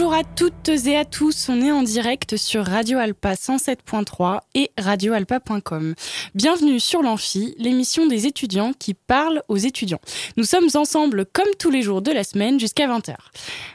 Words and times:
Bonjour 0.00 0.14
à 0.14 0.24
toutes 0.24 0.70
et 0.86 0.96
à 0.96 1.04
tous, 1.04 1.50
on 1.50 1.60
est 1.60 1.70
en 1.70 1.82
direct 1.82 2.38
sur 2.38 2.64
Radio 2.64 2.96
Alpa 2.96 3.34
107.3 3.34 4.40
et 4.54 4.70
radioalpa.com. 4.78 5.94
Bienvenue 6.34 6.80
sur 6.80 7.02
l'Amphi, 7.02 7.54
l'émission 7.58 8.06
des 8.06 8.26
étudiants 8.26 8.72
qui 8.72 8.94
parlent 8.94 9.42
aux 9.48 9.58
étudiants. 9.58 10.00
Nous 10.38 10.44
sommes 10.44 10.68
ensemble 10.72 11.26
comme 11.26 11.50
tous 11.58 11.68
les 11.68 11.82
jours 11.82 12.00
de 12.00 12.12
la 12.12 12.24
semaine 12.24 12.58
jusqu'à 12.58 12.88
20h. 12.88 13.14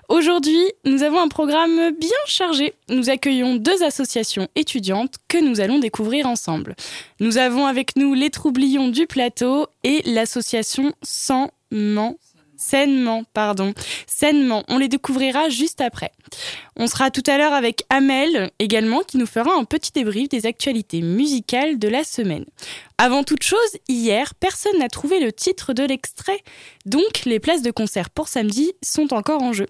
Aujourd'hui, 0.09 0.63
nous 0.83 1.03
avons 1.03 1.21
un 1.21 1.27
programme 1.27 1.91
bien 1.91 2.17
chargé. 2.25 2.73
Nous 2.89 3.11
accueillons 3.11 3.57
deux 3.57 3.83
associations 3.83 4.47
étudiantes 4.55 5.17
que 5.27 5.37
nous 5.37 5.61
allons 5.61 5.77
découvrir 5.77 6.25
ensemble. 6.25 6.75
Nous 7.19 7.37
avons 7.37 7.67
avec 7.67 7.95
nous 7.97 8.15
les 8.15 8.31
Troublions 8.31 8.87
du 8.87 9.05
Plateau 9.05 9.67
et 9.83 10.01
l'association 10.05 10.91
Sans 11.03 11.51
Ment 11.69 12.17
Sainement, 12.67 13.23
pardon. 13.31 13.75
Sainement. 14.07 14.63
On 14.69 14.79
les 14.79 14.87
découvrira 14.87 15.49
juste 15.49 15.81
après. 15.81 16.11
On 16.75 16.87
sera 16.87 17.11
tout 17.11 17.21
à 17.27 17.37
l'heure 17.37 17.53
avec 17.53 17.83
Amel 17.91 18.49
également 18.57 19.01
qui 19.01 19.17
nous 19.17 19.27
fera 19.27 19.51
un 19.55 19.65
petit 19.65 19.91
débrief 19.91 20.29
des 20.29 20.47
actualités 20.47 21.01
musicales 21.01 21.77
de 21.77 21.87
la 21.87 22.03
semaine. 22.03 22.45
Avant 22.97 23.23
toute 23.23 23.43
chose, 23.43 23.59
hier, 23.89 24.33
personne 24.35 24.79
n'a 24.79 24.87
trouvé 24.87 25.19
le 25.19 25.33
titre 25.33 25.73
de 25.73 25.83
l'extrait, 25.83 26.39
donc 26.85 27.25
les 27.25 27.41
places 27.41 27.61
de 27.61 27.71
concert 27.71 28.09
pour 28.09 28.29
samedi 28.29 28.71
sont 28.81 29.13
encore 29.13 29.43
en 29.43 29.51
jeu. 29.51 29.67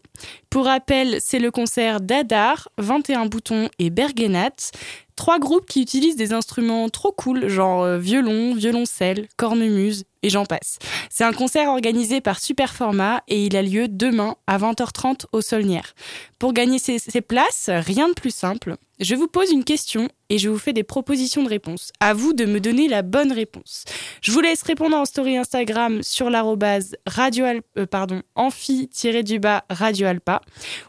Pour 0.52 0.66
rappel, 0.66 1.18
c'est 1.20 1.40
le 1.40 1.50
concert 1.50 2.02
d'Adar, 2.02 2.70
21 2.78 3.26
boutons 3.26 3.70
et 3.80 3.90
Bergenat, 3.90 4.72
trois 5.16 5.40
groupes 5.40 5.66
qui 5.66 5.82
utilisent 5.82 6.16
des 6.16 6.34
instruments 6.34 6.88
trop 6.90 7.12
cool, 7.12 7.48
genre 7.48 7.82
euh, 7.82 7.98
violon, 7.98 8.54
violoncelle, 8.54 9.28
cornemuse 9.38 10.04
et 10.22 10.30
j'en 10.30 10.46
passe. 10.46 10.78
C'est 11.10 11.24
un 11.24 11.34
concert 11.34 11.70
organisé 11.70 12.22
par 12.22 12.40
Superformat 12.40 13.24
et 13.28 13.44
il 13.44 13.56
a 13.56 13.64
lieu 13.64 13.88
demain 13.88 14.36
à 14.46 14.60
20h30 14.60 15.26
au 15.32 15.42
Solnière. 15.42 15.96
Pour 16.38 16.54
gagner 16.54 16.78
ces, 16.78 17.00
ces 17.00 17.22
places, 17.22 17.72
rien 17.72 18.08
de 18.08 18.14
plus 18.14 18.34
simple. 18.34 18.76
Je 19.00 19.16
vous 19.16 19.28
pose 19.28 19.52
une 19.52 19.66
question 19.66 20.08
et 20.30 20.38
je 20.38 20.48
vous 20.48 20.58
fais 20.58 20.72
des 20.72 20.84
propositions 20.84 21.44
de 21.44 21.50
réponse. 21.50 21.92
À 22.00 22.14
vous 22.14 22.32
de 22.32 22.46
me 22.46 22.60
donner 22.60 22.88
la 22.88 23.02
bonne 23.02 23.34
réponse. 23.34 23.84
Je 24.22 24.32
vous 24.32 24.40
laisse 24.40 24.64
répondre 24.64 24.96
en 24.96 25.04
story 25.04 25.36
Instagram 25.36 26.02
sur 26.02 26.30
l'arrobase 26.30 26.96
radio 27.06 27.46
euh, 27.78 27.86
pardon 27.86 28.22
amphi-du-bas 28.36 29.66
radio 29.70 30.08
alpa 30.08 30.42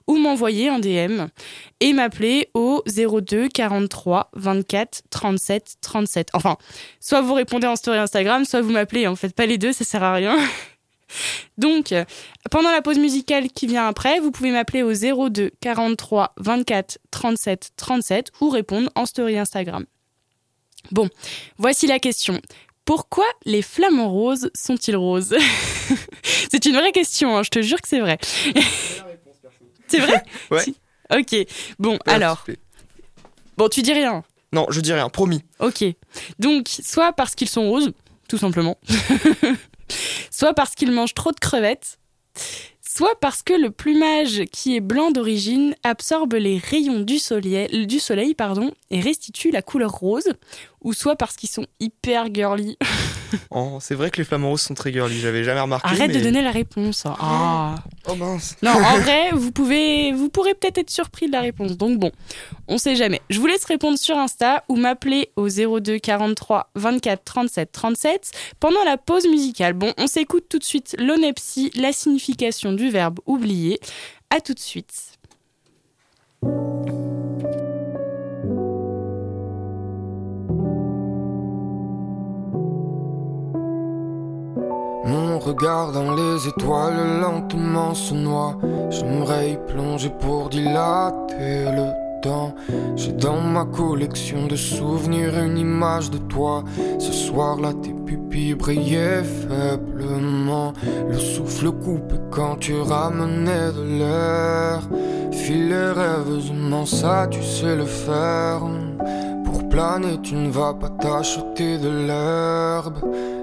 ou 0.07 0.17
m'envoyer 0.19 0.69
un 0.69 0.79
DM 0.79 1.27
et 1.81 1.93
m'appeler 1.93 2.49
au 2.55 2.83
02 2.87 3.49
43 3.49 4.31
24 4.35 5.03
37 5.11 5.77
37. 5.81 6.29
Enfin, 6.33 6.57
soit 7.01 7.23
vous 7.23 7.35
répondez 7.35 7.67
en 7.67 7.77
story 7.77 7.99
Instagram, 7.99 8.45
soit 8.45 8.61
vous 8.61 8.71
m'appelez. 8.71 9.07
En 9.09 9.17
fait, 9.17 9.35
pas 9.35 9.47
les 9.47 9.59
deux, 9.59 9.73
ça 9.73 9.85
sert 9.85 10.03
à 10.05 10.15
rien. 10.15 10.39
Donc, 11.59 11.95
pendant 12.51 12.71
la 12.71 12.83
pause 12.83 12.99
musicale 12.99 13.49
qui 13.49 13.67
vient 13.67 13.87
après, 13.87 14.21
vous 14.21 14.31
pouvez 14.31 14.51
m'appeler 14.51 14.83
au 14.83 14.93
02 14.93 15.51
43 15.61 16.35
24 16.39 16.99
37 17.11 17.73
37 17.77 18.33
ou 18.41 18.51
répondre 18.51 18.91
en 18.95 19.07
story 19.07 19.39
Instagram. 19.39 19.85
Bon, 20.93 21.09
voici 21.59 21.87
la 21.87 21.99
question. 21.99 22.41
Pourquoi 22.85 23.25
les 23.45 23.63
flamants 23.63 24.11
roses 24.11 24.51
sont-ils 24.55 24.97
roses 24.97 25.35
C'est 26.23 26.67
une 26.67 26.77
vraie 26.77 26.93
question, 26.93 27.37
hein, 27.37 27.43
je 27.43 27.51
te 27.51 27.63
jure 27.63 27.81
que 27.81 27.89
c'est 27.89 28.01
vrai. 28.01 28.19
c'est 29.89 29.99
vrai 29.99 30.23
Ouais. 30.51 30.65
Ok, 31.11 31.37
bon, 31.79 31.99
alors. 32.07 32.45
Bon, 33.57 33.69
tu 33.69 33.83
dis 33.83 33.93
rien. 33.93 34.23
Non, 34.53 34.67
je 34.71 34.81
dis 34.81 34.93
rien, 34.93 35.09
promis. 35.09 35.43
Ok. 35.61 35.85
Donc, 36.39 36.69
soit 36.69 37.13
parce 37.13 37.35
qu'ils 37.35 37.49
sont 37.49 37.69
roses, 37.69 37.93
tout 38.29 38.39
simplement. 38.39 38.79
Soit 40.31 40.55
parce 40.55 40.75
qu'ils 40.75 40.93
mangent 40.93 41.15
trop 41.15 41.33
de 41.33 41.41
crevettes. 41.41 41.99
Soit 42.97 43.19
parce 43.21 43.43
que 43.43 43.53
le 43.53 43.71
plumage 43.71 44.45
qui 44.53 44.75
est 44.75 44.81
blanc 44.81 45.11
d'origine 45.11 45.75
absorbe 45.83 46.33
les 46.35 46.57
rayons 46.57 47.01
du 47.01 47.19
soleil, 47.19 48.35
et 48.91 49.01
restitue 49.01 49.51
la 49.51 49.61
couleur 49.61 49.91
rose. 49.93 50.33
Ou 50.83 50.93
soit 50.93 51.17
parce 51.17 51.37
qu'ils 51.37 51.49
sont 51.49 51.67
hyper 51.81 52.33
girly. 52.33 52.77
Oh, 53.51 53.79
c'est 53.81 53.97
vrai 53.97 54.11
que 54.13 54.19
les 54.19 54.25
flamants 54.25 54.51
roses 54.51 54.61
sont 54.63 54.75
très 54.75 54.93
girly, 54.93 55.19
j'avais 55.19 55.43
jamais 55.43 55.61
remarqué. 55.61 55.89
Arrête 55.89 56.13
mais- 56.13 56.19
de 56.19 56.23
donner 56.23 56.43
la 56.43 56.53
réponse. 56.53 57.03
Ah. 57.07 57.75
Oh 58.09 58.15
mince. 58.15 58.55
Non, 58.63 58.71
en 58.71 58.99
vrai, 59.01 59.31
vous 59.33 59.51
pouvez, 59.51 60.13
vous 60.13 60.29
pourrez 60.29 60.55
peut-être 60.55 60.79
être 60.79 60.91
surpris 60.91 61.27
de 61.27 61.33
la 61.33 61.41
réponse. 61.41 61.77
Donc 61.77 61.99
bon, 61.99 62.13
on 62.69 62.79
sait 62.79 62.95
jamais. 62.95 63.21
Je 63.29 63.41
vous 63.41 63.49
laisse 63.49 63.65
répondre 63.65 63.99
sur 63.99 64.17
Insta 64.17 64.63
ou 64.69 64.77
m'appeler 64.77 65.31
au 65.35 65.49
02 65.49 65.99
43 65.99 66.71
24 66.77 67.25
37 67.25 67.73
37 67.73 68.31
pendant 68.61 68.85
la 68.85 68.97
pause 68.97 69.27
musicale. 69.27 69.73
Bon, 69.73 69.93
on 69.99 70.07
s'écoute 70.07 70.45
tout 70.49 70.61
de 70.61 70.65
suite 70.65 70.95
l'onepsie, 70.99 71.73
la 71.75 71.93
signification 71.93 72.73
du 72.73 72.91
verbe 72.91 73.19
oublier. 73.27 73.81
À 74.31 74.41
tout 74.41 74.55
de 74.55 74.61
suite. 74.61 74.93
Mon 85.07 85.39
regard 85.39 85.93
dans 85.93 86.15
les 86.15 86.49
étoiles 86.49 87.21
lentement 87.21 87.95
se 87.95 88.13
noie. 88.13 88.59
J'aimerais 88.91 89.53
y 89.53 89.57
plonger 89.73 90.11
pour 90.11 90.49
dilater 90.49 91.65
le 91.65 92.21
temps. 92.23 92.53
J'ai 92.97 93.13
dans 93.13 93.41
ma 93.41 93.65
collection 93.65 94.47
de 94.49 94.57
souvenirs 94.57 95.39
une 95.39 95.59
image 95.59 96.11
de 96.11 96.19
toi. 96.19 96.65
Ce 96.99 97.13
soir-là, 97.13 97.73
tes 97.83 97.93
pupilles 97.93 98.55
brillaient 98.55 99.23
faiblement. 99.23 100.73
Le 101.09 101.19
souffle 101.19 101.71
coupé 101.71 102.17
quand 102.33 102.57
tu 102.59 102.75
ramenais 102.81 103.73
de 103.73 103.99
l'air. 103.99 104.81
Filais 105.31 105.93
rêveusement, 105.93 106.85
ça 106.85 107.29
tu 107.31 107.43
sais 107.45 107.77
le 107.77 107.85
faire. 107.85 108.63
Planer, 109.77 110.17
tu 110.23 110.35
ne 110.37 110.49
vas 110.49 110.73
pas 110.73 110.89
t'acheter 110.89 111.77
de 111.77 111.91
l'herbe. 112.07 112.97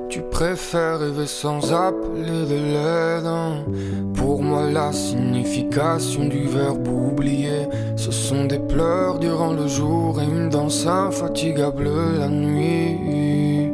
Tu 0.10 0.22
préfères 0.32 0.98
rêver 0.98 1.28
sans 1.28 1.72
appeler 1.72 2.48
de 2.52 2.56
l'aide. 2.74 4.16
Pour 4.16 4.42
moi, 4.42 4.64
la 4.68 4.92
signification 4.94 6.26
du 6.26 6.48
verbe 6.48 6.88
oublier, 6.88 7.68
ce 7.96 8.10
sont 8.10 8.46
des 8.46 8.58
pleurs 8.58 9.20
durant 9.20 9.54
le 9.54 9.68
jour 9.68 10.20
et 10.20 10.26
une 10.26 10.50
danse 10.50 10.88
infatigable 10.88 11.88
la 12.18 12.30
nuit. 12.30 13.70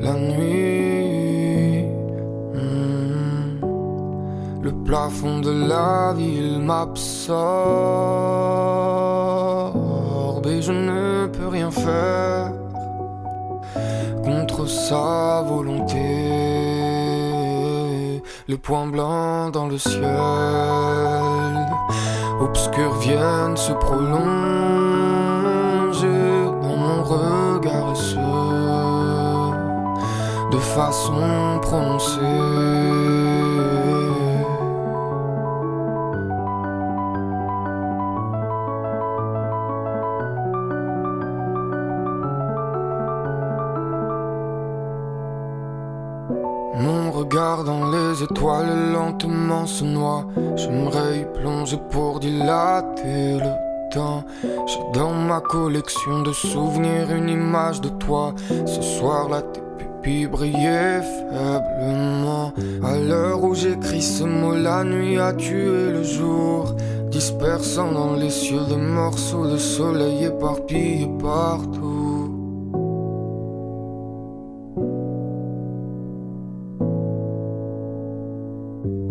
La 0.00 0.14
nuit. 0.14 1.86
hmm. 2.54 3.60
Le 4.62 4.70
plafond 4.84 5.40
de 5.40 5.50
la 5.68 6.14
ville 6.16 6.60
m'absorbe 6.60 8.28
je 10.68 10.72
ne 10.74 11.26
peux 11.28 11.48
rien 11.48 11.70
faire 11.70 12.52
contre 14.22 14.68
sa 14.68 15.42
volonté. 15.48 15.96
Les 18.48 18.58
points 18.58 18.86
blancs 18.86 19.50
dans 19.54 19.66
le 19.66 19.78
ciel, 19.78 20.04
obscurs 22.42 22.96
viennent 22.98 23.56
se 23.56 23.72
prolonger 23.72 24.18
dans 26.62 26.76
mon 26.84 27.02
regard 27.02 27.92
et 27.92 28.00
ce, 28.10 28.16
de 30.54 30.58
façon 30.58 31.58
prononcée. 31.62 32.97
Regard 47.28 47.64
dans 47.64 47.90
les 47.90 48.22
étoiles 48.22 48.92
lentement 48.92 49.66
se 49.66 49.84
noie. 49.84 50.24
J'aimerais 50.56 51.20
y 51.20 51.38
plonger 51.38 51.78
pour 51.90 52.20
dilater 52.20 53.38
le 53.38 53.90
temps. 53.92 54.24
J'ai 54.42 54.98
dans 54.98 55.12
ma 55.12 55.40
collection 55.40 56.22
de 56.22 56.32
souvenirs 56.32 57.10
une 57.10 57.28
image 57.28 57.82
de 57.82 57.90
toi. 57.90 58.34
Ce 58.64 58.80
soir-là, 58.80 59.42
tes 59.42 59.60
pupilles 59.78 60.26
brillaient 60.26 61.02
faiblement. 61.02 62.52
À 62.82 62.96
l'heure 62.96 63.44
où 63.44 63.54
j'écris 63.54 64.02
ce 64.02 64.24
mot, 64.24 64.54
la 64.54 64.82
nuit 64.84 65.18
a 65.18 65.34
tué 65.34 65.92
le 65.92 66.02
jour. 66.02 66.74
Dispersant 67.10 67.92
dans 67.92 68.14
les 68.14 68.30
cieux 68.30 68.64
des 68.68 68.76
morceaux 68.76 69.46
de 69.46 69.58
soleil 69.58 70.24
éparpillés 70.24 71.10
partout. 71.20 71.87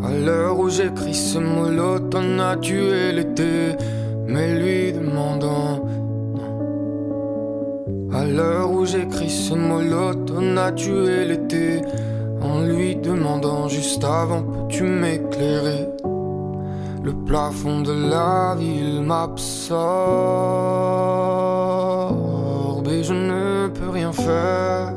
À 0.08 0.10
l'heure 0.10 0.58
où 0.58 0.70
j'écris 0.70 1.14
ce 1.14 1.38
mot, 1.38 1.70
l'automne 1.70 2.40
a 2.40 2.56
tué 2.56 3.12
l'été, 3.12 3.76
mais 4.26 4.58
lui 4.58 4.94
demandant 4.94 5.84
À 8.14 8.24
l'heure 8.24 8.72
où 8.72 8.86
j'écris 8.86 9.30
ce 9.30 9.54
mot, 9.54 9.82
l'automne 9.82 10.58
a 10.58 10.72
tué 10.72 11.26
l'été, 11.26 11.82
en 12.42 12.62
lui 12.62 12.96
demandant 12.96 13.68
juste 13.68 14.06
avant, 14.06 14.44
peux-tu 14.44 14.84
m'éclairer? 14.84 15.90
Le 17.04 17.14
plafond 17.26 17.82
de 17.82 17.92
la 18.10 18.56
ville 18.58 19.02
m'absorbe 19.02 19.78
et 22.88 23.04
je 23.04 23.14
ne 23.14 23.68
peux 23.68 23.90
rien 23.90 24.14
faire 24.14 24.94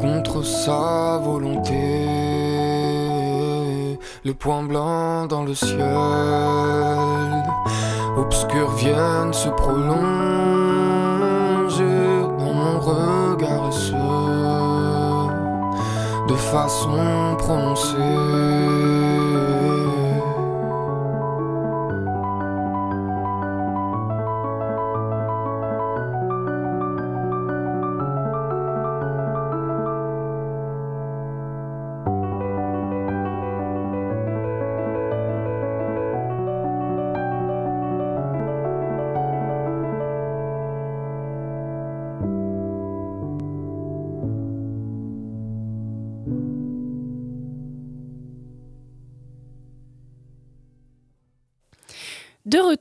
contre 0.00 0.44
sa 0.44 1.20
volonté. 1.24 2.51
Les 4.24 4.34
points 4.34 4.62
blancs 4.62 5.28
dans 5.28 5.42
le 5.42 5.52
ciel, 5.52 5.80
obscurs 8.16 8.70
viennent 8.76 9.32
se 9.32 9.48
prolonger 9.48 9.98
dans 12.38 12.54
mon 12.54 12.78
regard 12.78 13.68
et 13.68 13.72
ce, 13.72 13.92
de 16.28 16.36
façon 16.36 17.34
prononcée. 17.36 19.01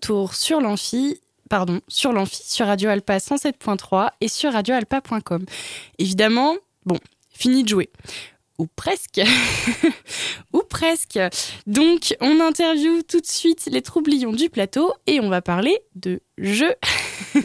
Retour 0.01 0.33
sur 0.33 0.61
l'amphi, 0.61 1.21
pardon, 1.47 1.79
sur 1.87 2.11
l'amphi, 2.11 2.41
sur 2.43 2.65
Radio 2.65 2.89
Alpa 2.89 3.17
107.3 3.17 4.09
et 4.19 4.27
sur 4.27 4.51
radioalpa.com. 4.51 5.45
Évidemment, 5.99 6.55
bon, 6.87 6.97
fini 7.29 7.63
de 7.63 7.69
jouer. 7.69 7.89
Ou 8.57 8.67
presque. 8.75 9.21
Ou 10.53 10.63
presque. 10.67 11.19
Donc, 11.67 12.15
on 12.19 12.39
interviewe 12.39 13.03
tout 13.03 13.19
de 13.19 13.27
suite 13.27 13.67
les 13.71 13.83
troublions 13.83 14.31
du 14.31 14.49
plateau 14.49 14.91
et 15.05 15.19
on 15.19 15.29
va 15.29 15.41
parler 15.41 15.79
de 15.95 16.21
jeux. 16.37 16.75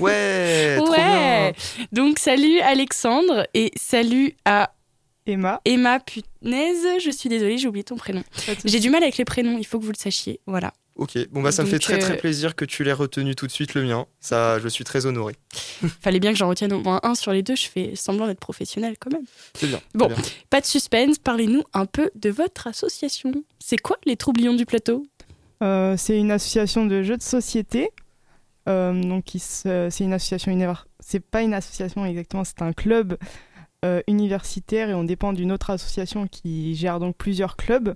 Ouais, 0.00 0.76
trop 0.78 0.90
ouais. 0.90 0.96
bien. 0.96 1.52
Donc, 1.92 2.18
salut 2.18 2.58
Alexandre 2.60 3.46
et 3.52 3.70
salut 3.76 4.34
à 4.46 4.72
Emma. 5.26 5.60
Emma 5.66 6.00
Punaise. 6.00 6.86
Je 6.98 7.10
suis 7.10 7.28
désolée, 7.28 7.58
j'ai 7.58 7.68
oublié 7.68 7.84
ton 7.84 7.96
prénom. 7.96 8.24
J'ai 8.64 8.80
du 8.80 8.88
mal 8.88 9.02
avec 9.02 9.18
les 9.18 9.26
prénoms, 9.26 9.58
il 9.58 9.66
faut 9.66 9.78
que 9.78 9.84
vous 9.84 9.92
le 9.92 9.98
sachiez. 9.98 10.40
Voilà. 10.46 10.72
Ok, 10.96 11.18
bon 11.30 11.42
bah 11.42 11.52
ça 11.52 11.62
me 11.62 11.68
fait 11.68 11.78
très 11.78 11.98
très 11.98 12.14
euh, 12.14 12.16
plaisir 12.16 12.56
que 12.56 12.64
tu 12.64 12.82
l'aies 12.82 12.92
retenu 12.94 13.34
tout 13.34 13.46
de 13.46 13.52
suite 13.52 13.74
le 13.74 13.82
mien. 13.84 14.06
Ça, 14.20 14.58
je 14.58 14.66
suis 14.68 14.82
très 14.82 15.04
honoré. 15.04 15.34
Fallait 16.00 16.20
bien 16.20 16.32
que 16.32 16.38
j'en 16.38 16.48
retienne 16.48 16.72
au 16.72 16.80
moins 16.80 17.00
un 17.02 17.14
sur 17.14 17.32
les 17.32 17.42
deux. 17.42 17.54
Je 17.54 17.68
fais 17.68 17.94
semblant 17.96 18.26
d'être 18.26 18.40
professionnel 18.40 18.96
quand 18.98 19.12
même. 19.12 19.24
C'est 19.54 19.66
bien. 19.66 19.80
Bon. 19.94 20.06
bien. 20.06 20.16
Pas 20.48 20.62
de 20.62 20.66
suspense, 20.66 21.18
parlez-nous 21.18 21.62
un 21.74 21.84
peu 21.84 22.10
de 22.14 22.30
votre 22.30 22.66
association. 22.66 23.30
C'est 23.58 23.76
quoi 23.76 23.98
les 24.06 24.16
Troublions 24.16 24.54
du 24.54 24.64
plateau? 24.64 25.06
Euh, 25.62 25.96
c'est 25.98 26.18
une 26.18 26.30
association 26.30 26.86
de 26.86 27.02
jeux 27.02 27.18
de 27.18 27.22
société. 27.22 27.90
Euh, 28.68 28.98
donc, 29.00 29.24
c'est 29.38 30.00
une 30.00 30.12
association 30.14 30.50
univers- 30.50 30.86
C'est 31.00 31.20
pas 31.20 31.42
une 31.42 31.52
association 31.54 32.04
exactement, 32.06 32.42
c'est 32.44 32.62
un 32.62 32.72
club 32.72 33.16
euh, 33.84 34.00
universitaire 34.08 34.88
et 34.90 34.94
on 34.94 35.04
dépend 35.04 35.32
d'une 35.34 35.52
autre 35.52 35.68
association 35.70 36.26
qui 36.26 36.74
gère 36.74 36.98
donc 37.00 37.16
plusieurs 37.16 37.56
clubs. 37.56 37.94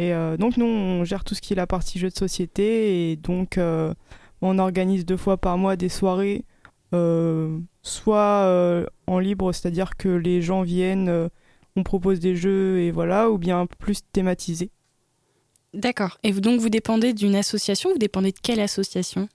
Et 0.00 0.14
euh, 0.14 0.38
donc, 0.38 0.56
nous, 0.56 0.64
on 0.64 1.04
gère 1.04 1.24
tout 1.24 1.34
ce 1.34 1.42
qui 1.42 1.52
est 1.52 1.56
la 1.56 1.66
partie 1.66 1.98
jeux 1.98 2.08
de 2.08 2.16
société 2.16 3.10
et 3.10 3.16
donc 3.16 3.58
euh, 3.58 3.92
on 4.40 4.58
organise 4.58 5.04
deux 5.04 5.18
fois 5.18 5.36
par 5.36 5.58
mois 5.58 5.76
des 5.76 5.90
soirées, 5.90 6.46
euh, 6.94 7.58
soit 7.82 8.86
en 9.06 9.18
libre, 9.18 9.52
c'est-à-dire 9.52 9.98
que 9.98 10.08
les 10.08 10.40
gens 10.40 10.62
viennent, 10.62 11.28
on 11.76 11.82
propose 11.82 12.18
des 12.18 12.34
jeux 12.34 12.80
et 12.80 12.92
voilà, 12.92 13.30
ou 13.30 13.36
bien 13.36 13.66
plus 13.66 14.00
thématisés. 14.10 14.70
D'accord. 15.74 16.16
Et 16.22 16.32
donc 16.32 16.60
vous 16.60 16.70
dépendez 16.70 17.12
d'une 17.12 17.34
association 17.34 17.90
Vous 17.92 17.98
dépendez 17.98 18.32
de 18.32 18.38
quelle 18.42 18.60
association? 18.60 19.28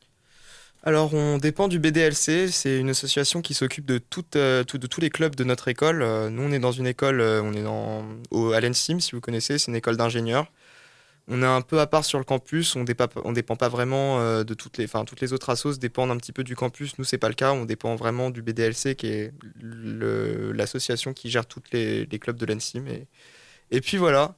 Alors, 0.87 1.15
on 1.15 1.39
dépend 1.39 1.67
du 1.67 1.79
BDLC. 1.79 2.49
C'est 2.51 2.79
une 2.79 2.89
association 2.91 3.41
qui 3.41 3.55
s'occupe 3.55 3.85
de, 3.85 3.99
euh, 4.35 4.63
de 4.63 4.87
tous 4.87 5.01
les 5.01 5.09
clubs 5.09 5.35
de 5.35 5.43
notre 5.43 5.67
école. 5.67 6.03
Euh, 6.03 6.29
nous, 6.29 6.43
on 6.43 6.51
est 6.51 6.59
dans 6.59 6.71
une 6.71 6.85
école, 6.85 7.21
euh, 7.21 7.41
on 7.41 7.53
est 7.53 7.63
dans, 7.63 8.05
au, 8.29 8.51
à 8.51 8.61
l'ENSIM, 8.61 8.99
si 8.99 9.13
vous 9.13 9.21
connaissez, 9.21 9.57
c'est 9.57 9.71
une 9.71 9.75
école 9.75 9.97
d'ingénieurs. 9.97 10.51
On 11.27 11.41
est 11.41 11.45
un 11.45 11.61
peu 11.61 11.79
à 11.79 11.87
part 11.87 12.05
sur 12.05 12.19
le 12.19 12.23
campus, 12.23 12.75
on 12.75 12.83
dépend, 12.83 13.07
dépend 13.31 13.55
pas 13.55 13.69
vraiment 13.69 14.19
euh, 14.19 14.43
de 14.43 14.53
toutes 14.53 14.77
les, 14.77 14.85
enfin 14.85 15.05
toutes 15.05 15.21
les 15.21 15.33
autres 15.33 15.49
assos 15.49 15.79
dépendent 15.79 16.11
un 16.11 16.17
petit 16.17 16.31
peu 16.31 16.43
du 16.43 16.55
campus. 16.55 16.99
Nous 16.99 17.03
c'est 17.03 17.17
pas 17.17 17.29
le 17.29 17.33
cas, 17.33 17.53
on 17.53 17.65
dépend 17.65 17.95
vraiment 17.95 18.29
du 18.29 18.43
BDLC 18.43 18.95
qui 18.95 19.07
est 19.07 19.33
l'association 19.59 21.13
qui 21.13 21.31
gère 21.31 21.47
tous 21.47 21.63
les, 21.71 22.07
clubs 22.19 22.37
de 22.37 22.45
l'ENSIM. 22.45 22.85
Et 23.71 23.81
puis 23.81 23.97
voilà. 23.97 24.35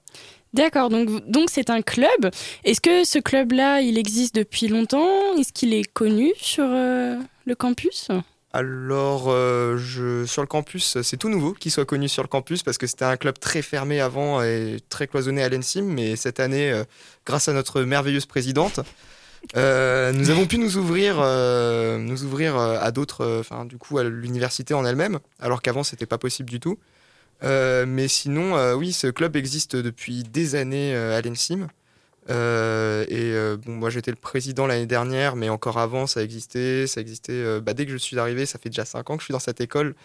D'accord, 0.58 0.90
donc 0.90 1.30
donc 1.30 1.50
c'est 1.52 1.70
un 1.70 1.84
club. 1.84 2.32
Est-ce 2.64 2.82
que 2.82 3.04
ce 3.04 3.20
club-là, 3.20 3.82
il 3.82 4.00
existe 4.00 4.34
depuis 4.34 4.68
longtemps? 4.68 5.38
Est-ce 5.38 5.54
qu'il 5.54 5.72
est 5.72 5.84
connu 5.84 6.34
sur 6.36 6.66
euh, 6.68 7.18
le 7.46 7.54
campus? 7.54 8.08
Alors, 8.54 9.26
euh, 9.28 9.78
sur 10.26 10.42
le 10.42 10.48
campus, 10.48 11.00
c'est 11.04 11.18
tout 11.18 11.30
nouveau 11.30 11.54
qu'il 11.54 11.72
soit 11.72 11.86
connu 11.86 12.10
sur 12.10 12.24
le 12.24 12.28
campus 12.28 12.64
parce 12.64 12.80
que 12.80 12.88
c'était 12.88 13.06
un 13.06 13.18
club 13.18 13.38
très 13.38 13.62
fermé 13.62 14.02
avant 14.02 14.42
et 14.42 14.78
très 14.90 15.06
cloisonné 15.06 15.44
à 15.44 15.50
l'ENSIM. 15.50 15.84
Mais 15.84 16.16
cette 16.16 16.40
année, 16.40 16.72
euh, 16.72 16.86
grâce 17.24 17.48
à 17.50 17.54
notre 17.54 17.84
merveilleuse 17.84 18.26
présidente, 18.26 18.80
nous 19.54 20.30
avons 20.32 20.48
pu 20.48 20.58
nous 20.58 20.78
ouvrir, 20.78 21.18
nous 22.00 22.24
ouvrir 22.24 22.58
à 22.58 22.92
d'autres, 22.92 23.38
enfin, 23.40 23.64
du 23.64 23.78
coup, 23.78 24.00
à 24.00 24.04
l'université 24.04 24.74
en 24.74 24.84
elle-même, 24.84 25.20
alors 25.40 25.62
qu'avant, 25.62 25.84
c'était 25.84 26.08
pas 26.08 26.18
possible 26.18 26.50
du 26.50 26.60
tout. 26.60 26.80
Euh, 27.44 27.86
mais 27.88 28.08
sinon, 28.08 28.58
euh, 28.58 28.74
oui, 28.74 28.94
ce 28.94 29.08
club 29.08 29.36
existe 29.36 29.76
depuis 29.76 30.24
des 30.24 30.56
années 30.56 30.96
euh, 30.96 31.18
à 31.18 31.22
l'ENSIM. 31.22 31.68
Euh, 32.30 33.06
et 33.08 33.32
euh, 33.34 33.58
bon, 33.58 33.74
moi 33.74 33.90
j'étais 33.90 34.12
le 34.12 34.18
président 34.18 34.68
l'année 34.68 34.86
dernière, 34.86 35.36
mais 35.36 35.50
encore 35.50 35.78
avant 35.78 36.08
ça 36.08 36.22
existait. 36.24 36.88
Ça 36.88 37.00
existait 37.00 37.32
euh, 37.34 37.62
bah, 37.62 37.74
dès 37.74 37.86
que 37.86 37.92
je 37.92 37.98
suis 37.98 38.20
arrivé, 38.20 38.46
ça 38.46 38.60
fait 38.60 38.70
déjà 38.70 38.86
5 38.86 39.10
ans 39.10 39.16
que 39.16 39.22
je 39.22 39.26
suis 39.26 39.32
dans 39.32 39.40
cette 39.40 39.62
école. 39.62 39.96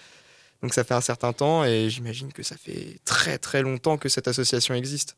Donc 0.63 0.75
ça 0.75 0.85
fait 0.85 0.95
un 0.95 1.01
certain 1.01 1.33
temps 1.33 1.65
et 1.65 1.91
j'imagine 1.91 2.33
que 2.33 2.45
ça 2.45 2.57
fait 2.57 3.01
très 3.05 3.39
très 3.39 3.63
longtemps 3.63 3.97
que 3.99 4.09
cette 4.09 4.29
association 4.29 4.75
existe. 4.75 5.17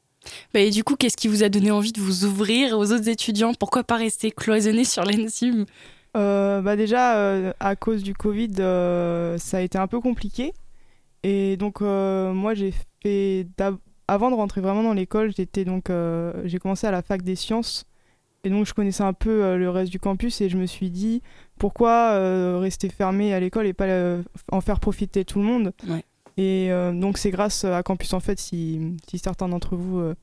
Bah, 0.55 0.61
Et 0.61 0.71
du 0.71 0.85
coup, 0.85 0.97
qu'est-ce 0.97 1.19
qui 1.19 1.29
vous 1.29 1.43
a 1.43 1.51
donné 1.51 1.71
envie 1.71 1.93
de 1.93 2.01
vous 2.01 2.25
ouvrir 2.25 2.79
aux 2.79 2.93
autres 2.93 3.09
étudiants? 3.09 3.53
Pourquoi 3.53 3.85
pas 3.85 3.97
rester 3.97 4.31
cloisonné 4.31 4.85
sur 4.85 5.05
l'ENSIM? 5.05 5.67
Euh, 6.17 6.63
bah 6.63 6.77
déjà, 6.77 7.19
euh, 7.19 7.53
à 7.61 7.77
cause 7.77 8.03
du 8.03 8.15
Covid, 8.15 8.53
euh, 8.61 9.37
ça 9.37 9.59
a 9.59 9.61
été 9.61 9.77
un 9.79 9.89
peu 9.89 10.01
compliqué. 10.01 10.55
Et 11.25 11.57
donc, 11.57 11.83
euh, 11.83 12.33
moi, 12.33 12.55
j'ai 12.55 12.73
fait. 13.03 13.47
Avant 14.07 14.31
de 14.31 14.37
rentrer 14.37 14.61
vraiment 14.61 14.83
dans 14.83 14.93
l'école, 14.93 15.33
j'étais 15.35 15.65
donc, 15.65 15.89
euh, 15.91 16.33
j'ai 16.45 16.59
commencé 16.59 16.87
à 16.87 16.91
la 16.91 17.01
fac 17.03 17.23
des 17.23 17.35
sciences. 17.37 17.87
Et 18.45 18.51
donc, 18.51 18.67
je 18.67 18.75
connaissais 18.75 19.03
un 19.03 19.15
peu 19.15 19.43
euh, 19.43 19.57
le 19.57 19.71
reste 19.71 19.91
du 19.91 19.99
campus 19.99 20.43
et 20.43 20.51
je 20.51 20.59
me 20.59 20.67
suis 20.67 20.91
dit 20.91 21.23
pourquoi 21.59 22.59
rester 22.61 22.91
fermé 22.91 23.33
à 23.33 23.41
l'école 23.41 23.67
et 23.67 23.73
pas 23.73 23.87
en 24.53 24.61
faire 24.61 24.79
profiter 24.81 25.25
tout 25.25 25.39
le 25.39 25.47
monde? 25.47 25.73
Ouais. 25.89 26.05
Et 26.37 26.71
euh, 26.71 26.93
donc, 26.93 27.17
c'est 27.17 27.31
grâce 27.31 27.65
à 27.65 27.83
Campus 27.83 28.13
en 28.13 28.21
fait, 28.21 28.39
si, 28.39 28.95
si 29.09 29.19
certains 29.19 29.49
d'entre 29.49 29.77
vous 29.77 29.99
euh, 29.99 30.15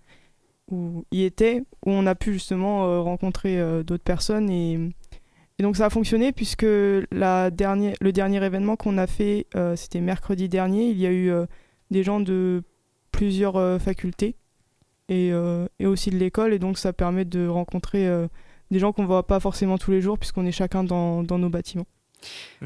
où- 0.70 1.04
y 1.12 1.24
étaient, 1.24 1.64
où 1.86 1.90
on 1.92 2.06
a 2.06 2.14
pu 2.14 2.34
justement 2.34 2.86
euh, 2.86 3.00
rencontrer 3.02 3.60
d'autres 3.84 4.04
personnes 4.04 4.50
et. 4.52 4.78
Et 5.62 5.64
donc 5.64 5.78
ça 5.78 5.86
a 5.86 5.90
fonctionné 5.92 6.32
puisque 6.32 6.64
le 6.64 7.50
dernier 7.52 8.44
événement 8.44 8.76
qu'on 8.76 8.98
a 8.98 9.06
fait, 9.06 9.46
euh, 9.56 9.76
c'était 9.76 10.02
mercredi 10.02 10.50
dernier. 10.50 10.90
Il 10.90 10.98
y 10.98 11.06
a 11.06 11.12
eu 11.12 11.30
euh, 11.30 11.46
des 11.92 12.02
gens 12.02 12.20
de 12.20 12.64
plusieurs 13.12 13.58
euh, 13.58 13.78
facultés 13.78 14.38
et, 15.08 15.32
aussi 15.86 16.10
de 16.10 16.18
l'école. 16.18 16.56
Et 16.56 16.58
donc 16.58 16.80
ça 16.80 16.94
permet 16.94 17.26
de 17.26 17.46
rencontrer 17.46 18.10
des 18.72 18.80
gens 18.80 18.92
qu'on 18.92 19.04
ne 19.04 19.08
voit 19.08 19.28
pas 19.28 19.40
forcément 19.40 19.78
tous 19.78 19.92
les 19.92 20.02
jours 20.02 20.18
puisqu'on 20.18 20.48
est 20.48 20.52
chacun 20.52 20.84
dans, 20.84 21.22
nos 21.22 21.50
bâtiments. 21.50 21.86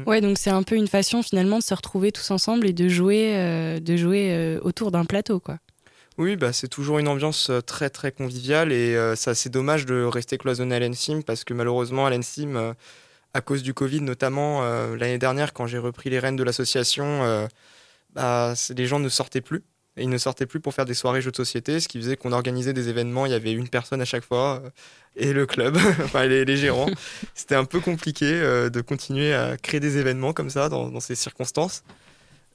Ouais, 0.06 0.22
donc 0.22 0.38
c'est 0.38 0.48
un 0.48 0.62
peu 0.62 0.76
une 0.76 0.88
façon 0.88 1.22
finalement 1.22 1.58
de 1.58 1.64
se 1.64 1.74
retrouver 1.74 2.12
tous 2.12 2.30
ensemble 2.30 2.66
et 2.66 2.72
de 2.72 2.88
jouer, 2.88 3.78
de 3.78 3.96
jouer 3.98 4.58
autour 4.62 4.90
d'un 4.90 5.04
plateau, 5.04 5.38
quoi. 5.38 5.58
Oui, 6.18 6.36
bah, 6.36 6.52
c'est 6.52 6.68
toujours 6.68 6.98
une 6.98 7.08
ambiance 7.08 7.50
euh, 7.50 7.60
très 7.60 7.90
très 7.90 8.10
conviviale 8.10 8.72
et 8.72 8.96
euh, 8.96 9.16
ça 9.16 9.34
c'est 9.34 9.50
dommage 9.50 9.84
de 9.84 10.02
rester 10.02 10.38
cloisonné 10.38 10.76
à 10.76 10.78
l'ENSIM 10.80 11.22
parce 11.22 11.44
que 11.44 11.52
malheureusement 11.52 12.06
à 12.06 12.10
l'ENSIM, 12.10 12.56
euh, 12.56 12.72
à 13.34 13.42
cause 13.42 13.62
du 13.62 13.74
Covid 13.74 14.00
notamment, 14.00 14.62
euh, 14.64 14.96
l'année 14.96 15.18
dernière 15.18 15.52
quand 15.52 15.66
j'ai 15.66 15.78
repris 15.78 16.08
les 16.10 16.18
rênes 16.18 16.36
de 16.36 16.44
l'association, 16.44 17.22
euh, 17.24 17.46
bah, 18.14 18.54
les 18.74 18.86
gens 18.86 18.98
ne 18.98 19.08
sortaient 19.10 19.42
plus. 19.42 19.62
Et 19.98 20.02
ils 20.02 20.10
ne 20.10 20.18
sortaient 20.18 20.46
plus 20.46 20.60
pour 20.60 20.74
faire 20.74 20.84
des 20.84 20.94
soirées 20.94 21.22
jeux 21.22 21.30
de 21.30 21.36
société, 21.36 21.80
ce 21.80 21.88
qui 21.88 21.98
faisait 21.98 22.16
qu'on 22.16 22.32
organisait 22.32 22.74
des 22.74 22.90
événements, 22.90 23.24
il 23.24 23.32
y 23.32 23.34
avait 23.34 23.52
une 23.52 23.68
personne 23.68 24.02
à 24.02 24.04
chaque 24.04 24.24
fois, 24.24 24.62
euh, 24.62 24.70
et 25.16 25.32
le 25.32 25.46
club, 25.46 25.78
les, 26.14 26.56
gérants. 26.56 26.90
C'était 27.34 27.54
un 27.54 27.64
peu 27.64 27.80
compliqué 27.80 28.26
euh, 28.26 28.68
de 28.68 28.82
continuer 28.82 29.32
à 29.32 29.56
créer 29.56 29.80
des 29.80 29.96
événements 29.96 30.34
comme 30.34 30.50
ça 30.50 30.68
dans 30.68 31.00
ces 31.00 31.14
circonstances. 31.14 31.82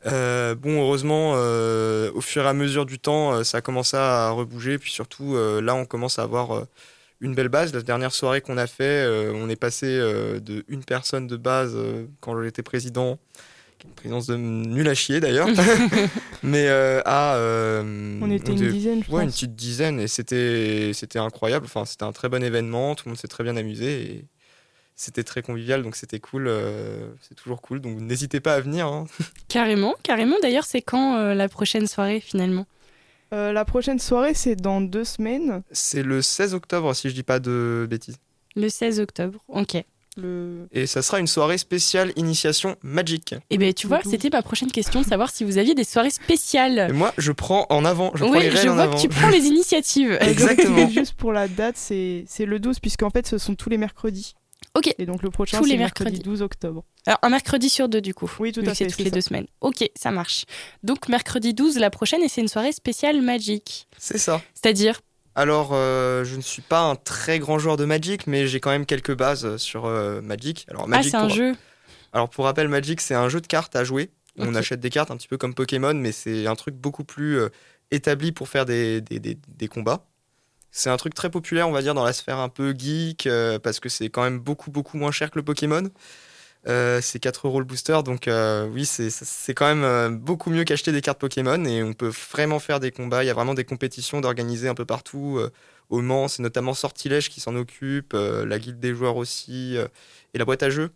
Euh, 0.08 0.55
bon, 0.55 0.81
heureusement, 0.81 1.34
euh, 1.36 2.12
au 2.15 2.22
fur 2.22 2.43
et 2.43 2.48
à 2.48 2.53
mesure 2.53 2.86
du 2.86 2.98
temps, 3.00 3.34
euh, 3.34 3.43
ça 3.43 3.60
a 3.60 3.62
commencé 3.62 3.96
à 3.98 4.31
rebouger. 4.31 4.77
Puis 4.79 4.91
surtout, 4.91 5.36
là, 5.62 5.75
on 5.75 5.86
commence 5.86 6.17
à 6.20 6.24
avoir 6.24 6.65
une 7.20 7.36
belle 7.36 7.50
base. 7.50 7.74
La 7.74 7.81
dernière 7.81 8.12
soirée 8.13 8.41
qu'on 8.41 8.58
a 8.58 8.67
fait, 8.67 9.08
on 9.36 9.50
est 9.50 9.55
passé 9.55 9.86
de 9.98 10.63
une 10.67 10.84
personne 10.84 11.27
de 11.27 11.38
base 11.38 11.77
quand 12.20 12.41
j'étais 12.41 12.63
président, 12.63 13.20
qui 13.77 13.86
est 13.86 13.89
une 13.89 13.96
présidence 13.96 14.27
de 14.27 14.36
nul 14.38 14.88
à 14.88 14.96
chier 14.96 15.20
d'ailleurs, 15.20 15.48
mais 16.43 16.67
à. 17.05 17.36
On 17.39 18.31
était 18.31 18.51
une 18.53 18.58
était- 18.58 18.72
dizaine, 18.72 19.03
je 19.03 19.12
Ouais, 19.12 19.22
une 19.22 19.27
pense. 19.27 19.36
petite 19.36 19.55
dizaine 19.55 20.00
et 20.00 20.08
c'était 20.08 20.91
c'était 20.96 21.20
incroyable. 21.20 21.65
Enfin, 21.65 21.86
c'était 21.86 22.03
un 22.05 22.12
très 22.12 22.27
bon 22.29 22.43
événement. 22.43 22.96
Tout 22.96 23.03
le 23.05 23.12
monde 23.12 23.20
s'est 23.20 23.27
très 23.27 23.43
bien 23.43 23.55
amusé 23.55 24.01
et 24.01 24.25
c'était 25.01 25.24
très 25.24 25.41
convivial. 25.41 25.84
Donc 25.84 25.96
c'était 25.96 26.20
cool. 26.20 26.48
euh, 26.48 27.10
c'est 27.27 27.36
toujours 27.36 27.62
cool. 27.62 27.81
Donc 27.81 28.00
n'hésitez 28.00 28.39
pas 28.39 28.53
à 28.55 28.62
venir. 28.62 28.86
hein. 28.88 29.05
Carrément, 29.48 29.96
carrément. 30.03 30.36
D'ailleurs, 30.41 30.65
c'est 30.65 30.81
quand 30.81 31.17
euh, 31.17 31.34
la 31.34 31.50
prochaine 31.50 31.88
soirée 31.88 32.20
finalement? 32.20 32.65
Euh, 33.34 33.53
la 33.53 33.63
prochaine 33.65 34.00
soirée, 34.00 34.34
c'est 34.34 34.55
dans 34.55 34.81
deux 34.81 35.05
semaines. 35.05 35.63
C'est 35.72 36.03
le 36.03 36.22
16 36.22 36.53
octobre 36.53 36.93
si 36.93 37.10
je 37.10 37.13
dis 37.15 37.24
pas 37.24 37.39
de 37.39 37.88
bêtises. 37.89 38.17
Le 38.55 38.67
16 38.70 39.00
octobre. 39.00 39.39
Ok. 39.48 39.77
Le... 40.17 40.67
Et 40.74 40.88
ça 40.88 41.01
sera 41.01 41.20
une 41.22 41.27
soirée 41.27 41.58
spéciale 41.58 42.12
initiation 42.17 42.75
Magic. 42.84 43.34
Eh 43.50 43.58
bien, 43.58 43.72
tu 43.72 43.88
vois, 43.88 44.01
c'était 44.03 44.29
ma 44.29 44.41
prochaine 44.41 44.70
question 44.70 45.01
de 45.01 45.05
savoir 45.05 45.31
si 45.31 45.46
vous 45.46 45.58
aviez 45.58 45.74
des 45.74 45.86
soirées 45.86 46.10
spéciales. 46.10 46.88
Et 46.89 46.93
moi, 46.93 47.13
je 47.17 47.31
prends 47.31 47.65
en 47.70 47.86
avant. 47.86 48.12
Je 48.15 48.25
prends 48.25 48.34
oui, 48.34 48.41
les 48.41 48.51
je 48.51 48.58
rênes 48.58 48.70
en 48.72 48.74
vois 48.74 48.84
avant. 48.84 48.96
que 48.98 49.01
tu 49.01 49.08
prends 49.08 49.29
les 49.29 49.46
initiatives. 49.46 50.17
Exactement. 50.22 50.89
Juste 50.93 51.13
pour 51.13 51.31
la 51.31 51.48
date, 51.48 51.77
c'est 51.77 52.25
c'est 52.27 52.46
le 52.46 52.60
12, 52.60 52.79
puisqu'en 52.81 53.10
fait, 53.10 53.25
ce 53.25 53.38
sont 53.38 53.55
tous 53.55 53.70
les 53.70 53.77
mercredis. 53.77 54.36
Ok. 54.75 54.93
Et 54.97 55.05
donc 55.05 55.21
le 55.23 55.29
prochain, 55.29 55.57
Tous 55.57 55.63
c'est 55.65 55.71
les 55.71 55.75
le 55.77 55.83
mercredi 55.83 56.11
mercredis. 56.11 56.29
12 56.29 56.41
octobre. 56.41 56.83
Alors, 57.05 57.19
un 57.23 57.29
mercredi 57.29 57.69
sur 57.69 57.89
deux, 57.89 57.99
du 58.01 58.13
coup. 58.13 58.31
Oui, 58.39 58.51
tout 58.51 58.61
à 58.65 58.73
fait. 58.73 58.87
toutes 58.87 58.99
les 58.99 59.05
ça. 59.05 59.09
deux 59.11 59.21
semaines. 59.21 59.47
Ok, 59.59 59.83
ça 59.95 60.11
marche. 60.11 60.45
Donc, 60.83 61.09
mercredi 61.09 61.53
12, 61.53 61.77
la 61.77 61.89
prochaine, 61.89 62.21
et 62.21 62.29
c'est 62.29 62.41
une 62.41 62.47
soirée 62.47 62.71
spéciale 62.71 63.21
Magic. 63.21 63.87
C'est 63.97 64.17
ça. 64.17 64.41
C'est-à-dire 64.53 65.01
Alors, 65.35 65.71
euh, 65.73 66.23
je 66.23 66.35
ne 66.37 66.41
suis 66.41 66.61
pas 66.61 66.81
un 66.81 66.95
très 66.95 67.39
grand 67.39 67.59
joueur 67.59 67.75
de 67.77 67.85
Magic, 67.85 68.27
mais 68.27 68.47
j'ai 68.47 68.59
quand 68.59 68.69
même 68.69 68.85
quelques 68.85 69.15
bases 69.15 69.57
sur 69.57 69.85
euh, 69.85 70.21
Magic. 70.21 70.65
Alors, 70.69 70.83
Ah, 70.85 70.87
Magic 70.87 71.11
c'est 71.11 71.17
un 71.17 71.27
pour- 71.27 71.35
jeu. 71.35 71.53
Alors 72.13 72.29
pour 72.29 72.43
rappel, 72.45 72.67
Magic, 72.67 72.99
c'est 73.01 73.13
un 73.15 73.29
jeu 73.29 73.39
de 73.41 73.47
cartes 73.47 73.75
à 73.75 73.83
jouer. 73.83 74.09
On 74.37 74.53
achète 74.55 74.79
des 74.79 74.89
cartes 74.89 75.11
un 75.11 75.17
petit 75.17 75.27
peu 75.27 75.37
comme 75.37 75.53
Pokémon, 75.53 75.93
mais 75.93 76.11
c'est 76.11 76.47
un 76.47 76.55
truc 76.55 76.75
beaucoup 76.75 77.03
plus 77.03 77.37
euh, 77.39 77.49
établi 77.91 78.31
pour 78.31 78.47
faire 78.49 78.65
des, 78.65 79.01
des, 79.01 79.19
des- 79.19 79.37
des 79.47 79.67
combats. 79.67 80.05
C'est 80.71 80.89
un 80.89 80.97
truc 80.97 81.13
très 81.13 81.29
populaire, 81.29 81.67
on 81.67 81.71
va 81.71 81.81
dire, 81.81 81.93
dans 81.93 82.05
la 82.05 82.13
sphère 82.13 82.39
un 82.39 82.47
peu 82.49 82.73
geek, 82.77 83.27
euh, 83.27 83.59
parce 83.59 83.79
que 83.79 83.89
c'est 83.89 84.09
quand 84.09 84.23
même 84.23 84.39
beaucoup, 84.39 84.71
beaucoup 84.71 84.97
moins 84.97 85.11
cher 85.11 85.29
que 85.29 85.37
le 85.39 85.43
Pokémon. 85.43 85.83
Euh, 86.67 87.01
c'est 87.01 87.19
4 87.19 87.47
euros 87.47 87.59
le 87.59 87.65
booster, 87.65 87.99
donc 88.05 88.27
euh, 88.27 88.67
oui, 88.67 88.85
c'est- 88.85 89.53
quand 89.55 89.73
même 89.75 90.17
beaucoup 90.19 90.51
mieux 90.51 90.63
qu'acheter 90.63 90.91
des 90.91 91.01
cartes 91.01 91.19
Pokémon, 91.19 91.63
et 91.65 91.83
on 91.83 91.93
peut 91.93 92.11
vraiment 92.33 92.59
faire 92.59 92.79
des 92.79 92.91
combats. 92.91 93.23
Il 93.23 93.27
y 93.27 93.29
a 93.31 93.33
vraiment 93.33 93.55
des 93.55 93.65
compétitions 93.65 94.21
d'organiser 94.21 94.67
un 94.69 94.75
peu 94.75 94.85
partout. 94.85 95.39
au 95.89 96.01
Mans, 96.01 96.27
c'est 96.29 96.43
notamment 96.43 96.73
Sortilège 96.73 97.29
qui 97.29 97.41
s'en 97.41 97.55
occupe, 97.57 98.13
la 98.13 98.59
guilde 98.59 98.79
des 98.79 98.95
joueurs 98.95 99.17
aussi, 99.17 99.75
et 100.33 100.37
la 100.39 100.45
boîte 100.45 100.63
à 100.63 100.69
jeux 100.69 100.91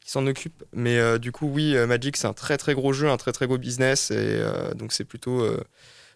qui 0.00 0.10
s'en 0.10 0.26
occupe. 0.26 0.64
Mais 0.72 1.18
du 1.18 1.32
coup, 1.32 1.46
oui, 1.48 1.74
Magic, 1.86 2.16
c'est 2.16 2.26
un 2.28 2.32
très 2.34 2.56
très 2.58 2.74
gros 2.74 2.92
jeu, 2.94 3.10
un 3.10 3.16
très 3.18 3.32
très 3.32 3.46
gros 3.46 3.58
business. 3.58 4.10
Et 4.10 4.42
donc, 4.76 4.92
c'est 4.92 5.04
plutôt. 5.04 5.46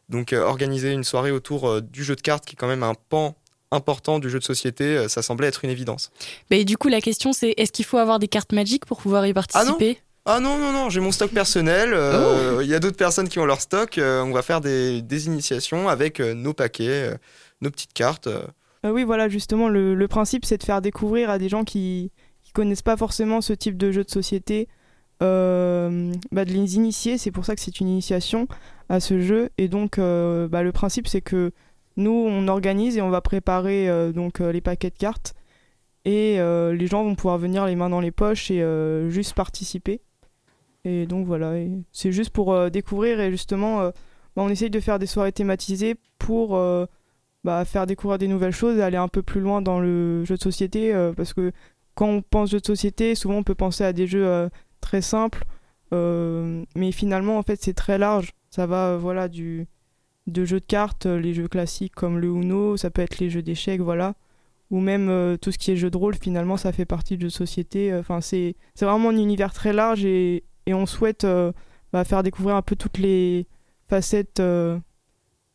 Donc, 0.08 0.32
euh, 0.32 0.42
organiser 0.42 0.92
une 0.92 1.04
soirée 1.04 1.30
autour 1.30 1.68
euh, 1.68 1.80
du 1.80 2.04
jeu 2.04 2.14
de 2.16 2.20
cartes, 2.20 2.44
qui 2.44 2.54
est 2.54 2.56
quand 2.56 2.68
même 2.68 2.82
un 2.82 2.94
pan 3.08 3.34
important 3.70 4.18
du 4.18 4.28
jeu 4.28 4.38
de 4.38 4.44
société, 4.44 4.84
euh, 4.84 5.08
ça 5.08 5.22
semblait 5.22 5.46
être 5.48 5.64
une 5.64 5.70
évidence. 5.70 6.10
Bah, 6.50 6.56
et 6.56 6.64
du 6.64 6.76
coup, 6.76 6.88
la 6.88 7.00
question, 7.00 7.32
c'est 7.32 7.54
est-ce 7.56 7.72
qu'il 7.72 7.84
faut 7.86 7.96
avoir 7.98 8.18
des 8.18 8.28
cartes 8.28 8.52
Magic 8.52 8.84
pour 8.84 9.00
pouvoir 9.00 9.26
y 9.26 9.32
participer? 9.32 9.98
Ah 10.24 10.38
non, 10.40 10.58
non, 10.58 10.72
non, 10.72 10.90
j'ai 10.90 11.00
mon 11.00 11.10
stock 11.10 11.30
personnel. 11.32 11.90
euh, 11.94 12.60
Il 12.62 12.68
y 12.68 12.74
a 12.74 12.78
d'autres 12.80 12.96
personnes 12.96 13.28
qui 13.28 13.38
ont 13.40 13.44
leur 13.46 13.60
stock. 13.60 13.98
euh, 13.98 14.22
on 14.22 14.30
va 14.32 14.42
faire 14.42 14.60
des, 14.60 15.02
des 15.02 15.26
initiations 15.26 15.88
avec 15.88 16.20
euh, 16.20 16.34
nos 16.34 16.52
paquets, 16.52 17.10
euh, 17.12 17.16
nos 17.60 17.70
petites 17.70 17.92
cartes. 17.92 18.26
euh. 18.28 18.44
Euh, 18.84 18.90
oui, 18.90 19.02
voilà, 19.04 19.28
justement, 19.28 19.68
le, 19.68 19.94
le 19.94 20.08
principe, 20.08 20.44
c'est 20.44 20.58
de 20.58 20.62
faire 20.64 20.80
découvrir 20.82 21.30
à 21.30 21.38
des 21.38 21.48
gens 21.48 21.64
qui 21.64 22.12
ne 22.46 22.52
connaissent 22.52 22.82
pas 22.82 22.96
forcément 22.96 23.40
ce 23.40 23.52
type 23.52 23.76
de 23.78 23.90
jeu 23.90 24.04
de 24.04 24.10
société, 24.10 24.68
euh, 25.22 26.12
bah, 26.32 26.44
de 26.44 26.52
les 26.52 26.76
initier. 26.76 27.16
C'est 27.16 27.30
pour 27.30 27.44
ça 27.44 27.54
que 27.54 27.60
c'est 27.60 27.80
une 27.80 27.88
initiation 27.88 28.48
à 28.88 29.00
ce 29.00 29.20
jeu. 29.20 29.50
Et 29.56 29.68
donc, 29.68 29.98
euh, 29.98 30.48
bah, 30.48 30.62
le 30.62 30.72
principe, 30.72 31.06
c'est 31.06 31.20
que 31.20 31.52
nous, 31.96 32.10
on 32.10 32.48
organise 32.48 32.96
et 32.96 33.02
on 33.02 33.10
va 33.10 33.20
préparer 33.20 33.88
euh, 33.88 34.12
donc, 34.12 34.40
les 34.40 34.60
paquets 34.60 34.90
de 34.90 34.98
cartes. 34.98 35.34
Et 36.04 36.38
les 36.38 36.86
gens 36.88 37.04
vont 37.04 37.14
pouvoir 37.14 37.38
venir 37.38 37.64
les 37.64 37.76
mains 37.76 37.88
dans 37.88 38.00
les 38.00 38.10
poches 38.10 38.50
et 38.50 38.60
juste 39.08 39.34
participer. 39.34 40.00
Et 40.84 41.06
donc 41.06 41.26
voilà, 41.26 41.52
c'est 41.92 42.10
juste 42.10 42.30
pour 42.30 42.72
découvrir 42.72 43.20
et 43.20 43.30
justement, 43.30 43.84
bah, 43.84 43.92
on 44.42 44.48
essaye 44.48 44.68
de 44.68 44.80
faire 44.80 44.98
des 44.98 45.06
soirées 45.06 45.30
thématisées 45.30 45.94
pour 46.18 46.58
faire 47.66 47.86
découvrir 47.86 48.18
des 48.18 48.26
nouvelles 48.26 48.50
choses 48.50 48.78
et 48.78 48.82
aller 48.82 48.96
un 48.96 49.06
peu 49.06 49.22
plus 49.22 49.40
loin 49.40 49.62
dans 49.62 49.78
le 49.78 50.24
jeu 50.24 50.34
de 50.34 50.42
société 50.42 50.92
parce 51.16 51.34
que 51.34 51.52
quand 51.94 52.08
on 52.08 52.20
pense 52.20 52.50
jeu 52.50 52.58
de 52.58 52.66
société, 52.66 53.14
souvent 53.14 53.36
on 53.36 53.44
peut 53.44 53.54
penser 53.54 53.84
à 53.84 53.92
des 53.92 54.08
jeux 54.08 54.48
très 54.82 55.00
simples, 55.00 55.44
euh, 55.94 56.64
mais 56.76 56.92
finalement 56.92 57.38
en 57.38 57.42
fait 57.42 57.62
c'est 57.62 57.72
très 57.72 57.96
large. 57.96 58.32
Ça 58.50 58.66
va 58.66 58.88
euh, 58.88 58.98
voilà 58.98 59.28
du 59.28 59.66
de 60.26 60.44
jeux 60.44 60.60
de 60.60 60.64
cartes, 60.66 61.06
euh, 61.06 61.18
les 61.18 61.32
jeux 61.32 61.48
classiques 61.48 61.94
comme 61.94 62.18
le 62.18 62.28
Uno, 62.28 62.76
ça 62.76 62.90
peut 62.90 63.02
être 63.02 63.18
les 63.18 63.30
jeux 63.30 63.42
d'échecs, 63.42 63.80
voilà, 63.80 64.14
ou 64.70 64.80
même 64.80 65.38
tout 65.40 65.52
ce 65.52 65.58
qui 65.58 65.70
est 65.70 65.76
jeu 65.76 65.90
de 65.90 65.96
rôle. 65.96 66.14
Finalement, 66.16 66.56
ça 66.56 66.72
fait 66.72 66.84
partie 66.84 67.16
du 67.16 67.22
jeu 67.22 67.28
de 67.28 67.32
société. 67.32 67.94
Enfin, 67.94 68.20
c'est 68.20 68.56
vraiment 68.80 69.10
un 69.10 69.16
univers 69.16 69.52
très 69.52 69.72
large 69.72 70.04
et, 70.04 70.44
on 70.68 70.86
souhaite 70.86 71.26
bah, 71.92 72.04
faire 72.04 72.22
découvrir 72.22 72.56
un 72.56 72.62
peu 72.62 72.76
toutes 72.76 72.98
les 72.98 73.46
facettes 73.88 74.40
de, 74.40 74.80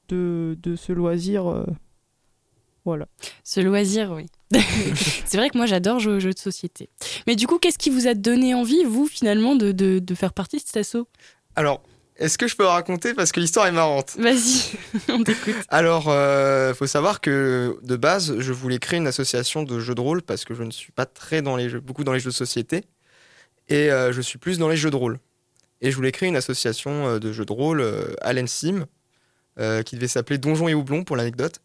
de 0.10 0.75
ce 0.75 0.93
loisir. 0.93 1.65
Voilà. 2.91 3.08
Ce 3.44 3.60
loisir, 3.60 4.12
oui. 4.12 4.25
c'est 5.25 5.38
vrai 5.38 5.50
que 5.50 5.58
moi, 5.58 5.65
j'adore 5.65 6.00
jouer 6.00 6.13
aux 6.13 6.20
jeux 6.20 6.34
de 6.34 6.39
société. 6.39 6.89
Mais 7.27 7.36
du 7.36 7.48
coup, 7.48 7.60
qu'est-ce 7.60 7.77
qui 7.77 7.89
vous 7.89 8.08
a 8.08 8.13
donné 8.13 8.53
envie, 8.53 8.84
vous, 8.84 9.08
finalement, 9.08 9.56
de, 9.56 9.72
de, 9.72 10.00
de 10.00 10.15
faire 10.15 10.34
partie 10.34 10.58
de 10.58 10.63
cet 10.65 10.77
assaut? 10.77 11.08
Alors, 11.56 11.84
est-ce 12.15 12.38
que 12.38 12.48
je 12.48 12.56
peux 12.56 12.65
raconter? 12.65 13.13
Parce 13.13 13.32
que 13.32 13.39
l'histoire 13.39 13.67
est 13.67 13.72
marrante 13.72 14.15
Vas-y, 14.17 14.77
on 15.10 15.22
t'écoute. 15.24 15.56
Alors, 15.67 16.06
euh, 16.08 16.74
faut 16.74 16.88
savoir 16.88 17.22
que 17.22 17.77
de 17.84 17.96
base, 17.96 18.39
je 18.39 18.53
voulais 18.53 18.79
créer 18.79 19.00
une 19.00 19.08
association 19.08 19.63
de 19.63 19.79
jeux 19.79 19.96
de 19.96 20.01
rôle 20.01 20.22
parce 20.22 20.46
que 20.46 20.56
je 20.56 20.63
ne 20.63 20.72
suis 20.72 20.91
pas 20.91 21.06
très 21.06 21.41
dans 21.41 21.56
les 21.56 21.70
jeux, 21.70 21.79
beaucoup 21.79 22.03
dans 22.03 22.13
les 22.13 22.20
jeux 22.20 22.32
de 22.32 22.36
société 22.36 22.86
et 23.67 23.91
euh, 23.91 24.13
je 24.13 24.22
suis 24.22 24.39
plus 24.39 24.58
dans 24.60 24.70
les 24.70 24.77
jeux 24.77 24.91
de 24.91 24.96
rôle. 24.96 25.20
Et 25.82 25.91
je 25.91 25.96
voulais 25.96 26.12
créer 26.12 26.29
une 26.29 26.38
association 26.38 27.08
euh, 27.08 27.20
de 27.20 27.32
jeux 27.32 27.46
de 27.46 27.53
rôle 27.53 27.86
à 28.22 28.34
l'ENSIM 28.34 28.88
euh, 29.60 29.82
qui 29.82 29.96
devait 29.96 30.08
s'appeler 30.08 30.38
Donjons 30.38 30.67
et 30.67 30.75
Houblon 30.75 31.03
pour 31.03 31.15
l'anecdote. 31.15 31.62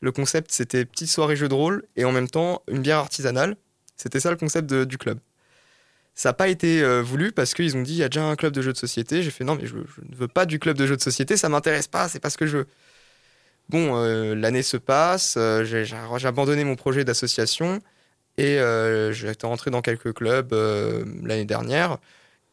Le 0.00 0.12
concept, 0.12 0.52
c'était 0.52 0.84
petite 0.84 1.10
soirée 1.10 1.36
jeux 1.36 1.48
de 1.48 1.54
rôle 1.54 1.84
et 1.96 2.04
en 2.04 2.12
même 2.12 2.28
temps 2.28 2.62
une 2.68 2.82
bière 2.82 2.98
artisanale. 2.98 3.56
C'était 3.96 4.20
ça 4.20 4.30
le 4.30 4.36
concept 4.36 4.72
du 4.72 4.98
club. 4.98 5.18
Ça 6.14 6.30
n'a 6.30 6.32
pas 6.32 6.48
été 6.48 6.82
euh, 6.82 7.00
voulu 7.00 7.30
parce 7.30 7.54
qu'ils 7.54 7.76
ont 7.76 7.82
dit 7.82 7.92
il 7.92 7.98
y 7.98 8.02
a 8.02 8.08
déjà 8.08 8.24
un 8.24 8.34
club 8.34 8.52
de 8.52 8.60
jeux 8.60 8.72
de 8.72 8.78
société. 8.78 9.22
J'ai 9.22 9.30
fait 9.30 9.44
non, 9.44 9.54
mais 9.54 9.66
je, 9.66 9.76
ne 9.76 10.16
veux 10.16 10.26
pas 10.26 10.46
du 10.46 10.58
club 10.58 10.76
de 10.76 10.84
jeux 10.84 10.96
de 10.96 11.02
société, 11.02 11.36
ça 11.36 11.48
m'intéresse 11.48 11.86
pas, 11.86 12.08
c'est 12.08 12.18
pas 12.18 12.30
ce 12.30 12.36
que 12.36 12.46
je 12.46 12.58
veux. 12.58 12.66
Bon, 13.68 13.96
euh, 13.96 14.34
l'année 14.34 14.62
se 14.62 14.76
passe, 14.76 15.36
euh, 15.36 15.64
j'ai 15.64 16.26
abandonné 16.26 16.64
mon 16.64 16.74
projet 16.74 17.04
d'association 17.04 17.80
et 18.36 18.54
été 18.54 19.46
rentré 19.46 19.70
dans 19.70 19.82
quelques 19.82 20.12
clubs 20.12 20.52
l'année 21.22 21.44
dernière. 21.44 21.98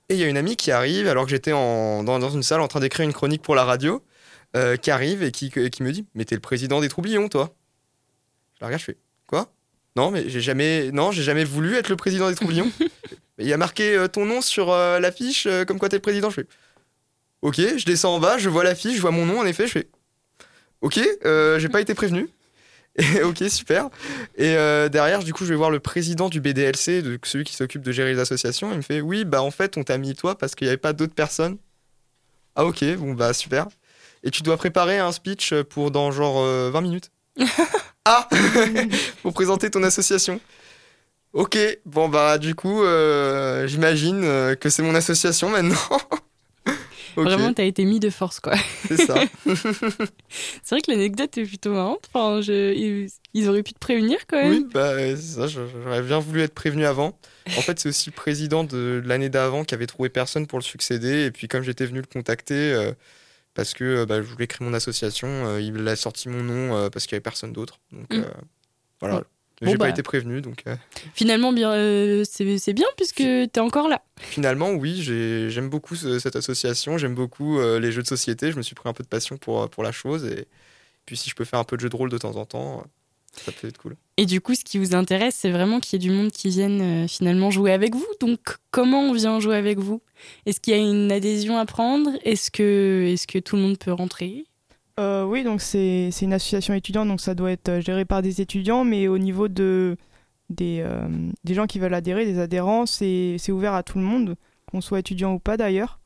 Et 0.09 0.15
il 0.15 0.19
y 0.19 0.23
a 0.23 0.27
une 0.27 0.37
amie 0.37 0.55
qui 0.55 0.71
arrive, 0.71 1.07
alors 1.07 1.25
que 1.25 1.31
j'étais 1.31 1.51
dans 1.51 2.29
une 2.29 2.43
salle 2.43 2.61
en 2.61 2.67
train 2.67 2.79
d'écrire 2.79 3.05
une 3.05 3.13
chronique 3.13 3.41
pour 3.41 3.55
la 3.55 3.65
radio, 3.65 4.03
euh, 4.55 4.77
qui 4.77 4.89
arrive 4.89 5.21
et 5.21 5.31
qui, 5.31 5.49
qui 5.49 5.83
me 5.83 5.91
dit 5.91 6.05
Mais 6.15 6.23
t'es 6.23 6.35
le 6.35 6.41
président 6.41 6.79
des 6.79 6.87
Troublions, 6.87 7.27
toi 7.27 7.53
Je 8.55 8.59
la 8.61 8.67
regarde, 8.67 8.79
je 8.79 8.85
fais 8.85 8.97
Quoi? 9.27 9.51
Non, 9.97 10.11
mais 10.11 10.29
j'ai 10.29 10.39
jamais, 10.39 10.91
non, 10.91 11.11
j'ai 11.11 11.23
jamais 11.23 11.43
voulu 11.43 11.75
être 11.75 11.89
le 11.89 11.97
président 11.97 12.29
des 12.29 12.35
Troublions. 12.35 12.71
Il 13.37 13.47
y 13.47 13.53
a 13.53 13.57
marqué 13.57 13.95
euh, 13.95 14.07
ton 14.07 14.25
nom 14.25 14.41
sur 14.41 14.71
euh, 14.71 14.99
l'affiche, 14.99 15.45
comme 15.67 15.77
quoi 15.77 15.89
t'es 15.89 15.97
le 15.97 16.01
président. 16.01 16.29
Je 16.29 16.35
fais 16.35 16.47
Ok, 17.41 17.57
je 17.57 17.85
descends 17.85 18.15
en 18.15 18.19
bas, 18.19 18.37
je 18.37 18.49
vois 18.49 18.63
l'affiche, 18.63 18.95
je 18.95 19.01
vois 19.01 19.11
mon 19.11 19.25
nom, 19.25 19.39
en 19.39 19.45
effet, 19.45 19.67
je 19.67 19.73
fais 19.73 19.89
Ok, 20.81 20.95
j'ai 20.95 21.69
pas 21.69 21.81
été 21.81 21.93
prévenu. 21.93 22.29
Et, 22.97 23.23
ok, 23.23 23.43
super. 23.49 23.89
Et 24.37 24.53
derrière, 24.89 25.21
du 25.21 25.33
coup, 25.33 25.43
je 25.43 25.49
vais 25.49 25.57
voir 25.57 25.69
le 25.69 25.81
président 25.81 26.29
du 26.29 26.39
BDLC, 26.39 27.01
de, 27.01 27.19
celui 27.23 27.43
qui 27.43 27.53
s'occupe 27.53 27.81
de 27.81 27.91
gérer 27.91 28.13
les 28.13 28.19
associations. 28.19 28.71
Il 28.71 28.77
me 28.77 28.81
fait 28.81 29.01
Oui, 29.01 29.25
bah 29.25 29.41
en 29.41 29.51
fait, 29.51 29.75
on 29.77 29.83
t'a 29.83 29.97
mis 29.97 30.15
toi 30.15 30.37
parce 30.37 30.55
qu'il 30.55 30.65
n'y 30.65 30.69
avait 30.69 30.77
pas 30.77 30.93
d'autres 30.93 31.13
personnes. 31.13 31.57
Ah, 32.55 32.65
ok, 32.65 32.85
bon, 32.95 33.13
bah 33.13 33.33
super. 33.33 33.67
Et 34.25 34.31
tu 34.31 34.41
dois 34.43 34.57
préparer 34.57 34.97
un 34.97 35.11
speech 35.11 35.53
pour 35.69 35.91
dans 35.91 36.11
genre 36.11 36.39
euh, 36.39 36.69
20 36.71 36.81
minutes. 36.81 37.11
ah 38.05 38.27
Pour 39.21 39.33
présenter 39.33 39.69
ton 39.69 39.83
association. 39.83 40.41
Ok, 41.33 41.57
bon, 41.85 42.09
bah 42.09 42.37
du 42.37 42.55
coup, 42.55 42.81
euh, 42.83 43.67
j'imagine 43.67 44.21
euh, 44.23 44.55
que 44.55 44.69
c'est 44.69 44.83
mon 44.83 44.95
association 44.95 45.49
maintenant. 45.49 45.75
Vraiment, 47.17 47.53
t'as 47.53 47.63
été 47.63 47.85
mis 47.85 48.01
de 48.01 48.09
force, 48.09 48.41
quoi. 48.41 48.55
c'est 48.89 48.97
ça. 48.97 49.15
C'est 49.45 50.69
vrai 50.75 50.81
que 50.81 50.91
l'anecdote 50.91 51.37
est 51.37 51.45
plutôt 51.45 51.71
marrante. 51.71 52.09
Enfin, 52.13 52.41
je- 52.41 52.73
ils, 52.73 53.09
ils 53.33 53.47
auraient 53.47 53.63
pu 53.63 53.71
te 53.73 53.79
prévenir 53.79 54.17
quand 54.27 54.35
même. 54.37 54.49
Oui, 54.51 54.65
bah, 54.73 54.97
c'est 54.97 55.15
ça, 55.17 55.47
j'aurais 55.47 56.01
bien 56.01 56.19
voulu 56.19 56.41
être 56.41 56.53
prévenu 56.53 56.85
avant. 56.85 57.17
En 57.57 57.61
fait, 57.61 57.79
c'est 57.79 57.87
aussi 57.89 58.09
le 58.09 58.15
président 58.15 58.65
de 58.65 59.01
l'année 59.05 59.29
d'avant 59.29 59.63
qui 59.63 59.73
avait 59.75 59.87
trouvé 59.87 60.09
personne 60.09 60.45
pour 60.45 60.59
le 60.59 60.63
succéder. 60.63 61.23
Et 61.25 61.31
puis, 61.31 61.47
comme 61.47 61.63
j'étais 61.63 61.85
venu 61.85 61.99
le 62.01 62.05
contacter, 62.07 62.73
euh, 62.73 62.91
parce 63.55 63.73
que 63.73 63.83
euh, 63.83 64.05
bah, 64.05 64.21
je 64.21 64.27
voulais 64.27 64.45
créer 64.47 64.65
mon 64.67 64.73
association, 64.75 65.27
euh, 65.27 65.59
il 65.61 65.87
a 65.87 65.95
sorti 65.95 66.29
mon 66.29 66.43
nom 66.43 66.75
euh, 66.75 66.89
parce 66.91 67.07
qu'il 67.07 67.15
n'y 67.15 67.17
avait 67.17 67.23
personne 67.23 67.51
d'autre. 67.53 67.79
Donc, 67.91 68.13
Mm. 68.13 68.23
voilà. 68.99 69.15
Bon. 69.15 69.23
Mais 69.61 69.67
Bon, 69.67 69.71
J'ai 69.71 69.77
bah. 69.77 69.85
pas 69.85 69.89
été 69.89 70.03
prévenu. 70.03 70.41
Donc, 70.41 70.63
euh, 70.67 70.75
Finalement, 71.13 71.53
bien, 71.53 71.71
euh, 71.71 72.25
c'est 72.29 72.73
bien 72.73 72.87
puisque 72.97 73.23
t'es 73.23 73.59
encore 73.61 73.87
là. 73.87 74.03
finalement, 74.19 74.71
oui, 74.71 75.01
j'ai- 75.01 75.49
j'aime 75.49 75.69
beaucoup 75.69 75.95
ce- 75.95 76.19
cette 76.19 76.35
association. 76.35 76.97
J'aime 76.97 77.15
beaucoup 77.15 77.57
euh, 77.59 77.79
les 77.79 77.93
jeux 77.93 78.01
de 78.03 78.07
société. 78.07 78.51
Je 78.51 78.57
me 78.57 78.61
suis 78.61 78.75
pris 78.75 78.89
un 78.89 78.93
peu 78.93 79.01
de 79.03 79.07
passion 79.07 79.37
pour, 79.37 79.69
pour 79.69 79.81
la 79.83 79.93
chose. 79.93 80.25
Et 80.25 80.45
puis, 81.05 81.15
si 81.15 81.29
je 81.29 81.35
peux 81.35 81.45
faire 81.45 81.59
un 81.59 81.63
peu 81.63 81.77
de 81.77 81.81
jeu 81.81 81.87
de 81.89 81.95
rôle 81.95 82.09
de 82.09 82.17
temps 82.17 82.35
en 82.35 82.45
temps, 82.45 82.85
ça 83.35 83.51
peut 83.51 83.67
être 83.67 83.77
cool. 83.77 83.95
Et 84.17 84.25
du 84.25 84.41
coup, 84.41 84.55
ce 84.55 84.63
qui 84.63 84.77
vous 84.77 84.95
intéresse, 84.95 85.35
c'est 85.35 85.51
vraiment 85.51 85.79
qu'il 85.79 85.93
y 85.93 85.95
ait 86.03 86.07
du 86.09 86.15
monde 86.15 86.31
qui 86.31 86.49
vienne 86.49 86.81
euh, 86.81 87.07
finalement 87.07 87.51
jouer 87.51 87.71
avec 87.71 87.95
vous. 87.95 88.07
Donc, 88.19 88.57
comment 88.71 89.01
on 89.01 89.13
vient 89.13 89.39
jouer 89.39 89.57
avec 89.57 89.77
vous? 89.79 90.01
Est-ce 90.45 90.59
qu'il 90.59 90.73
y 90.73 90.77
a 90.77 90.79
une 90.79 91.11
adhésion 91.11 91.57
à 91.57 91.65
prendre? 91.65 92.11
Est-ce 92.23 92.49
que, 92.51 93.05
est 93.11 93.25
que 93.25 93.39
tout 93.39 93.55
le 93.55 93.61
monde 93.61 93.77
peut 93.77 93.91
rentrer? 93.91 94.45
Euh, 94.99 95.25
oui, 95.25 95.43
donc 95.43 95.61
c'est 95.61 96.09
une 96.21 96.33
association 96.33 96.73
étudiante, 96.73 97.09
donc 97.09 97.19
ça 97.19 97.35
doit 97.35 97.51
être 97.51 97.67
euh, 97.67 97.81
géré 97.81 98.05
par 98.05 98.21
des 98.21 98.39
étudiants, 98.39 98.85
mais 98.85 99.09
au 99.09 99.17
niveau 99.17 99.49
de, 99.49 99.97
des, 100.49 100.81
euh, 100.85 101.07
des 101.43 101.53
gens 101.53 101.67
qui 101.67 101.79
veulent 101.79 101.93
adhérer, 101.93 102.25
des 102.25 102.39
adhérents, 102.39 102.85
c'est 102.85 103.35
c'est 103.39 103.51
ouvert 103.51 103.73
à 103.73 103.83
tout 103.83 103.97
le 103.97 104.03
monde, 104.03 104.35
qu'on 104.69 104.81
soit 104.81 104.99
étudiant 104.99 105.33
ou 105.33 105.39
pas 105.39 105.57
d'ailleurs. 105.57 105.99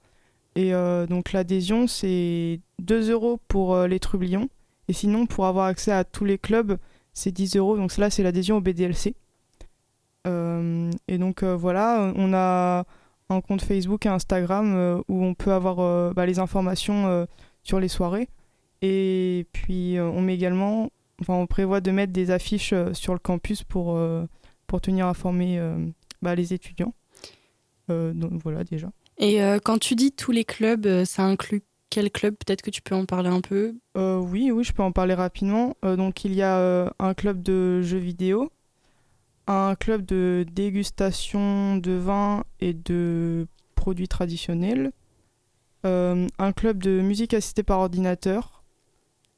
Et 0.55 0.73
euh, 0.73 1.05
donc 1.07 1.31
l'adhésion, 1.31 1.87
c'est 1.87 2.59
2 2.79 3.11
euros 3.11 3.39
pour 3.47 3.75
euh, 3.75 3.87
les 3.87 3.99
trublions, 3.99 4.49
et 4.87 4.93
sinon 4.93 5.25
pour 5.25 5.45
avoir 5.45 5.65
accès 5.67 5.91
à 5.91 6.03
tous 6.03 6.25
les 6.25 6.37
clubs, 6.37 6.77
c'est 7.13 7.31
10 7.31 7.55
euros, 7.57 7.77
donc 7.77 7.95
là 7.97 8.09
c'est 8.09 8.23
l'adhésion 8.23 8.57
au 8.57 8.61
BDLC. 8.61 9.15
Euh, 10.27 10.91
et 11.07 11.17
donc 11.17 11.43
euh, 11.43 11.55
voilà, 11.55 12.11
on 12.15 12.33
a 12.33 12.85
un 13.29 13.41
compte 13.41 13.61
Facebook 13.61 14.05
et 14.05 14.09
Instagram 14.09 14.73
euh, 14.75 15.01
où 15.07 15.23
on 15.23 15.33
peut 15.33 15.53
avoir 15.53 16.13
bah, 16.13 16.25
les 16.25 16.39
informations 16.39 17.27
sur 17.63 17.79
les 17.79 17.87
soirées. 17.87 18.29
Et 18.81 19.45
puis 19.51 19.97
on 19.99 20.21
met 20.21 20.35
également, 20.35 20.89
enfin 21.21 21.33
on 21.33 21.47
prévoit 21.47 21.81
de 21.81 21.91
mettre 21.91 22.13
des 22.13 22.31
affiches 22.31 22.73
sur 22.93 23.13
le 23.13 23.19
campus 23.19 23.63
pour, 23.63 23.99
pour 24.67 24.81
tenir 24.81 25.07
informés 25.07 25.59
bah, 26.21 26.35
les 26.35 26.53
étudiants. 26.53 26.93
Donc 27.89 28.41
voilà 28.43 28.63
déjà. 28.63 28.89
Et 29.17 29.39
quand 29.63 29.79
tu 29.79 29.95
dis 29.95 30.13
tous 30.13 30.31
les 30.31 30.45
clubs, 30.45 31.03
ça 31.03 31.23
inclut 31.23 31.61
quel 31.89 32.11
club 32.11 32.35
Peut-être 32.35 32.61
que 32.61 32.69
tu 32.69 32.81
peux 32.81 32.95
en 32.95 33.05
parler 33.05 33.29
un 33.29 33.41
peu? 33.41 33.75
Euh, 33.97 34.17
oui, 34.17 34.51
oui, 34.51 34.63
je 34.63 34.73
peux 34.73 34.83
en 34.83 34.91
parler 34.91 35.13
rapidement. 35.13 35.75
Euh, 35.83 35.95
donc 35.95 36.23
il 36.25 36.33
y 36.33 36.41
a 36.41 36.57
euh, 36.59 36.89
un 36.99 37.13
club 37.13 37.41
de 37.41 37.81
jeux 37.81 37.97
vidéo, 37.97 38.51
un 39.47 39.75
club 39.75 40.05
de 40.05 40.45
dégustation 40.51 41.77
de 41.77 41.91
vin 41.93 42.43
et 42.59 42.73
de 42.73 43.47
produits 43.75 44.07
traditionnels, 44.07 44.91
euh, 45.85 46.27
un 46.37 46.51
club 46.51 46.81
de 46.83 47.01
musique 47.01 47.33
assistée 47.33 47.63
par 47.63 47.79
ordinateur. 47.79 48.63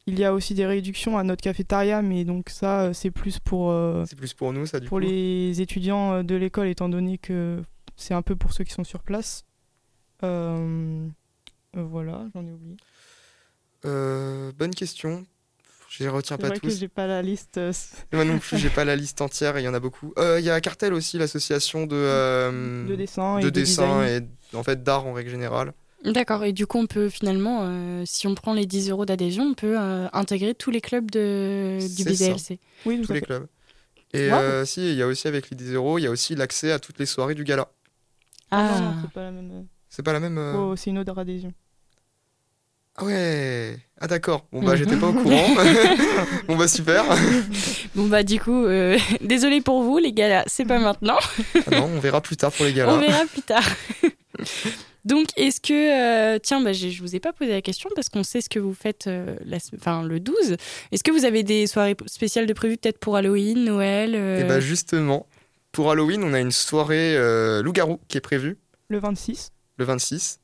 Il 0.08 0.18
y 0.20 0.26
a 0.26 0.34
aussi 0.34 0.56
des 0.56 0.66
réductions 0.66 1.18
à 1.18 1.24
notre 1.24 1.44
cafétéria, 1.44 2.02
mais 2.02 2.26
donc 2.26 2.50
ça, 2.50 2.92
c'est 2.94 3.12
plus 3.12 3.38
pour, 3.40 3.70
euh, 3.70 4.04
C'est 4.08 4.16
plus 4.16 4.34
pour 4.34 4.52
nous, 4.52 4.66
ça, 4.66 4.80
du 4.80 4.88
pour 4.88 4.98
coup? 4.98 5.06
les 5.06 5.62
étudiants 5.62 6.24
de 6.24 6.36
l'école, 6.36 6.68
étant 6.68 6.90
donné 6.90 7.20
que 7.20 7.62
c'est 7.96 8.16
un 8.16 8.24
peu 8.24 8.36
pour 8.36 8.52
ceux 8.52 8.64
qui 8.64 8.74
sont 8.74 8.84
sur 8.84 9.04
place. 9.04 9.46
Euh, 10.24 11.08
voilà, 11.74 12.28
j'en 12.34 12.46
ai 12.46 12.52
oublié. 12.52 12.78
Euh, 13.86 14.52
bonne 14.58 14.74
question. 14.76 15.26
Je 15.90 16.04
les 16.04 16.10
retiens 16.10 16.38
C'est 16.38 16.42
pas 16.42 16.50
vrai 16.50 16.60
que 16.60 16.70
tous. 16.70 16.78
j'ai 16.80 16.88
pas 16.88 17.08
la 17.08 17.22
liste. 17.22 17.58
euh, 17.58 17.74
Moi 18.14 18.26
non 18.26 18.40
plus, 18.40 18.58
j'ai 18.58 18.70
pas 18.70 18.86
la 18.86 18.96
liste 18.96 19.22
entière 19.22 19.58
et 19.58 19.62
il 19.62 19.66
y 19.66 19.68
en 19.68 19.74
a 19.74 19.80
beaucoup. 19.80 20.14
Euh, 20.18 20.40
Il 20.40 20.46
y 20.46 20.50
a 20.50 20.60
Cartel 20.62 20.94
aussi, 20.94 21.18
l'association 21.18 21.86
de, 21.88 21.96
euh, 21.96 22.88
de 22.88 22.96
dessin 22.96 23.40
et 23.40 23.42
de 23.44 23.50
de, 23.50 23.50
dessin 23.50 24.06
et 24.06 24.22
en 24.54 24.64
fait 24.64 24.84
d'art 24.84 25.06
en 25.06 25.14
règle 25.14 25.30
générale. 25.32 25.74
D'accord. 26.06 26.44
Et 26.44 26.54
du 26.54 26.66
coup, 26.66 26.80
on 26.80 26.88
peut 26.88 27.10
finalement, 27.10 27.60
euh, 27.64 28.04
si 28.06 28.26
on 28.28 28.34
prend 28.36 28.54
les 28.54 28.66
10 28.66 28.90
euros 28.90 29.06
d'adhésion, 29.06 29.44
on 29.44 29.54
peut 29.54 29.80
euh, 29.80 30.08
intégrer 30.14 30.56
tous 30.56 30.72
les 30.72 30.82
clubs 30.82 31.12
de, 31.12 31.78
du. 31.96 32.04
BDLC. 32.04 32.60
Oui, 32.86 33.02
tous 33.02 33.14
les 33.14 33.20
fait. 33.20 33.26
clubs. 33.26 33.48
Et 34.14 34.32
euh, 34.32 34.66
si, 34.66 34.90
il 34.92 34.96
y 34.98 35.02
a 35.04 35.08
aussi 35.08 35.28
avec 35.28 35.50
les 35.52 35.56
10 35.58 35.74
euros, 35.74 36.00
il 36.00 36.04
y 36.04 36.08
a 36.08 36.12
aussi 36.12 36.36
l'accès 36.36 36.72
à 36.72 36.80
toutes 36.80 37.00
les 37.00 37.06
soirées 37.06 37.36
du 37.36 37.44
gala. 37.44 37.70
Ah, 38.52 38.94
Ah, 38.94 38.96
c'est 39.02 39.12
pas 39.12 39.24
la 39.24 39.32
même. 39.32 39.52
euh, 39.52 39.64
C'est 39.90 40.04
pas 40.04 40.14
la 40.14 40.20
même. 40.20 40.38
euh, 40.38 40.58
oh, 40.72 40.76
c'est 40.76 40.90
une 40.90 40.98
autre 41.00 41.18
adhésion. 41.18 41.54
Ah 43.02 43.06
ouais. 43.06 43.78
Ah 44.00 44.08
d'accord. 44.08 44.46
Bon 44.52 44.62
bah 44.64 44.72
Mhm. 44.74 44.78
j'étais 44.78 44.96
pas 44.98 45.08
au 45.08 45.14
courant. 45.14 45.48
bon 46.48 46.56
bah 46.58 46.68
super. 46.68 47.04
bon 47.96 48.08
bah 48.08 48.24
du 48.24 48.40
coup, 48.40 48.66
euh, 48.66 48.98
désolé 49.22 49.62
pour 49.62 49.84
vous 49.84 49.98
les 49.98 50.14
gars, 50.14 50.44
c'est 50.48 50.66
pas 50.66 50.80
maintenant. 50.80 51.18
Ah 51.68 51.80
non, 51.80 51.90
on 51.96 52.00
verra 52.00 52.22
plus 52.22 52.38
tard 52.38 52.52
pour 52.52 52.66
les 52.66 52.72
On 52.72 52.76
galas. 52.76 52.98
verra 52.98 53.26
plus 53.26 53.42
tard. 53.42 53.64
Donc, 55.06 55.28
est-ce 55.36 55.60
que. 55.60 56.36
euh, 56.36 56.38
tiens, 56.38 56.62
bah, 56.62 56.74
je 56.74 57.02
vous 57.02 57.16
ai 57.16 57.20
pas 57.20 57.34
posé 57.34 57.50
la 57.52 57.62
question 57.64 57.90
parce 57.96 58.08
qu'on 58.10 58.24
sait 58.24 58.40
ce 58.40 58.50
que 58.50 58.60
vous 58.60 58.76
faites 58.76 59.08
euh, 59.08 59.36
la 59.46 59.58
enfin, 59.76 60.04
le 60.04 60.20
12. 60.20 60.58
Est-ce 60.92 61.04
que 61.04 61.10
vous 61.12 61.26
avez 61.26 61.42
des 61.42 61.66
soirées 61.66 61.96
spéciales 62.06 62.46
de 62.46 62.54
prévues 62.54 62.78
peut-être 62.78 63.00
pour 63.00 63.16
Halloween, 63.18 63.64
Noël 63.66 64.14
euh, 64.14 64.40
Et 64.42 64.44
bah 64.44 64.60
justement, 64.60 65.26
pour 65.72 65.90
Halloween, 65.90 66.24
on 66.24 66.34
a 66.34 66.40
une 66.40 66.52
soirée 66.52 67.16
euh, 67.18 67.64
loup-garou 67.64 68.00
qui 68.10 68.18
est 68.18 68.22
prévue 68.22 68.58
Le 68.90 69.00
26. 69.00 69.50
le 69.78 69.86
26. 69.86 70.38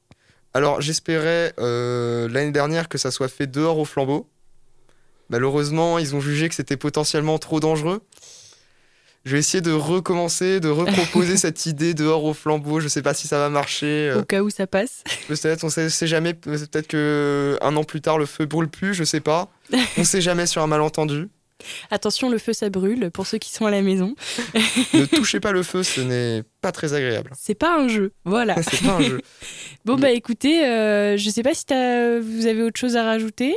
Alors 0.58 0.82
j'espérais 0.82 1.54
euh, 1.60 2.28
l'année 2.30 2.50
dernière 2.52 2.90
que 2.90 2.98
ça 2.98 3.12
soit 3.12 3.28
fait 3.28 3.46
dehors 3.46 3.78
au 3.78 3.86
flambeau. 3.86 4.28
Malheureusement, 5.30 6.00
ils 6.00 6.16
ont 6.16 6.20
jugé 6.20 6.50
que 6.50 6.56
c'était 6.56 6.78
potentiellement 6.78 7.38
trop 7.38 7.60
dangereux. 7.60 8.02
Je 9.24 9.34
vais 9.34 9.38
essayer 9.40 9.62
de 9.62 9.72
recommencer, 9.72 10.60
de 10.60 10.70
reproposer 10.70 11.38
cette 11.46 11.68
idée 11.68 11.94
dehors 11.94 12.24
au 12.24 12.34
flambeau. 12.34 12.80
Je 12.80 12.88
sais 12.88 13.04
pas 13.04 13.14
si 13.14 13.28
ça 13.28 13.38
va 13.38 13.50
marcher. 13.50 14.10
euh, 14.10 14.22
Au 14.22 14.24
cas 14.24 14.42
où 14.42 14.50
ça 14.50 14.66
passe. 14.66 15.04
Peut-être, 15.28 15.64
on 15.64 15.70
sait, 15.70 15.92
sait 15.92 16.08
jamais. 16.08 16.34
Peut-être 16.34 16.88
que 16.88 17.56
un 17.62 17.76
an 17.76 17.84
plus 17.84 18.02
tard, 18.02 18.18
le 18.18 18.26
feu 18.26 18.48
brûle 18.48 18.68
plus. 18.70 18.96
Je 18.96 19.04
sais 19.04 19.20
pas. 19.20 19.50
On 20.00 20.04
sait 20.04 20.22
jamais 20.22 20.48
sur 20.48 20.64
un 20.64 20.68
malentendu. 20.68 21.30
Attention, 21.92 22.30
le 22.30 22.38
feu 22.38 22.54
ça 22.54 22.70
brûle 22.70 23.10
pour 23.12 23.26
ceux 23.28 23.38
qui 23.40 23.52
sont 23.52 23.66
à 23.66 23.72
la 23.72 23.82
maison. 23.82 24.14
Ne 24.94 25.06
touchez 25.06 25.40
pas 25.40 25.52
le 25.52 25.64
feu, 25.64 25.84
ce 25.84 26.02
n'est 26.02 26.44
pas 26.62 26.72
très 26.72 26.94
agréable. 26.94 27.32
C'est 27.36 27.56
pas 27.56 27.78
un 27.80 27.88
jeu. 27.88 28.14
Voilà. 28.26 28.56
C'est 28.64 28.86
pas 28.86 28.96
un 28.98 29.02
jeu. 29.02 29.22
Bon, 29.86 29.96
bah 29.96 30.12
écoutez, 30.12 30.66
euh, 30.66 31.16
je 31.18 31.30
sais 31.30 31.44
pas 31.44 31.54
si 31.54 31.66
t'as- 31.66 32.20
vous 32.20 32.46
avez 32.46 32.62
autre 32.62 32.80
chose 32.80 32.96
à 32.98 33.04
rajouter. 33.04 33.56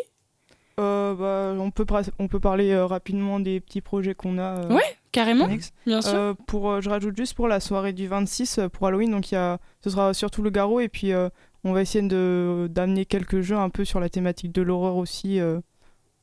Euh, 0.79 1.15
bah, 1.15 1.61
on, 1.63 1.71
peut 1.71 1.85
on 2.19 2.29
peut 2.29 2.41
parler 2.41 2.71
euh, 2.71 2.87
rapidement 2.87 3.39
des 3.41 3.61
petits 3.61 3.81
projets 3.83 4.15
qu'on 4.15 4.39
a. 4.39 4.61
euh, 4.65 4.69
Ouais. 4.75 4.83
Carrément, 5.13 5.49
bien 5.87 6.01
sûr. 6.01 6.15
Euh, 6.15 6.35
pour, 6.47 6.71
euh, 6.71 6.81
je 6.81 6.89
rajoute 6.89 7.17
juste 7.17 7.35
pour 7.35 7.49
la 7.49 7.59
soirée 7.59 7.93
du 7.93 8.07
26 8.07 8.59
euh, 8.59 8.69
pour 8.69 8.87
Halloween, 8.87 9.11
donc 9.11 9.33
il 9.33 9.35
y 9.35 9.39
a, 9.39 9.59
ce 9.83 9.91
sera 9.91 10.15
surtout 10.15 10.41
le 10.43 10.51
garrot 10.51 10.79
et 10.79 10.89
puis 10.89 11.13
euh, 11.13 11.29
on 11.65 11.73
va 11.73 11.83
essayer 11.83 12.07
de 12.07 12.69
d'amener 12.71 13.05
quelques 13.07 13.41
jeux 13.41 13.57
un 13.57 13.71
peu 13.71 13.85
sur 13.85 13.99
la 13.99 14.09
thématique 14.09 14.53
de 14.53 14.63
l'horreur 14.63 14.95
aussi, 14.97 15.41
euh, 15.41 15.59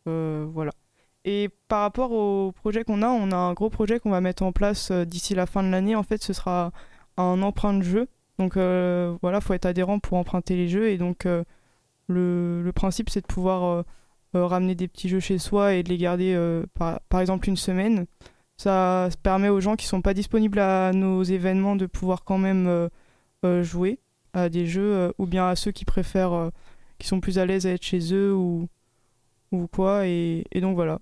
euh, 0.08 0.46
voilà. 0.50 0.72
Et 1.28 1.50
par 1.68 1.82
rapport 1.82 2.12
au 2.13 2.54
projet 2.54 2.84
qu'on 2.84 3.02
a, 3.02 3.10
on 3.10 3.32
a 3.32 3.36
un 3.36 3.54
gros 3.54 3.70
projet 3.70 4.00
qu'on 4.00 4.12
va 4.12 4.22
mettre 4.22 4.44
en 4.44 4.54
place 4.54 4.92
euh, 4.92 5.06
d'ici 5.06 5.36
la 5.36 5.46
fin 5.46 5.62
de 5.62 5.70
l'année. 5.70 5.96
En 5.96 6.04
fait, 6.04 6.24
ce 6.24 6.34
sera 6.34 6.72
un 7.18 7.42
emprunt 7.42 7.74
de 7.74 7.84
jeu. 7.84 8.08
Donc 8.40 8.58
euh, 8.58 9.18
voilà, 9.22 9.42
faut 9.42 9.54
être 9.54 9.66
adhérent 9.66 10.00
pour 10.00 10.18
emprunter 10.18 10.56
les 10.56 10.70
jeux 10.70 10.90
et 10.90 10.98
donc 10.98 11.26
euh, 11.26 11.44
le, 12.08 12.72
principe 12.76 13.10
c'est 13.10 13.22
de 13.22 13.26
pouvoir 13.26 13.84
euh, 14.36 14.46
ramener 14.46 14.76
des 14.76 14.88
petits 14.88 15.10
jeux 15.10 15.20
chez 15.20 15.40
soi 15.40 15.74
et 15.74 15.84
de 15.84 15.90
les 15.90 15.98
garder 15.98 16.38
par, 16.76 17.22
exemple 17.22 17.50
une 17.50 17.58
semaine. 17.58 18.06
Ça 18.58 19.10
permet 19.24 19.50
aux 19.50 19.62
gens 19.62 19.76
qui 19.76 19.86
sont 19.88 20.02
pas 20.02 20.13
disponibles 20.13 20.60
à 20.60 20.92
nos 20.94 21.24
événements 21.24 21.76
de 21.76 21.86
pouvoir 21.86 22.24
quand 22.24 22.38
même 22.38 22.90
jouer 23.63 24.00
à 24.34 24.50
des 24.50 24.68
jeux 24.68 25.13
ou 25.18 25.26
bien 25.26 25.48
à 25.48 25.56
ceux 25.56 25.72
qui 25.72 25.86
préfèrent, 25.86 26.52
qui 27.00 27.08
sont 27.08 27.20
plus 27.20 27.40
à 27.40 27.46
l'aise 27.46 27.66
à 27.66 27.72
être 27.72 27.84
chez 27.84 28.13
eux 28.13 28.34
ou, 28.34 28.68
ou 29.52 29.68
quoi. 29.68 30.08
Et 30.08 30.44
donc 30.56 30.76
voilà. 30.76 31.00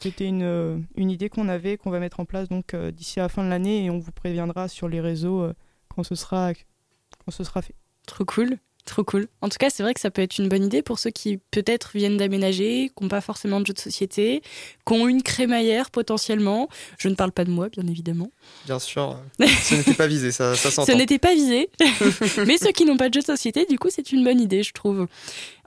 C'était 0.00 0.26
une, 0.26 0.42
euh, 0.42 0.78
une 0.96 1.10
idée 1.10 1.28
qu'on 1.28 1.48
avait, 1.48 1.76
qu'on 1.76 1.90
va 1.90 1.98
mettre 1.98 2.20
en 2.20 2.24
place 2.24 2.48
donc 2.48 2.74
euh, 2.74 2.90
d'ici 2.90 3.18
à 3.20 3.24
la 3.24 3.28
fin 3.28 3.42
de 3.44 3.48
l'année 3.48 3.84
et 3.84 3.90
on 3.90 3.98
vous 3.98 4.12
préviendra 4.12 4.68
sur 4.68 4.88
les 4.88 5.00
réseaux 5.00 5.42
euh, 5.42 5.54
quand, 5.94 6.02
ce 6.04 6.14
sera, 6.14 6.52
quand 6.54 7.30
ce 7.30 7.42
sera 7.44 7.62
fait. 7.62 7.74
Trop 8.06 8.24
cool. 8.24 8.58
Trop 8.84 9.04
cool. 9.04 9.28
En 9.42 9.50
tout 9.50 9.58
cas, 9.58 9.68
c'est 9.68 9.82
vrai 9.82 9.92
que 9.92 10.00
ça 10.00 10.10
peut 10.10 10.22
être 10.22 10.38
une 10.38 10.48
bonne 10.48 10.64
idée 10.64 10.80
pour 10.80 10.98
ceux 10.98 11.10
qui 11.10 11.38
peut-être 11.50 11.90
viennent 11.94 12.16
d'aménager, 12.16 12.90
qui 12.96 13.02
n'ont 13.04 13.10
pas 13.10 13.20
forcément 13.20 13.60
de 13.60 13.66
jeux 13.66 13.74
de 13.74 13.78
société, 13.78 14.40
qui 14.86 14.92
ont 14.94 15.06
une 15.08 15.22
crémaillère 15.22 15.90
potentiellement. 15.90 16.68
Je 16.96 17.08
ne 17.10 17.14
parle 17.14 17.32
pas 17.32 17.44
de 17.44 17.50
moi, 17.50 17.68
bien 17.68 17.86
évidemment. 17.86 18.30
Bien 18.64 18.78
sûr, 18.78 19.20
ce 19.40 19.74
n'était 19.74 19.92
pas 19.92 20.06
visé, 20.06 20.30
ça, 20.32 20.54
ça 20.54 20.70
Ce 20.70 20.76
s'entend. 20.76 20.96
n'était 20.96 21.18
pas 21.18 21.34
visé. 21.34 21.68
Mais 22.46 22.56
ceux 22.56 22.72
qui 22.72 22.86
n'ont 22.86 22.96
pas 22.96 23.10
de 23.10 23.14
jeux 23.14 23.20
de 23.20 23.26
société, 23.26 23.66
du 23.66 23.78
coup, 23.78 23.88
c'est 23.90 24.10
une 24.10 24.24
bonne 24.24 24.40
idée, 24.40 24.62
je 24.62 24.72
trouve. 24.72 25.06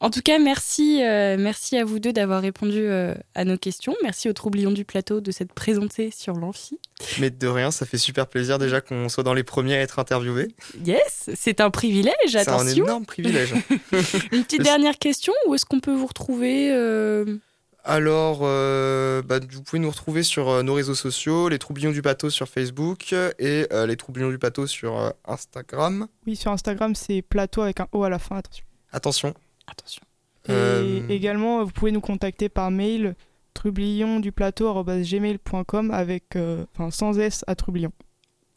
En 0.04 0.10
tout 0.10 0.22
cas, 0.24 0.40
merci, 0.40 1.04
euh, 1.04 1.38
merci 1.40 1.78
à 1.78 1.86
vous 1.86 2.00
deux 2.00 2.12
d'avoir 2.12 2.42
répondu 2.42 2.80
euh, 2.80 3.14
à 3.36 3.46
nos 3.46 3.56
questions. 3.56 3.96
Merci 4.02 4.30
aux 4.30 4.34
troublions 4.34 4.72
du 4.72 4.84
plateau 4.84 5.22
de 5.22 5.30
s'être 5.30 5.54
présentés 5.54 6.10
sur 6.10 6.34
l'amphi. 6.34 6.80
Mais 7.20 7.30
de 7.30 7.48
rien, 7.48 7.70
ça 7.70 7.86
fait 7.86 8.00
super 8.00 8.26
plaisir 8.26 8.58
déjà 8.58 8.82
qu'on 8.82 9.10
soit 9.10 9.24
dans 9.24 9.36
les 9.36 9.44
premiers 9.44 9.76
à 9.76 9.80
être 9.82 10.00
interviewés. 10.00 10.48
Yes, 10.84 11.30
c'est 11.36 11.62
un 11.62 11.70
privilège, 11.70 12.14
C'est 12.30 12.40
un 12.50 12.54
attention. 12.54 12.84
énorme 12.84 13.06
privilège. 13.06 13.54
Une 14.32 14.44
petite 14.44 14.64
dernière 14.64 14.98
question, 14.98 15.34
où 15.46 15.54
est-ce 15.54 15.66
qu'on 15.66 15.80
peut 15.80 15.94
vous 15.94 16.08
retrouver 16.08 16.72
euh, 16.72 17.38
Alors, 17.84 18.40
euh, 18.42 19.22
bah, 19.22 19.40
vous 19.52 19.62
pouvez 19.62 19.80
nous 19.80 19.92
retrouver 19.92 20.24
sur 20.24 20.50
euh, 20.50 20.64
nos 20.64 20.74
réseaux 20.74 20.96
sociaux, 20.96 21.48
les 21.48 21.60
Troublions 21.60 21.92
du 21.92 22.02
Bateau 22.02 22.32
sur 22.32 22.48
Facebook 22.50 23.14
et 23.38 23.68
euh, 23.72 23.86
les 23.86 23.98
Troublions 23.98 24.32
du 24.32 24.40
Bateau 24.40 24.66
sur 24.66 24.98
euh, 25.00 25.12
Instagram. 25.26 26.08
Oui, 26.26 26.36
sur 26.36 26.52
Instagram, 26.52 26.96
c'est 26.96 27.22
plateau 27.22 27.62
avec 27.62 27.80
un 27.82 27.88
O 27.92 28.04
à 28.04 28.10
la 28.10 28.18
fin, 28.18 28.38
attention. 28.38 28.66
Attention. 28.92 29.34
Attention. 29.68 30.02
Et 30.48 30.52
Euh, 30.52 31.02
également, 31.10 31.64
vous 31.64 31.72
pouvez 31.72 31.92
nous 31.92 32.02
contacter 32.02 32.50
par 32.50 32.72
mail 32.72 33.16
trublionduplateau.gmail.com 33.54 35.92
avec, 35.92 36.36
euh, 36.36 36.66
enfin, 36.74 36.90
sans 36.92 37.18
S 37.20 37.44
à 37.48 37.56
trublion. 37.56 37.92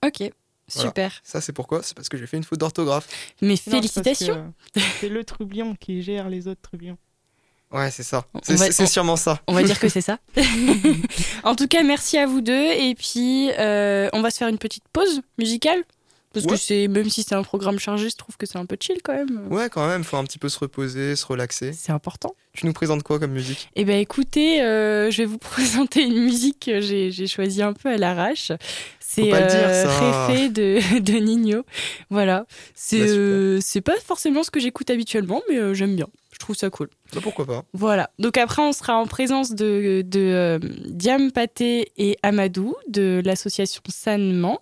Ok, 0.05 0.23
super. 0.69 1.21
Ça, 1.23 1.41
c'est 1.41 1.53
pourquoi? 1.53 1.83
C'est 1.83 1.95
parce 1.97 2.09
que 2.09 2.17
j'ai 2.17 2.27
fait 2.27 2.37
une 2.37 2.45
faute 2.45 2.61
d'orthographe. 2.61 3.09
Mais 3.43 3.57
c'est 3.57 3.71
félicitations. 3.71 4.53
euh, 4.77 4.81
C'est 5.01 5.09
le 5.09 5.25
trublion 5.25 5.75
qui 5.75 6.03
gère 6.03 6.29
les 6.29 6.47
autres 6.49 6.61
trublions. 6.63 6.97
Ouais, 7.73 7.91
c'est 7.91 8.03
ça. 8.05 8.25
C'est 8.43 8.55
va- 8.55 8.71
c'est 8.71 8.85
on- 8.85 8.87
sûrement 8.87 9.17
ça. 9.17 9.41
On 9.49 9.53
va 9.55 9.63
dire 9.65 9.81
que 9.81 9.89
c'est 9.89 10.01
ça. 10.03 10.19
en 11.45 11.57
tout 11.57 11.67
cas, 11.67 11.83
merci 11.83 12.17
à 12.19 12.27
vous 12.27 12.41
deux. 12.41 12.71
Et 12.73 12.95
puis, 12.95 13.51
euh, 13.59 14.09
on 14.13 14.21
va 14.23 14.31
se 14.31 14.39
faire 14.39 14.49
une 14.49 14.59
petite 14.59 14.85
pause 14.93 15.23
musicale. 15.39 15.83
Parce 16.35 16.47
que 16.47 16.57
c'est, 16.57 16.89
même 16.89 17.09
si 17.09 17.23
c'est 17.23 17.35
un 17.35 17.43
programme 17.43 17.79
chargé, 17.79 18.11
je 18.11 18.17
trouve 18.17 18.37
que 18.37 18.47
c'est 18.47 18.59
un 18.59 18.67
peu 18.67 18.77
chill 18.79 19.01
quand 19.03 19.15
même. 19.15 19.47
Ouais, 19.51 19.69
quand 19.71 19.87
même, 19.87 20.05
faut 20.05 20.17
un 20.17 20.25
petit 20.25 20.39
peu 20.39 20.49
se 20.49 20.59
reposer, 20.59 21.17
se 21.17 21.25
relaxer. 21.25 21.73
C'est 21.73 21.93
important. 21.93 22.35
Tu 22.53 22.67
nous 22.67 22.73
présentes 22.73 23.03
quoi 23.03 23.19
comme 23.19 23.33
musique? 23.33 23.69
Eh 23.75 23.85
ben 23.85 23.99
écoutez, 23.99 24.63
euh, 24.63 25.11
je 25.11 25.19
vais 25.19 25.25
vous 25.27 25.39
présenter 25.55 26.03
une 26.03 26.23
musique 26.23 26.67
que 26.67 26.81
j'ai, 26.81 27.27
choisie 27.27 27.63
un 27.63 27.73
peu 27.73 27.89
à 27.89 27.97
l'arrache. 27.97 28.53
C'est 29.01 29.33
euh. 29.33 30.29
Réfé 30.29 30.49
de, 30.49 30.99
de 31.01 31.13
Nino. 31.13 31.65
Voilà. 32.11 32.47
C'est, 32.75 32.99
Bah, 32.99 33.07
euh, 33.07 33.59
c'est 33.61 33.81
pas 33.81 33.97
forcément 34.05 34.43
ce 34.43 34.51
que 34.51 34.61
j'écoute 34.61 34.91
habituellement, 34.91 35.43
mais 35.49 35.59
euh, 35.59 35.75
j'aime 35.75 35.95
bien. 35.95 36.09
Je 36.33 36.39
trouve 36.39 36.57
ça 36.57 36.69
cool. 36.71 36.89
Bah, 37.13 37.21
Pourquoi 37.23 37.47
pas 37.47 37.65
Voilà. 37.73 38.11
Donc 38.19 38.37
après, 38.39 38.63
on 38.63 38.73
sera 38.73 38.97
en 38.97 39.07
présence 39.07 39.53
de, 39.53 40.03
de 40.05 40.59
Diam 40.87 41.31
Paté 41.31 41.93
et 41.97 42.19
Amadou 42.23 42.75
de 42.89 43.23
l'association 43.25 43.83
Sanman 43.89 44.59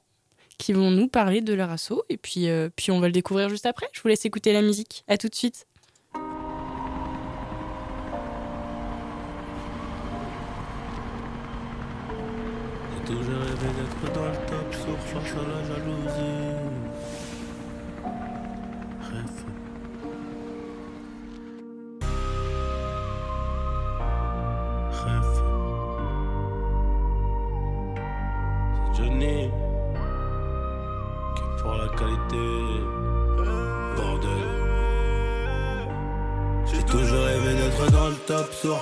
qui 0.62 0.72
vont 0.72 0.92
nous 0.92 1.08
parler 1.08 1.40
de 1.40 1.52
leur 1.54 1.70
asso. 1.70 2.04
Et 2.08 2.16
puis, 2.16 2.48
euh, 2.48 2.68
puis 2.74 2.92
on 2.92 3.00
va 3.00 3.08
le 3.08 3.12
découvrir 3.12 3.48
juste 3.48 3.66
après. 3.66 3.88
Je 3.92 4.00
vous 4.00 4.08
laisse 4.08 4.24
écouter 4.24 4.52
la 4.52 4.62
musique. 4.62 5.04
À 5.08 5.18
tout 5.18 5.28
de 5.28 5.34
suite. 5.34 5.66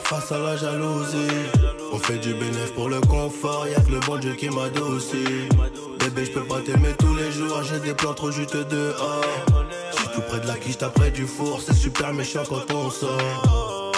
Face 0.05 0.33
à 0.33 0.39
la 0.39 0.57
jalousie. 0.57 1.17
On 1.93 1.99
fait 1.99 2.19
du 2.19 2.35
bénéf 2.35 2.73
pour 2.75 2.89
le 2.89 3.01
confort, 3.01 3.67
y'a 3.67 3.81
que 3.81 3.93
le 3.93 4.01
bon 4.01 4.17
Dieu 4.19 4.35
qui 4.35 4.49
m'adoucit. 4.49 5.49
Bébé, 5.99 6.25
je 6.27 6.33
peux 6.33 6.45
pas 6.45 6.61
t'aimer 6.61 6.95
tous 6.99 7.15
les 7.15 7.33
jours, 7.33 7.63
j'ai 7.63 7.81
des 7.81 7.95
plans 7.95 8.15
trop 8.15 8.31
juteux 8.31 8.65
dehors. 8.65 9.25
J'suis 9.93 10.09
tout 10.15 10.21
près 10.23 10.41
de 10.41 10.47
la 10.47 10.55
quiche, 10.55 10.83
après 10.83 11.11
du 11.11 11.27
four, 11.27 11.61
c'est 11.65 11.75
super 11.75 12.13
méchant 12.13 12.43
quand 12.49 12.73
on 12.75 12.91
sort. 12.91 13.93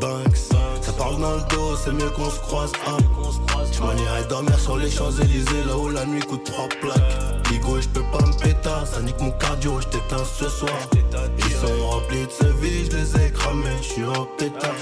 Banks, 0.00 0.36
ça 0.80 0.92
parle 0.92 1.20
dans 1.20 1.34
le 1.34 1.42
dos, 1.50 1.76
c'est 1.84 1.92
mieux 1.92 2.10
qu'on 2.10 2.30
se 2.30 2.40
croise. 2.40 2.72
Hein. 2.86 2.96
Dormir 4.28 4.58
sur 4.58 4.76
les 4.76 4.90
Champs-Élysées, 4.90 5.64
là 5.66 5.76
où 5.76 5.88
la 5.88 6.04
nuit 6.04 6.20
coûte 6.20 6.44
trois 6.44 6.68
plaques. 6.80 7.50
Ligo, 7.50 7.80
je 7.80 7.88
peux 7.88 8.02
pas 8.12 8.24
me 8.26 8.32
péter, 8.42 8.68
ça 8.84 9.00
nique 9.00 9.20
mon 9.20 9.30
cardio, 9.30 9.80
je 9.80 9.86
t'éteins 9.86 10.24
ce 10.24 10.48
soir. 10.48 10.78
Ils 11.38 11.54
sont 11.54 11.88
remplis 11.88 12.26
de 12.26 12.30
ce 12.30 12.44
vie, 12.60 12.84
je 12.90 12.96
les 12.96 13.26
ai 13.26 13.30
cramés, 13.30 13.64
je 13.80 13.86
suis 13.86 14.04
en 14.04 14.26
pétard. 14.36 14.74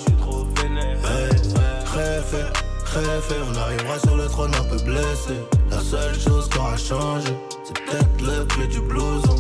Réfé, 1.97 2.45
réfé, 2.85 3.35
on 3.51 3.57
arrivera 3.57 3.99
sur 4.01 4.17
le 4.19 4.27
trône 4.27 4.55
un 4.55 4.65
peu 4.65 4.77
blessé. 4.85 5.33
La 5.71 5.79
seule 5.79 6.15
chose 6.21 6.47
qui 6.51 6.59
aura 6.59 6.77
changé, 6.77 7.33
c'est 7.65 7.73
peut-être 7.73 8.21
le 8.21 8.47
prix 8.47 8.69
du 8.69 8.81
blouson. 8.81 9.37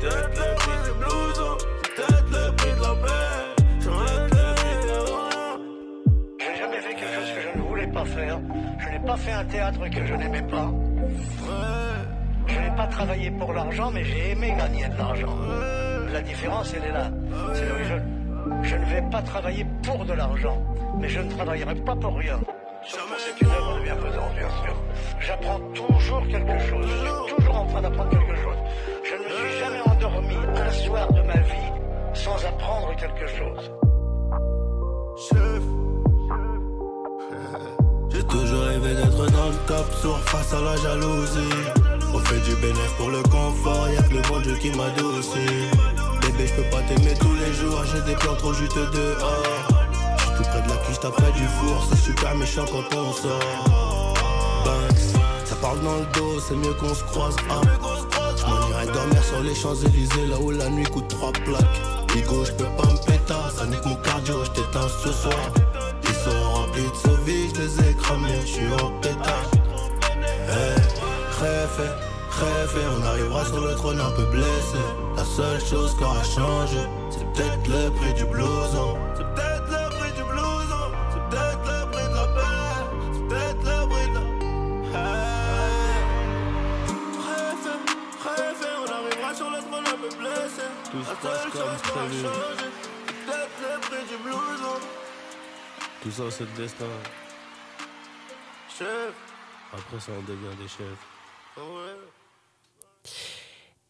C'est 0.00 0.08
peut-être 0.08 0.30
le 0.38 0.54
prix 0.56 0.78
du 0.86 0.98
blouson, 0.98 1.58
c'est 1.82 1.94
peut-être 1.96 2.30
le 2.30 2.56
prix 2.56 2.70
de 2.70 2.80
la 2.80 2.94
paix. 3.04 3.62
J'arrête 3.84 4.30
le 4.32 4.54
prix 4.54 4.76
de 4.80 4.88
la 4.88 5.02
J'ai 6.38 6.58
jamais 6.58 6.80
fait 6.80 6.94
quelque 6.94 7.14
chose 7.14 7.30
que 7.34 7.40
je 7.42 7.58
ne 7.58 7.68
voulais 7.68 7.86
pas 7.88 8.04
faire. 8.06 8.40
Je 8.78 8.88
n'ai 8.88 9.06
pas 9.06 9.16
fait 9.18 9.32
un 9.32 9.44
théâtre 9.44 9.90
que 9.90 10.06
je 10.06 10.14
n'aimais 10.14 10.42
pas. 10.42 10.70
Je 12.46 12.58
n'ai 12.58 12.74
pas 12.74 12.86
travaillé 12.86 13.30
pour 13.32 13.52
l'argent, 13.52 13.90
mais 13.92 14.04
j'ai 14.04 14.30
aimé 14.30 14.54
gagner 14.56 14.88
de 14.88 14.96
l'argent. 14.96 15.36
La 16.10 16.22
différence, 16.22 16.72
elle 16.72 16.88
est 16.88 16.92
là. 16.92 17.10
C'est 17.52 17.68
je 18.62 18.76
ne 18.76 18.84
vais 18.86 19.02
pas 19.10 19.22
travailler 19.22 19.66
pour 19.82 20.04
de 20.04 20.12
l'argent, 20.12 20.62
mais 21.00 21.08
je 21.08 21.20
ne 21.20 21.30
travaillerai 21.30 21.76
pas 21.76 21.96
pour 21.96 22.16
rien. 22.16 22.38
C'est 22.84 23.40
une 23.40 23.48
œuvre 23.50 23.78
de 23.78 23.82
bienfaisance, 23.82 24.34
bien 24.34 24.50
sûr. 24.62 24.74
J'apprends 25.20 25.60
toujours 25.74 26.26
quelque 26.28 26.58
chose. 26.58 26.86
Je 26.86 27.26
suis 27.26 27.34
toujours 27.36 27.56
en 27.56 27.66
train 27.66 27.82
d'apprendre 27.82 28.10
quelque 28.10 28.36
chose. 28.36 28.56
Je 29.04 29.14
ne 29.14 29.24
me 29.24 29.28
suis 29.28 29.58
jamais 29.58 29.80
endormi 29.86 30.36
un 30.56 30.70
soir 30.70 31.12
de 31.12 31.20
ma 31.22 31.36
vie 31.36 31.72
sans 32.14 32.44
apprendre 32.46 32.94
quelque 32.96 33.26
chose. 33.26 33.70
J'ai 38.10 38.22
toujours 38.22 38.62
rêvé 38.62 38.94
d'être 38.94 39.26
dans 39.30 39.48
le 39.48 39.54
top, 39.66 39.92
sourd 40.00 40.18
face 40.20 40.54
à 40.54 40.60
la 40.60 40.76
jalousie. 40.76 41.52
On 42.14 42.18
fait 42.18 42.40
du 42.40 42.54
bénéf 42.56 42.94
pour 42.96 43.10
le 43.10 43.22
confort, 43.24 43.86
y'a 43.90 44.00
que 44.02 44.14
le 44.14 44.22
bon 44.22 44.40
Dieu 44.40 44.54
qui 44.54 44.70
m'adoucit. 44.70 45.68
Bébé, 46.22 46.46
je 46.46 46.54
peux 46.54 46.70
pas 46.70 46.80
t'aimer 46.82 47.12
tous 47.20 47.34
les 47.34 47.52
jours, 47.52 47.84
j'ai 47.84 48.00
des 48.10 48.16
plans 48.16 48.36
trop 48.36 48.54
juteux 48.54 48.88
dehors. 48.92 49.77
La 50.68 50.76
quiche, 50.76 50.98
près 50.98 51.32
du 51.32 51.46
four, 51.46 51.86
c'est 51.90 51.96
super 51.96 52.34
méchant 52.36 52.64
quand 52.70 52.96
on 52.96 53.12
sort. 53.12 54.14
Banks, 54.64 55.20
ça 55.44 55.56
parle 55.56 55.80
dans 55.80 55.96
le 55.96 56.06
dos, 56.14 56.40
c'est 56.46 56.56
mieux 56.56 56.74
qu'on 56.74 56.94
se 56.94 57.04
croise. 57.04 57.36
Hein. 57.50 57.62
J'm'en 58.36 58.68
irai 58.68 58.86
dormir 58.86 59.22
sur 59.24 59.40
les 59.40 59.54
Champs-Élysées, 59.54 60.26
là 60.26 60.38
où 60.40 60.50
la 60.50 60.68
nuit 60.68 60.84
coûte 60.84 61.08
trois 61.08 61.32
plaques. 61.32 61.80
Ligo, 62.14 62.44
je 62.44 62.52
peux 62.52 62.64
pas 62.64 62.86
me 62.90 62.98
péter, 63.06 63.34
ça 63.56 63.66
nique 63.66 63.84
mon 63.84 63.96
cardio, 63.96 64.44
je 64.44 64.50
t'éteins 64.50 64.88
ce 65.02 65.12
soir. 65.12 65.52
Ils 66.02 66.14
sont 66.14 66.50
remplis 66.52 66.82
de 66.82 66.96
sauvis, 66.96 67.50
je 67.54 67.60
les 67.62 67.90
ai 67.90 67.94
cramés, 67.94 68.40
je 68.42 68.46
suis 68.46 68.72
en 68.72 68.90
pétard. 69.00 69.50
Hey, 70.48 70.74
réfé, 71.40 71.88
réfé, 72.30 72.80
on 72.98 73.04
arrivera 73.06 73.44
sur 73.44 73.60
le 73.60 73.74
trône 73.74 74.00
un 74.00 74.10
peu 74.10 74.24
blessé. 74.24 74.82
La 75.16 75.24
seule 75.24 75.60
chose 75.60 75.94
qui 75.96 76.04
aura 76.04 76.22
changé, 76.22 76.78
c'est 77.10 77.26
peut-être 77.32 77.68
le 77.68 77.90
prix 77.90 78.14
du 78.14 78.24
blouson. 78.24 78.96
Tout 90.90 91.02
se 91.04 91.14
passe 91.22 91.42
comme 91.52 91.52
chose 91.52 91.82
prévu. 91.82 92.22
ça, 96.10 96.22
c'est 96.30 96.44
le 96.44 96.62
destin. 96.62 96.84
Chef, 98.78 99.12
Après, 99.72 100.00
ça, 100.00 100.12
on 100.18 100.22
devient 100.22 100.56
des 100.60 100.68
chefs. 100.68 101.04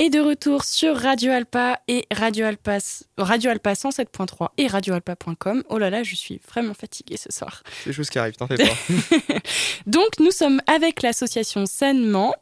Et 0.00 0.10
de 0.10 0.20
retour 0.20 0.62
sur 0.64 0.96
Radio 0.96 1.32
Alpa 1.32 1.80
et 1.88 2.06
Radio 2.12 2.46
Alpa, 2.46 2.78
Radio 3.18 3.50
Alpa 3.50 3.72
107.3 3.72 4.48
et 4.56 4.68
radioalpa.com. 4.68 5.64
Oh 5.68 5.78
là 5.78 5.90
là, 5.90 6.04
je 6.04 6.14
suis 6.14 6.40
vraiment 6.48 6.72
fatiguée 6.72 7.16
ce 7.16 7.32
soir. 7.36 7.62
C'est 7.82 7.90
des 7.90 7.96
choses 7.96 8.08
qui 8.08 8.18
arrivent, 8.20 8.36
t'en 8.36 8.46
fais 8.46 8.56
pas. 8.58 8.64
Donc, 9.86 10.20
nous 10.20 10.30
sommes 10.30 10.60
avec 10.68 11.02
l'association 11.02 11.66
Sainement. 11.66 12.32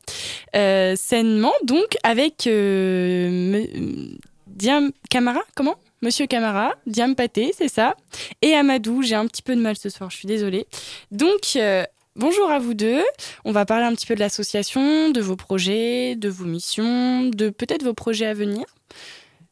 Euh, 0.54 0.96
Sainement, 0.96 1.54
donc, 1.64 1.96
avec 2.02 2.46
euh, 2.46 3.30
me- 3.30 4.18
Diam 4.56 4.90
Camara, 5.10 5.42
comment? 5.54 5.76
Monsieur 6.00 6.26
Camara, 6.26 6.74
Diam 6.86 7.14
Paté, 7.14 7.52
c'est 7.54 7.68
ça. 7.68 7.94
Et 8.40 8.54
Amadou, 8.54 9.02
j'ai 9.02 9.14
un 9.14 9.26
petit 9.26 9.42
peu 9.42 9.54
de 9.54 9.60
mal 9.60 9.76
ce 9.76 9.90
soir, 9.90 10.08
je 10.08 10.16
suis 10.16 10.26
désolée. 10.26 10.66
Donc, 11.10 11.56
euh, 11.56 11.84
bonjour 12.14 12.50
à 12.50 12.58
vous 12.58 12.72
deux. 12.72 13.02
On 13.44 13.52
va 13.52 13.66
parler 13.66 13.84
un 13.84 13.94
petit 13.94 14.06
peu 14.06 14.14
de 14.14 14.20
l'association, 14.20 15.10
de 15.10 15.20
vos 15.20 15.36
projets, 15.36 16.16
de 16.16 16.30
vos 16.30 16.46
missions, 16.46 17.24
de 17.24 17.50
peut-être 17.50 17.82
vos 17.82 17.92
projets 17.92 18.24
à 18.24 18.32
venir. 18.32 18.64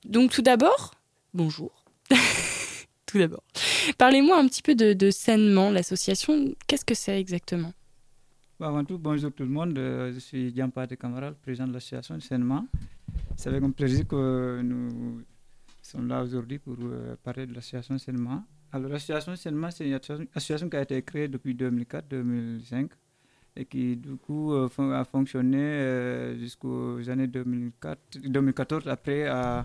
Donc, 0.07 0.31
tout 0.31 0.41
d'abord, 0.41 0.93
bonjour. 1.35 1.85
tout 3.07 3.19
d'abord. 3.19 3.43
Parlez-moi 3.99 4.39
un 4.39 4.49
petit 4.49 4.63
peu 4.63 4.75
de, 4.75 4.95
de 4.95 5.11
Sainement, 5.11 5.71
l'association. 5.71 6.55
Qu'est-ce 6.67 6.85
que 6.87 6.95
c'est 6.95 7.21
exactement? 7.21 7.75
Bah, 8.59 8.69
Avant 8.69 8.85
tout, 8.85 8.97
bonjour 8.97 9.31
tout 9.33 9.43
le 9.43 9.51
monde. 9.51 9.77
Euh, 9.77 10.13
Je 10.15 10.19
suis 10.19 10.51
Diampate 10.51 10.97
Camara, 10.97 11.29
le 11.29 11.35
président 11.35 11.67
de 11.67 11.75
l'association 11.75 12.19
Sainement. 12.21 12.65
C'est 13.37 13.49
avec 13.49 13.63
un 13.63 13.71
plaisir 13.71 14.07
que 14.07 14.61
nous 14.63 15.23
sont 15.83 16.03
là 16.03 16.23
aujourd'hui 16.23 16.59
pour 16.59 16.77
euh, 16.81 17.17
parler 17.23 17.47
de 17.47 17.55
l'association 17.55 17.99
Selma. 17.99 18.43
Alors, 18.73 18.91
l'association 18.91 19.37
Selma, 19.37 19.71
c'est 19.71 19.87
une 19.87 19.95
association 20.35 20.69
qui 20.69 20.77
a 20.77 20.83
été 20.83 21.01
créée 21.03 21.29
depuis 21.29 21.55
2004-2005 21.55 22.89
et 23.57 23.65
qui, 23.67 23.97
du 23.97 24.17
coup, 24.17 24.53
euh, 24.53 24.69
a 24.93 25.05
fonctionné 25.05 25.59
euh, 25.59 26.39
jusqu'aux 26.39 27.09
années 27.09 27.27
2004, 27.27 28.19
2014. 28.25 28.89
Après, 28.89 29.27
a, 29.27 29.65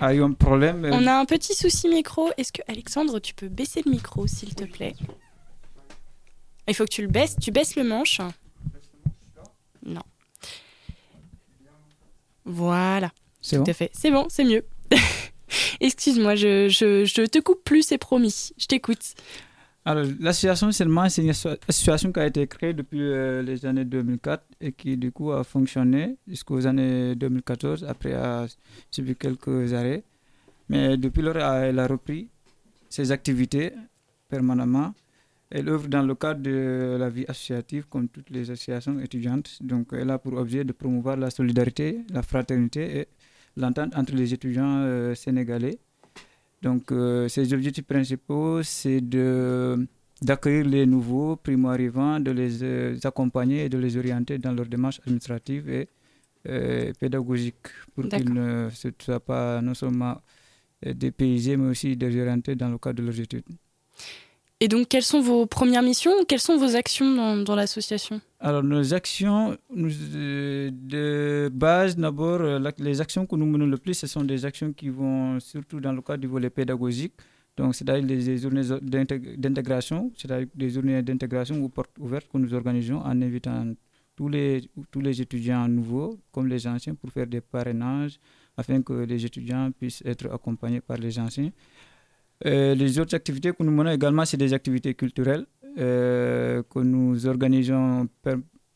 a 0.00 0.14
eu 0.14 0.22
un 0.22 0.32
problème. 0.32 0.88
On 0.92 1.06
a 1.06 1.18
un 1.18 1.24
petit 1.24 1.54
souci 1.54 1.88
micro. 1.88 2.30
Est-ce 2.38 2.52
que, 2.52 2.62
Alexandre, 2.68 3.18
tu 3.18 3.34
peux 3.34 3.48
baisser 3.48 3.82
le 3.84 3.90
micro, 3.90 4.26
s'il 4.26 4.54
te 4.54 4.64
plaît? 4.64 4.94
Il 6.66 6.74
faut 6.74 6.84
que 6.84 6.90
tu 6.90 7.02
le 7.02 7.08
baisses. 7.08 7.36
Tu 7.40 7.50
baisses 7.50 7.76
le 7.76 7.84
manche. 7.84 8.20
Non. 9.84 10.00
Voilà. 12.44 13.10
C'est 13.40 13.56
Tout 13.56 13.64
bon 13.64 13.70
à 13.70 13.74
fait. 13.74 13.90
C'est 13.92 14.10
bon, 14.10 14.26
c'est 14.28 14.44
mieux. 14.44 14.64
Excuse-moi, 15.80 16.34
je, 16.34 16.68
je, 16.68 17.04
je 17.04 17.22
te 17.26 17.38
coupe 17.40 17.62
plus, 17.64 17.82
c'est 17.82 17.98
promis. 17.98 18.50
Je 18.58 18.66
t'écoute. 18.66 19.14
Alors, 19.84 20.04
l'association 20.18 20.72
seulement, 20.72 21.08
c'est 21.10 21.22
une 21.22 21.30
asso- 21.30 21.58
association 21.68 22.10
qui 22.10 22.20
a 22.20 22.26
été 22.26 22.46
créée 22.46 22.72
depuis 22.72 23.02
euh, 23.02 23.42
les 23.42 23.66
années 23.66 23.84
2004 23.84 24.42
et 24.62 24.72
qui, 24.72 24.96
du 24.96 25.12
coup, 25.12 25.30
a 25.32 25.44
fonctionné 25.44 26.16
jusqu'aux 26.26 26.66
années 26.66 27.14
2014, 27.14 27.84
après 27.84 28.14
a 28.14 28.46
subi 28.90 29.14
quelques 29.14 29.74
arrêts. 29.74 30.02
Mais 30.70 30.96
depuis 30.96 31.20
lors, 31.20 31.36
elle 31.36 31.78
a 31.78 31.86
repris 31.86 32.28
ses 32.88 33.12
activités 33.12 33.72
permanemment. 34.30 34.94
Elle 35.56 35.68
œuvre 35.68 35.86
dans 35.86 36.02
le 36.02 36.16
cadre 36.16 36.40
de 36.42 36.96
la 36.98 37.08
vie 37.08 37.24
associative, 37.28 37.84
comme 37.88 38.08
toutes 38.08 38.28
les 38.30 38.50
associations 38.50 38.98
étudiantes. 38.98 39.56
Donc, 39.62 39.92
elle 39.92 40.10
a 40.10 40.18
pour 40.18 40.32
objet 40.32 40.64
de 40.64 40.72
promouvoir 40.72 41.16
la 41.16 41.30
solidarité, 41.30 42.00
la 42.12 42.22
fraternité 42.22 42.98
et 42.98 43.08
l'entente 43.56 43.94
entre 43.96 44.16
les 44.16 44.34
étudiants 44.34 44.78
euh, 44.78 45.14
sénégalais. 45.14 45.78
Donc, 46.60 46.90
euh, 46.90 47.28
ses 47.28 47.52
objectifs 47.54 47.86
principaux, 47.86 48.64
c'est 48.64 49.00
de 49.00 49.86
d'accueillir 50.22 50.64
les 50.64 50.86
nouveaux 50.86 51.36
primo-arrivants, 51.36 52.18
de 52.18 52.32
les 52.32 52.64
euh, 52.64 52.96
accompagner 53.04 53.66
et 53.66 53.68
de 53.68 53.78
les 53.78 53.96
orienter 53.96 54.38
dans 54.38 54.52
leur 54.52 54.66
démarche 54.66 55.00
administrative 55.06 55.68
et 55.70 55.88
euh, 56.48 56.92
pédagogique 56.98 57.66
pour 57.94 58.08
qu'ils 58.08 58.32
ne 58.32 58.70
soient 58.98 59.20
pas 59.20 59.60
non 59.62 59.74
seulement 59.74 60.20
dépaysés, 60.84 61.56
mais 61.56 61.68
aussi 61.70 61.96
désorientés 61.96 62.56
dans 62.56 62.70
le 62.70 62.78
cadre 62.78 62.98
de 63.00 63.06
leurs 63.06 63.20
études. 63.20 63.44
Et 64.64 64.68
donc, 64.68 64.88
quelles 64.88 65.02
sont 65.02 65.20
vos 65.20 65.44
premières 65.44 65.82
missions 65.82 66.24
Quelles 66.26 66.40
sont 66.40 66.56
vos 66.56 66.74
actions 66.74 67.14
dans, 67.14 67.36
dans 67.36 67.54
l'association? 67.54 68.18
Alors, 68.40 68.62
nos 68.62 68.94
actions 68.94 69.58
euh, 69.76 70.70
de 70.72 71.50
base, 71.52 71.98
d'abord, 71.98 72.40
euh, 72.40 72.70
les 72.78 72.98
actions 73.02 73.26
que 73.26 73.36
nous 73.36 73.44
menons 73.44 73.66
le 73.66 73.76
plus, 73.76 73.92
ce 73.92 74.06
sont 74.06 74.24
des 74.24 74.46
actions 74.46 74.72
qui 74.72 74.88
vont 74.88 75.38
surtout 75.38 75.80
dans 75.80 75.92
le 75.92 76.00
cadre 76.00 76.22
du 76.22 76.28
volet 76.28 76.48
pédagogique. 76.48 77.12
Donc, 77.58 77.74
c'est-à-dire 77.74 78.06
les 78.06 78.38
journées 78.38 78.62
d'intég- 78.62 79.36
d'intégration, 79.38 80.10
c'est-à-dire 80.16 80.48
des 80.54 80.70
journées 80.70 81.02
d'intégration 81.02 81.56
ou 81.62 81.68
portes 81.68 81.98
ouvertes 81.98 82.28
que 82.32 82.38
nous 82.38 82.54
organisons 82.54 83.00
en 83.10 83.20
invitant 83.20 83.66
tous 84.16 84.30
les, 84.30 84.62
tous 84.90 85.02
les 85.02 85.20
étudiants 85.20 85.68
nouveaux, 85.68 86.18
comme 86.32 86.46
les 86.48 86.66
anciens, 86.66 86.94
pour 86.94 87.10
faire 87.12 87.26
des 87.26 87.42
parrainages, 87.42 88.18
afin 88.56 88.80
que 88.80 88.94
les 88.94 89.26
étudiants 89.26 89.70
puissent 89.78 90.02
être 90.06 90.32
accompagnés 90.32 90.80
par 90.80 90.96
les 90.96 91.18
anciens. 91.18 91.50
Euh, 92.46 92.74
les 92.74 92.98
autres 92.98 93.14
activités 93.14 93.52
que 93.52 93.62
nous 93.62 93.70
menons 93.72 93.90
également, 93.90 94.24
c'est 94.24 94.36
des 94.36 94.52
activités 94.52 94.94
culturelles 94.94 95.46
euh, 95.78 96.62
que 96.62 96.78
nous 96.80 97.26
organisons 97.26 98.08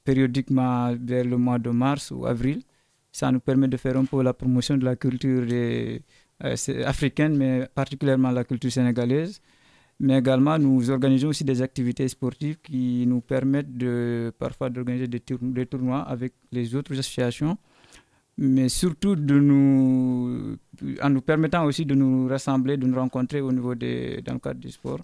périodiquement 0.05 0.95
vers 0.99 1.25
le 1.25 1.37
mois 1.37 1.59
de 1.59 1.71
mars 1.71 2.11
ou 2.11 2.25
avril. 2.27 2.63
Ça 3.13 3.31
nous 3.31 3.41
permet 3.41 3.69
de 3.69 3.77
faire 3.77 3.97
un 3.97 4.05
peu 4.05 4.23
la 4.23 4.33
promotion 4.33 4.77
de 4.79 4.85
la 4.85 4.97
culture 4.97 5.45
euh, 5.53 5.99
africaine, 6.85 7.37
mais 7.37 7.69
particulièrement 7.75 8.31
la 8.31 8.45
culture 8.45 8.73
sénégalaise. 8.73 9.41
Mais 10.01 10.19
également, 10.19 10.59
nous 10.59 10.91
organisons 10.91 11.29
aussi 11.29 11.45
des 11.45 11.61
activités 11.61 12.07
sportives 12.09 12.59
qui 12.63 13.05
nous 13.07 13.21
permettent 13.21 13.77
de, 13.77 14.33
parfois 14.39 14.71
d'organiser 14.71 15.09
des 15.09 15.67
tournois 15.67 16.03
avec 16.03 16.35
les 16.53 16.75
autres 16.77 16.93
associations, 16.93 17.59
mais 18.39 18.69
surtout 18.69 19.17
de 19.17 19.39
nous, 19.39 20.57
en 21.03 21.11
nous 21.11 21.21
permettant 21.21 21.65
aussi 21.65 21.85
de 21.85 21.95
nous 21.95 22.29
rassembler, 22.29 22.77
de 22.77 22.87
nous 22.87 22.97
rencontrer 22.97 23.41
au 23.41 23.53
niveau 23.53 23.75
des, 23.75 24.23
dans 24.25 24.35
le 24.35 24.39
cadre 24.39 24.61
du 24.61 24.71
sport. 24.71 25.01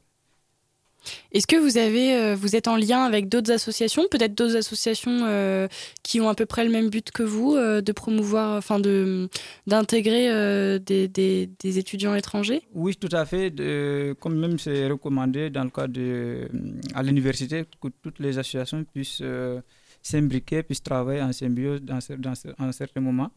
Est-ce 1.32 1.46
que 1.46 1.56
vous 1.56 1.76
avez, 1.76 2.14
euh, 2.14 2.34
vous 2.34 2.56
êtes 2.56 2.66
en 2.66 2.76
lien 2.78 3.02
avec 3.02 3.28
d'autres 3.28 3.52
associations, 3.52 4.04
peut-être 4.10 4.34
d'autres 4.34 4.56
associations 4.56 5.18
euh, 5.26 5.68
qui 6.02 6.18
ont 6.22 6.30
à 6.30 6.34
peu 6.34 6.46
près 6.46 6.64
le 6.64 6.70
même 6.70 6.88
but 6.88 7.10
que 7.10 7.22
vous, 7.22 7.56
euh, 7.56 7.82
de 7.82 7.92
promouvoir, 7.92 8.56
enfin 8.56 8.78
de 8.80 9.28
d'intégrer 9.66 10.30
euh, 10.30 10.78
des, 10.78 11.06
des- 11.08 11.50
des 11.60 11.78
étudiants 11.78 12.14
étrangers? 12.14 12.62
Oui, 12.72 12.96
tout 12.96 13.14
à 13.14 13.26
fait. 13.26 13.50
De- 13.50 14.14
comme 14.18 14.38
même 14.38 14.58
c'est 14.58 14.86
recommandé 14.88 15.50
dans 15.50 15.64
le 15.64 15.70
cadre 15.70 15.92
de, 15.92 16.48
à 16.94 17.02
l'université 17.02 17.64
que 17.82 17.88
toutes 18.00 18.18
les 18.20 18.38
associations 18.38 18.82
puissent 18.84 19.20
s'imbriquer, 20.04 20.62
puissent 20.62 20.82
travailler 20.82 21.22
en 21.22 21.32
symbiose 21.32 21.82
dans, 21.82 22.00
ce- 22.00 22.12
dans 22.14 22.34
ce- 22.34 22.48
à 22.58 22.64
un 22.64 22.72
certain 22.72 23.00
moment. 23.00 23.30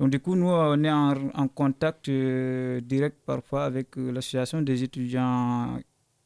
Donc 0.00 0.10
du 0.10 0.18
coup, 0.18 0.34
nous, 0.34 0.48
on 0.48 0.82
est 0.82 0.90
en, 0.90 1.48
contact 1.48 2.08
euh, 2.08 2.80
direct 2.80 3.18
parfois 3.24 3.64
avec 3.66 3.96
euh, 3.98 4.10
l'association 4.10 4.62
des 4.62 4.82
étudiants 4.82 5.78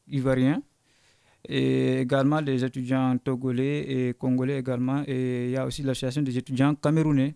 ivoiriens 0.07 0.63
et 1.47 1.99
également 2.01 2.41
des 2.41 2.63
étudiants 2.65 3.17
togolais 3.17 3.79
et 4.09 4.13
congolais 4.13 4.59
également. 4.59 5.03
Et 5.07 5.45
il 5.47 5.51
y 5.51 5.57
a 5.57 5.65
aussi 5.65 5.83
l'association 5.83 6.21
des 6.23 6.37
étudiants 6.37 6.75
camerounais. 6.75 7.35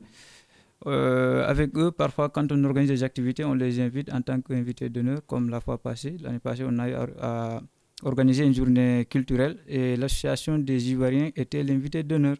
Euh, 0.87 1.47
avec 1.47 1.77
eux, 1.77 1.91
parfois, 1.91 2.29
quand 2.29 2.51
on 2.51 2.63
organise 2.65 2.89
des 2.89 3.03
activités, 3.03 3.45
on 3.45 3.53
les 3.53 3.79
invite 3.79 4.11
en 4.13 4.21
tant 4.21 4.41
qu'invités 4.41 4.89
d'honneur, 4.89 5.25
comme 5.25 5.49
la 5.49 5.61
fois 5.61 5.77
passée. 5.77 6.17
L'année 6.21 6.39
passée, 6.39 6.63
on 6.67 6.77
a 6.79 6.89
eu 6.89 6.93
à 7.21 7.61
organiser 8.03 8.43
une 8.45 8.53
journée 8.53 9.05
culturelle 9.09 9.57
et 9.67 9.95
l'association 9.95 10.57
des 10.57 10.91
Ivoiriens 10.91 11.29
était 11.35 11.63
l'invité 11.63 12.03
d'honneur. 12.03 12.37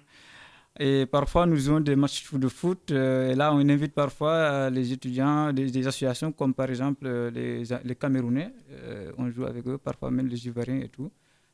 Et 0.80 1.06
parfois, 1.06 1.46
nous 1.46 1.70
avons 1.70 1.82
des 1.82 1.96
matchs 1.96 2.34
de 2.34 2.48
foot. 2.48 2.90
euh, 2.92 3.32
et 3.32 3.36
là, 3.36 3.54
on 3.54 3.60
invite 3.70 3.94
parfois 3.94 4.32
euh, 4.32 4.70
les 4.72 4.92
étudiants 4.92 5.54
des, 5.54 5.70
des 5.70 5.88
associations, 5.88 6.32
comme 6.32 6.54
par 6.56 6.68
exemple 6.70 7.06
euh, 7.06 7.30
les, 7.30 7.64
les 7.84 7.96
Camerounais. 7.96 8.52
Euh, 8.72 9.12
on 9.20 9.30
joue 9.30 9.46
avec 9.46 9.68
eux, 9.68 9.78
parfois 9.78 10.10
même 10.10 10.28
les 10.28 10.48
Ivoiriens 10.48 10.80
et 10.80 10.90
tout. 10.90 11.12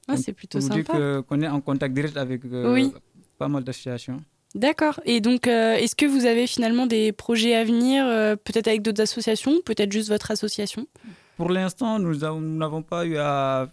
Ah, 0.07 0.15
c'est 0.15 0.31
plutôt 0.33 0.59
dire 0.59 0.69
sympa. 0.73 0.93
que- 0.97 1.19
qu'on 1.21 1.41
est 1.41 1.49
en 1.49 1.59
contact 1.59 1.93
direct 1.93 2.15
avec 2.15 2.45
euh, 2.45 2.73
Oui. 2.73 2.93
pas 3.37 3.49
mal 3.49 3.63
d'associations. 3.65 4.21
D'accord. 4.55 4.99
Et 5.05 5.19
donc, 5.21 5.45
est-ce 5.47 5.95
que 5.95 6.07
vous 6.07 6.25
avez 6.25 6.47
finalement 6.47 6.87
des 6.87 7.11
projets 7.11 7.53
à 7.55 7.63
venir, 7.63 8.03
peut-être 8.45 8.67
avec 8.67 8.81
d'autres 8.81 9.01
associations, 9.03 9.53
peut-être 9.63 9.91
juste 9.91 10.09
votre 10.09 10.31
association? 10.31 10.87
Pour 11.37 11.49
l'instant, 11.51 11.99
nous 11.99 12.15
n'avons 12.15 12.81
pas 12.81 13.05
eu 13.05 13.17
à, 13.17 13.69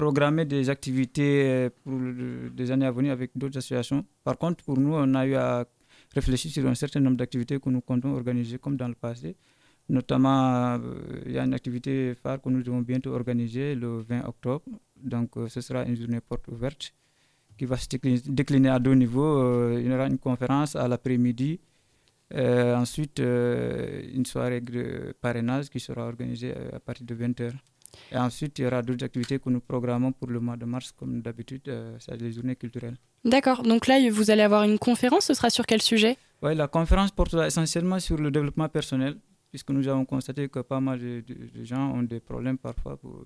programmer 0.00 0.46
des 0.46 0.70
activités 0.70 1.32
euh, 1.46 1.70
pour 1.84 1.98
des 2.58 2.70
années 2.70 2.86
à 2.86 2.90
venir 2.98 3.12
avec 3.12 3.30
d'autres 3.34 3.58
associations. 3.58 4.02
Par 4.24 4.36
contre, 4.38 4.64
pour 4.64 4.78
nous, 4.78 4.94
on 4.94 5.14
a 5.14 5.26
eu 5.26 5.34
à 5.34 5.66
réfléchir 6.14 6.50
sur 6.50 6.66
un 6.66 6.74
certain 6.74 7.00
nombre 7.00 7.18
d'activités 7.18 7.60
que 7.60 7.68
nous 7.68 7.82
comptons 7.82 8.12
organiser 8.20 8.56
comme 8.58 8.76
dans 8.82 8.88
le 8.88 8.94
passé. 9.06 9.36
Notamment, 9.90 10.78
euh, 10.78 11.26
il 11.26 11.32
y 11.32 11.38
a 11.38 11.44
une 11.44 11.52
activité 11.52 12.14
phare 12.14 12.40
que 12.40 12.48
nous 12.48 12.62
devons 12.62 12.80
bientôt 12.80 13.12
organiser 13.12 13.74
le 13.74 13.90
20 14.00 14.24
octobre. 14.32 14.64
Donc, 14.96 15.36
euh, 15.36 15.48
ce 15.54 15.60
sera 15.60 15.84
une 15.84 15.96
journée 15.96 16.20
porte 16.22 16.48
ouverte 16.48 16.94
qui 17.58 17.66
va 17.66 17.76
se 17.76 17.86
décliner, 18.40 18.70
à 18.70 18.78
deux 18.78 18.94
niveaux. 18.94 19.32
Il 19.78 19.86
y 19.86 19.92
aura 19.92 20.06
une 20.06 20.18
conférence 20.18 20.76
à 20.76 20.88
l'après-midi. 20.88 21.60
Ensuite, 22.82 23.18
une 23.18 24.24
soirée 24.24 24.62
de 24.62 25.14
parrainage 25.20 25.68
qui 25.68 25.78
sera 25.78 26.06
organisée 26.06 26.54
à 26.72 26.80
partir 26.80 27.04
de 27.04 27.14
20h. 27.14 27.52
Et 28.12 28.16
ensuite, 28.16 28.58
il 28.58 28.62
y 28.62 28.66
aura 28.66 28.82
d'autres 28.82 29.04
activités 29.04 29.38
que 29.38 29.48
nous 29.50 29.60
programmons 29.60 30.12
pour 30.12 30.28
le 30.28 30.40
mois 30.40 30.56
de 30.56 30.64
mars, 30.64 30.92
comme 30.92 31.20
d'habitude, 31.22 31.62
euh, 31.68 31.96
c'est 31.98 32.16
les 32.16 32.32
journées 32.32 32.56
culturelles. 32.56 32.96
D'accord. 33.24 33.62
Donc 33.62 33.86
là, 33.86 33.96
vous 34.10 34.30
allez 34.30 34.42
avoir 34.42 34.62
une 34.64 34.78
conférence. 34.78 35.26
Ce 35.26 35.34
sera 35.34 35.50
sur 35.50 35.66
quel 35.66 35.82
sujet? 35.82 36.16
Ouais, 36.42 36.54
la 36.54 36.68
conférence 36.68 37.10
portera 37.10 37.46
essentiellement 37.46 37.98
sur 38.00 38.16
le 38.16 38.30
développement 38.30 38.68
personnel, 38.68 39.16
puisque 39.50 39.70
nous 39.70 39.86
avons 39.88 40.04
constaté 40.04 40.48
que 40.48 40.60
pas 40.60 40.80
mal 40.80 40.98
de, 40.98 41.20
de- 41.26 41.58
de 41.58 41.64
gens 41.64 41.92
ont 41.92 42.02
des 42.02 42.20
problèmes 42.20 42.56
parfois 42.58 42.96
pour, 42.96 43.24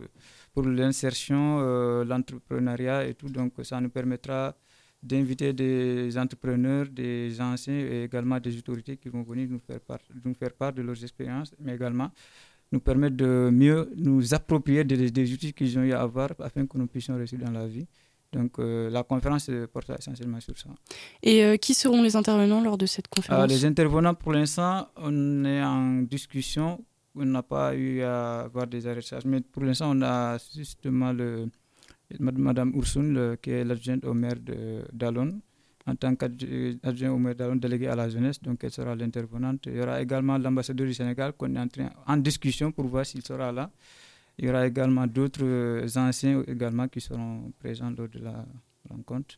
pour 0.52 0.64
l'insertion, 0.64 1.58
euh, 1.60 2.04
l'entrepreneuriat 2.04 3.06
et 3.06 3.14
tout. 3.14 3.28
Donc, 3.28 3.52
ça 3.62 3.80
nous 3.80 3.90
permettra 3.90 4.54
d'inviter 5.02 5.52
des 5.52 6.16
entrepreneurs, 6.16 6.86
des 6.88 7.38
anciens 7.40 7.74
et 7.78 8.04
également 8.04 8.40
des 8.40 8.56
autorités 8.56 8.96
qui 8.96 9.10
vont 9.10 9.22
venir 9.22 9.46
nous 9.50 9.60
faire 9.60 9.80
part, 9.80 9.98
nous 10.24 10.32
faire 10.34 10.52
part 10.54 10.72
de 10.72 10.80
leurs 10.80 11.02
expériences, 11.04 11.54
mais 11.60 11.74
également 11.74 12.10
nous 12.74 12.80
permettre 12.90 13.16
de 13.26 13.32
mieux 13.62 13.80
nous 14.08 14.22
approprier 14.38 14.82
des, 14.90 15.10
des 15.18 15.26
outils 15.34 15.52
qu'ils 15.56 15.74
ont 15.78 15.84
eu 15.90 15.92
à 15.98 16.00
avoir 16.08 16.28
afin 16.48 16.62
que 16.68 16.76
nous 16.80 16.88
puissions 16.94 17.14
réussir 17.20 17.38
dans 17.46 17.54
la 17.60 17.66
vie. 17.74 17.86
Donc, 18.36 18.52
euh, 18.58 18.90
la 18.96 19.02
conférence 19.12 19.48
portera 19.72 19.96
essentiellement 20.02 20.40
sur 20.48 20.56
ça. 20.62 20.70
Et 21.30 21.36
euh, 21.44 21.56
qui 21.64 21.72
seront 21.82 22.02
les 22.08 22.14
intervenants 22.20 22.62
lors 22.68 22.76
de 22.84 22.86
cette 22.94 23.06
Ah, 23.08 23.14
conférence? 23.16 23.48
les 23.54 23.62
intervenants, 23.72 24.14
pour 24.22 24.32
l'instant, 24.32 24.88
on 24.96 25.44
est 25.54 25.62
en 25.62 26.02
discussion. 26.16 26.68
On 27.14 27.26
n'a 27.36 27.44
pas 27.44 27.66
eu 27.76 28.02
à 28.02 28.40
avoir 28.48 28.66
des 28.74 28.82
arrêts 28.88 28.96
de 29.04 29.10
charge. 29.12 29.24
Mais 29.32 29.40
pour 29.40 29.62
l'instant, 29.66 29.88
on 29.96 30.02
a 30.02 30.36
justement 30.60 31.12
le, 31.20 31.28
Mad- 32.18 32.38
Madame 32.48 32.70
Ursun, 32.74 33.06
le- 33.18 33.36
qui 33.42 33.50
est 33.50 33.64
l'adjointe 33.64 34.04
au 34.04 34.14
maire 34.22 34.40
de 34.50 34.58
d'Alon, 34.92 35.30
en 35.86 35.94
tant 35.96 36.14
qu'adjoint 36.16 37.10
au 37.10 37.18
maire 37.18 37.34
délégué 37.56 37.88
à 37.88 37.94
la 37.94 38.08
jeunesse, 38.08 38.40
donc 38.40 38.64
elle 38.64 38.70
sera 38.70 38.94
l'intervenante. 38.94 39.66
Il 39.66 39.76
y 39.76 39.80
aura 39.80 40.00
également 40.00 40.38
l'ambassadeur 40.38 40.86
du 40.86 40.94
Sénégal 40.94 41.34
qu'on 41.34 41.54
est 41.54 41.58
en, 41.58 41.68
train, 41.68 41.90
en 42.06 42.16
discussion 42.16 42.72
pour 42.72 42.86
voir 42.86 43.04
s'il 43.04 43.22
sera 43.24 43.52
là. 43.52 43.70
Il 44.38 44.46
y 44.46 44.48
aura 44.48 44.66
également 44.66 45.06
d'autres 45.06 45.86
anciens 45.98 46.42
également 46.48 46.88
qui 46.88 47.00
seront 47.00 47.52
présents 47.58 47.92
lors 47.96 48.08
de 48.08 48.18
la 48.18 48.44
rencontre. 48.90 49.36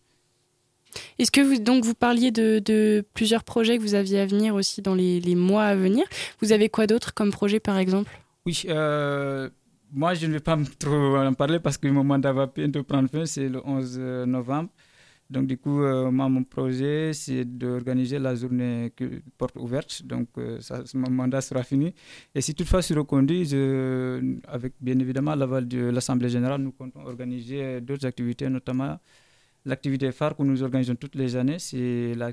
Est-ce 1.19 1.31
que 1.31 1.41
vous, 1.41 1.59
donc 1.59 1.85
vous 1.85 1.95
parliez 1.95 2.31
de, 2.31 3.05
plusieurs 3.13 3.43
projets 3.45 3.77
que 3.77 3.83
vous 3.83 3.95
aviez 3.95 4.21
à 4.21 4.27
venir 4.27 4.55
aussi 4.55 4.83
dans 4.83 4.95
les, 4.95 5.35
mois 5.35 5.65
à 5.65 5.75
venir? 5.75 6.05
Vous 6.41 6.53
avez 6.53 6.69
quoi 6.69 6.87
d'autre 6.87 7.13
comme 7.13 7.31
projet 7.33 7.61
par 7.61 7.77
exemple? 7.77 8.11
Oui, 8.47 8.63
euh, 8.69 9.51
moi 9.93 10.15
je 10.15 10.27
ne 10.27 10.33
vais 10.35 10.41
pas 10.41 10.57
trop 10.79 11.17
en 11.17 11.35
parler 11.35 11.59
parce 11.59 11.77
que 11.77 11.89
mon 11.89 12.05
mandat 12.05 12.33
va 12.33 12.47
bientôt 12.47 12.85
prendre 12.85 13.11
fin, 13.11 13.27
c'est 13.27 13.49
le 13.49 13.61
11 13.67 13.99
novembre. 14.27 14.71
Donc 15.29 15.47
du 15.47 15.59
coup, 15.59 15.83
euh, 15.83 16.11
mon 16.11 16.45
projet, 16.45 17.13
c'est 17.13 17.45
d'organiser 17.45 18.19
la 18.19 18.35
journée 18.35 18.93
porte 19.37 19.57
ouverte. 19.57 20.03
Donc 20.05 20.29
euh, 20.39 20.61
ça, 20.61 20.85
mon 20.95 21.11
mandat 21.11 21.41
sera 21.41 21.63
fini. 21.65 21.93
Et 22.35 22.41
si 22.41 22.55
toutefois 22.55 22.81
je 22.81 22.87
suis 22.87 22.95
reconduit, 22.95 23.43
avec 24.47 24.75
bien 24.81 24.99
évidemment 24.99 25.35
l'aval 25.35 25.67
de 25.67 25.87
l'Assemblée 25.87 26.29
générale, 26.29 26.61
nous 26.61 26.73
comptons 26.73 27.01
organiser 27.05 27.81
d'autres 27.81 28.07
activités, 28.07 28.49
notamment 28.49 28.99
L'activité 29.67 30.13
phare 30.13 30.37
que 30.37 30.45
nous 30.45 30.63
organisons 30.63 30.95
toutes 30.95 31.17
les 31.17 31.35
années, 31.35 31.59
c'est 31.59 32.15
la 32.15 32.31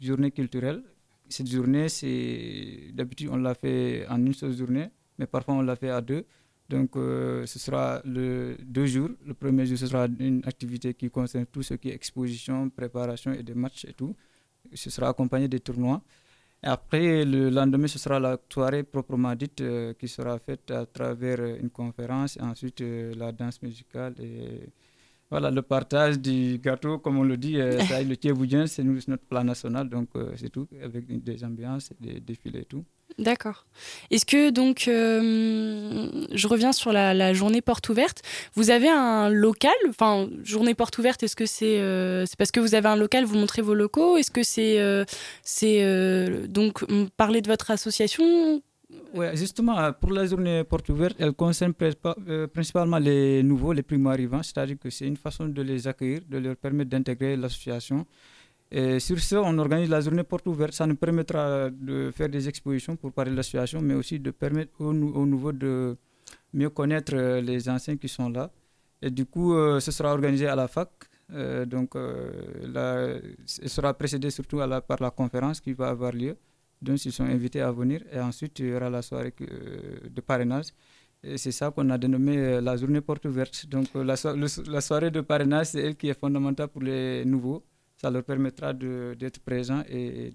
journée 0.00 0.30
culturelle. 0.30 0.84
Cette 1.28 1.50
journée, 1.50 1.88
c'est 1.88 2.92
d'habitude 2.94 3.28
on 3.32 3.38
l'a 3.38 3.54
fait 3.56 4.06
en 4.08 4.24
une 4.24 4.32
seule 4.34 4.52
journée, 4.56 4.88
mais 5.18 5.26
parfois 5.26 5.54
on 5.54 5.62
l'a 5.62 5.74
fait 5.74 5.90
à 5.90 6.00
deux. 6.00 6.24
Donc 6.70 6.90
euh, 6.96 7.44
ce 7.46 7.58
sera 7.58 8.00
le 8.04 8.56
deux 8.76 8.86
jours. 8.86 9.10
Le 9.26 9.34
premier 9.34 9.66
jour, 9.66 9.76
ce 9.78 9.86
sera 9.86 10.06
une 10.18 10.42
activité 10.52 10.94
qui 10.94 11.10
concerne 11.10 11.46
tout 11.46 11.62
ce 11.62 11.74
qui 11.74 11.88
est 11.90 11.94
exposition, 11.94 12.70
préparation 12.70 13.32
et 13.32 13.42
des 13.42 13.54
matchs 13.54 13.84
et 13.90 13.92
tout. 14.00 14.14
Ce 14.74 14.88
sera 14.90 15.08
accompagné 15.08 15.48
des 15.48 15.60
tournois. 15.60 16.00
Et 16.62 16.66
après, 16.66 17.24
le 17.24 17.48
lendemain, 17.50 17.86
ce 17.88 17.98
sera 17.98 18.20
la 18.20 18.38
soirée 18.52 18.82
proprement 18.84 19.34
dite 19.34 19.60
euh, 19.62 19.94
qui 19.98 20.08
sera 20.08 20.38
faite 20.38 20.70
à 20.70 20.84
travers 20.86 21.40
une 21.62 21.70
conférence, 21.70 22.36
et 22.36 22.42
ensuite 22.42 22.82
euh, 22.82 23.14
la 23.16 23.32
danse 23.32 23.62
musicale 23.62 24.14
et 24.20 24.68
voilà, 25.30 25.50
le 25.52 25.62
partage 25.62 26.18
du 26.18 26.58
gâteau, 26.58 26.98
comme 26.98 27.18
on 27.18 27.22
le 27.22 27.36
dit, 27.36 27.56
euh, 27.60 27.78
ça, 27.86 28.02
le 28.02 28.16
Thieboudien, 28.16 28.66
c'est 28.66 28.82
notre 28.82 29.24
plan 29.24 29.44
national, 29.44 29.88
donc 29.88 30.08
euh, 30.16 30.32
c'est 30.36 30.50
tout, 30.50 30.66
avec 30.82 31.06
des 31.22 31.44
ambiances, 31.44 31.92
des 32.00 32.18
défilés 32.20 32.60
et 32.60 32.64
tout. 32.64 32.84
D'accord. 33.18 33.66
Est-ce 34.10 34.24
que 34.24 34.50
donc, 34.50 34.86
euh, 34.88 36.08
je 36.32 36.48
reviens 36.48 36.72
sur 36.72 36.92
la, 36.92 37.34
journée 37.34 37.60
porte 37.60 37.88
ouverte, 37.88 38.22
vous 38.54 38.70
avez 38.70 38.88
un 38.88 39.28
local, 39.28 39.74
enfin, 39.88 40.28
journée 40.42 40.74
porte 40.74 40.96
ouverte, 40.98 41.22
est-ce 41.22 41.36
que 41.36 41.46
c'est 41.46 41.78
c'est 42.26 42.36
parce 42.36 42.50
que 42.50 42.60
vous 42.60 42.74
avez 42.74 42.88
un 42.88 42.96
local, 42.96 43.24
vous 43.24 43.36
montrez 43.36 43.62
vos 43.62 43.74
locaux 43.74 44.16
Est-ce 44.16 44.30
que 44.30 44.42
c'est 44.42 44.78
c'est 45.42 46.46
donc 46.48 46.84
parler 47.16 47.42
de 47.42 47.48
votre 47.48 47.70
association? 47.70 48.62
Oui, 49.14 49.26
justement, 49.34 49.78
euh, 49.78 49.92
pour 49.92 50.12
la 50.12 50.24
journée 50.26 50.64
porte 50.64 50.88
ouverte, 50.88 51.16
elle 51.18 51.32
concerne 51.32 51.74
euh, 52.28 52.46
principalement 52.46 52.98
les 52.98 53.42
nouveaux, 53.42 53.72
les 53.72 53.82
primo-arrivants, 53.82 54.42
c'est-à-dire 54.42 54.78
que 54.78 54.90
c'est 54.90 55.06
une 55.06 55.16
façon 55.16 55.46
de 55.46 55.62
les 55.62 55.88
accueillir, 55.88 56.20
de 56.28 56.38
leur 56.38 56.56
permettre 56.56 56.90
d'intégrer 56.90 57.36
l'association. 57.36 58.06
Et 58.70 59.00
sur 59.00 59.18
ce, 59.18 59.36
on 59.36 59.58
organise 59.58 59.88
la 59.90 60.00
journée 60.00 60.22
porte 60.22 60.46
ouverte. 60.46 60.72
Ça 60.74 60.86
nous 60.86 60.96
permettra 60.96 61.70
de 61.70 62.10
faire 62.12 62.28
des 62.28 62.48
expositions 62.48 62.96
pour 62.96 63.12
parler 63.12 63.32
de 63.32 63.36
l'association, 63.36 63.80
mais 63.82 63.94
aussi 63.94 64.18
de 64.20 64.30
permettre 64.30 64.72
aux, 64.80 64.92
nouveaux 64.92 65.52
de 65.52 65.96
mieux 66.54 66.70
connaître 66.70 67.12
euh, 67.14 67.40
les 67.40 67.68
anciens 67.68 67.96
qui 67.96 68.08
sont 68.08 68.28
là. 68.28 68.50
Et 69.02 69.10
du 69.10 69.24
coup, 69.26 69.54
ce 69.80 69.90
sera 69.90 70.12
organisé 70.12 70.46
à 70.46 70.54
la 70.54 70.68
fac. 70.68 70.90
donc, 71.66 71.92
ce 71.94 73.68
sera 73.68 73.94
précédé 73.94 74.28
surtout 74.28 74.58
la, 74.58 74.82
par 74.82 74.98
la 75.00 75.10
conférence 75.10 75.58
qui 75.60 75.72
va 75.72 75.88
avoir 75.88 76.12
lieu. 76.12 76.36
Donc, 76.82 77.04
ils 77.04 77.12
sont 77.12 77.24
invités 77.24 77.60
à 77.60 77.70
venir. 77.72 78.02
Et 78.12 78.18
ensuite, 78.20 78.58
il 78.58 78.68
y 78.68 78.72
aura 78.74 78.88
la 78.90 79.02
soirée 79.02 79.34
euh, 79.42 80.08
de 80.08 80.20
parrainage. 80.20 80.66
Et 81.22 81.36
c'est 81.36 81.52
ça 81.52 81.70
qu'on 81.70 81.90
a 81.90 81.98
dénommé 81.98 82.38
euh, 82.38 82.60
la 82.60 82.76
journée 82.76 83.02
porte 83.02 83.26
ouverte. 83.26 83.66
Donc, 83.66 83.88
euh, 83.96 84.02
la, 84.04 84.14
la 84.72 84.80
soirée 84.80 85.10
de 85.10 85.20
parrainage, 85.20 85.66
c'est 85.66 85.80
elle 85.80 85.96
qui 85.96 86.08
est 86.08 86.18
fondamentale 86.18 86.68
pour 86.68 86.82
les 86.82 87.24
nouveaux. 87.24 87.62
Ça 88.00 88.10
leur 88.10 88.24
permettra 88.24 88.72
d'être 88.72 89.40
présents 89.40 89.82
et 89.88 90.32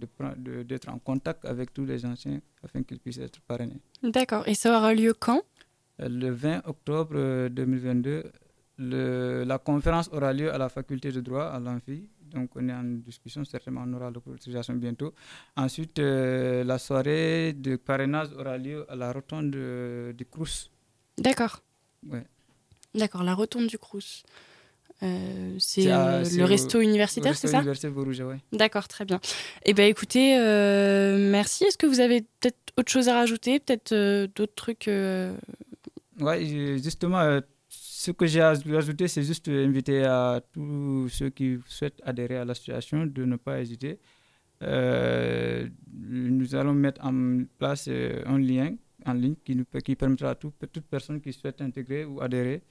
d'être 0.66 0.90
en 0.90 1.00
contact 1.00 1.46
avec 1.46 1.74
tous 1.74 1.86
les 1.86 2.06
anciens 2.06 2.40
afin 2.64 2.84
qu'ils 2.84 3.00
puissent 3.00 3.18
être 3.18 3.42
parrainés. 3.42 3.82
D'accord. 4.04 4.48
Et 4.48 4.54
ça 4.54 4.78
aura 4.78 4.94
lieu 4.94 5.14
quand? 5.20 5.42
Le 5.98 6.30
20 6.30 6.62
octobre 6.66 7.48
2022. 7.50 8.24
Le, 8.78 9.44
la 9.46 9.58
conférence 9.58 10.10
aura 10.12 10.34
lieu 10.34 10.54
à 10.54 10.58
la 10.58 10.70
faculté 10.70 11.12
de 11.12 11.22
droit 11.22 11.46
à 11.46 11.60
l'Amphi 11.60 12.10
donc 12.36 12.50
on 12.56 12.68
est 12.68 12.74
en 12.74 12.84
discussion, 12.84 13.46
certainement 13.46 13.84
on 13.88 13.94
aura 13.94 14.12
l'autorisation 14.12 14.74
bientôt. 14.74 15.14
Ensuite, 15.56 16.00
euh, 16.00 16.64
la 16.64 16.78
soirée 16.78 17.54
de 17.54 17.78
parrainage 17.78 18.30
aura 18.38 18.58
lieu 18.58 18.86
à 18.92 18.96
la 18.96 19.12
rotonde 19.14 19.52
du 19.52 20.26
Crous. 20.26 20.70
D'accord. 21.18 21.62
Ouais. 22.08 22.26
D'accord, 22.94 23.24
la 23.24 23.34
rotonde 23.34 23.68
du 23.68 23.78
Crous. 23.78 24.24
Euh, 25.04 25.56
c'est 25.60 25.92
euh, 25.92 26.24
le 26.24 26.46
resto 26.46 26.80
universitaire, 26.80 27.36
c'est 27.36 27.48
ça 27.48 27.62
ouais. 27.62 28.38
D'accord, 28.54 28.88
très 28.88 29.06
bien. 29.06 29.20
Eh 29.66 29.74
bien, 29.74 29.86
écoutez, 29.88 30.38
merci. 30.38 31.66
Est-ce 31.66 31.78
que 31.78 31.88
vous 31.88 32.00
avez 32.00 32.22
peut-être 32.40 32.58
autre 32.78 32.92
chose 32.92 33.10
à 33.10 33.16
rajouter 33.16 33.60
Peut-être 33.60 33.94
d'autres 34.36 34.56
trucs 34.56 34.90
Oui, 36.20 36.80
justement, 36.82 37.42
ce 37.70 38.12
que 38.12 38.26
j'ai 38.26 38.42
ajouté, 38.42 39.08
c'est 39.08 39.24
juste 39.24 39.48
inviter 39.50 40.04
à 40.04 40.42
tous 40.54 41.10
ceux 41.10 41.30
qui 41.30 41.58
souhaitent 41.68 42.02
adhérer 42.04 42.38
à 42.38 42.46
l'association 42.46 43.06
de 43.06 43.26
ne 43.26 43.36
pas 43.36 43.60
hésiter. 43.62 44.00
Euh, 44.62 45.68
nous 45.94 46.56
allons 46.56 46.74
mettre 46.74 47.04
en 47.06 47.44
place 47.58 47.88
euh, 47.90 48.24
un 48.26 48.40
lien 48.40 48.76
en 49.06 49.14
ligne 49.14 49.36
qui, 49.44 49.56
nous, 49.56 49.66
qui 49.84 49.96
permettra 49.96 50.32
à 50.32 50.36
toute 50.36 50.56
personne 50.90 51.20
qui 51.22 51.34
souhaite 51.34 51.62
intégrer 51.62 52.06
ou 52.06 52.22
adhérer 52.22 52.64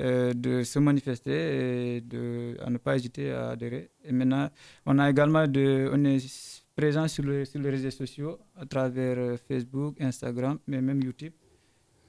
euh, 0.00 0.32
de 0.34 0.62
se 0.62 0.78
manifester 0.78 1.96
et 1.96 2.00
de, 2.00 2.56
à 2.64 2.70
ne 2.70 2.78
pas 2.78 2.96
hésiter 2.96 3.30
à 3.30 3.50
adhérer. 3.50 3.90
Et 4.04 4.12
maintenant, 4.12 4.50
on 4.84 4.98
a 4.98 5.08
également 5.10 5.46
de, 5.46 5.90
on 5.92 6.04
est 6.04 6.62
présent 6.76 7.08
sur, 7.08 7.24
sur 7.46 7.60
les 7.60 7.70
réseaux 7.70 7.90
sociaux 7.90 8.38
à 8.56 8.66
travers 8.66 9.38
Facebook, 9.48 10.00
Instagram, 10.00 10.58
mais 10.66 10.80
même 10.80 11.02
YouTube 11.02 11.32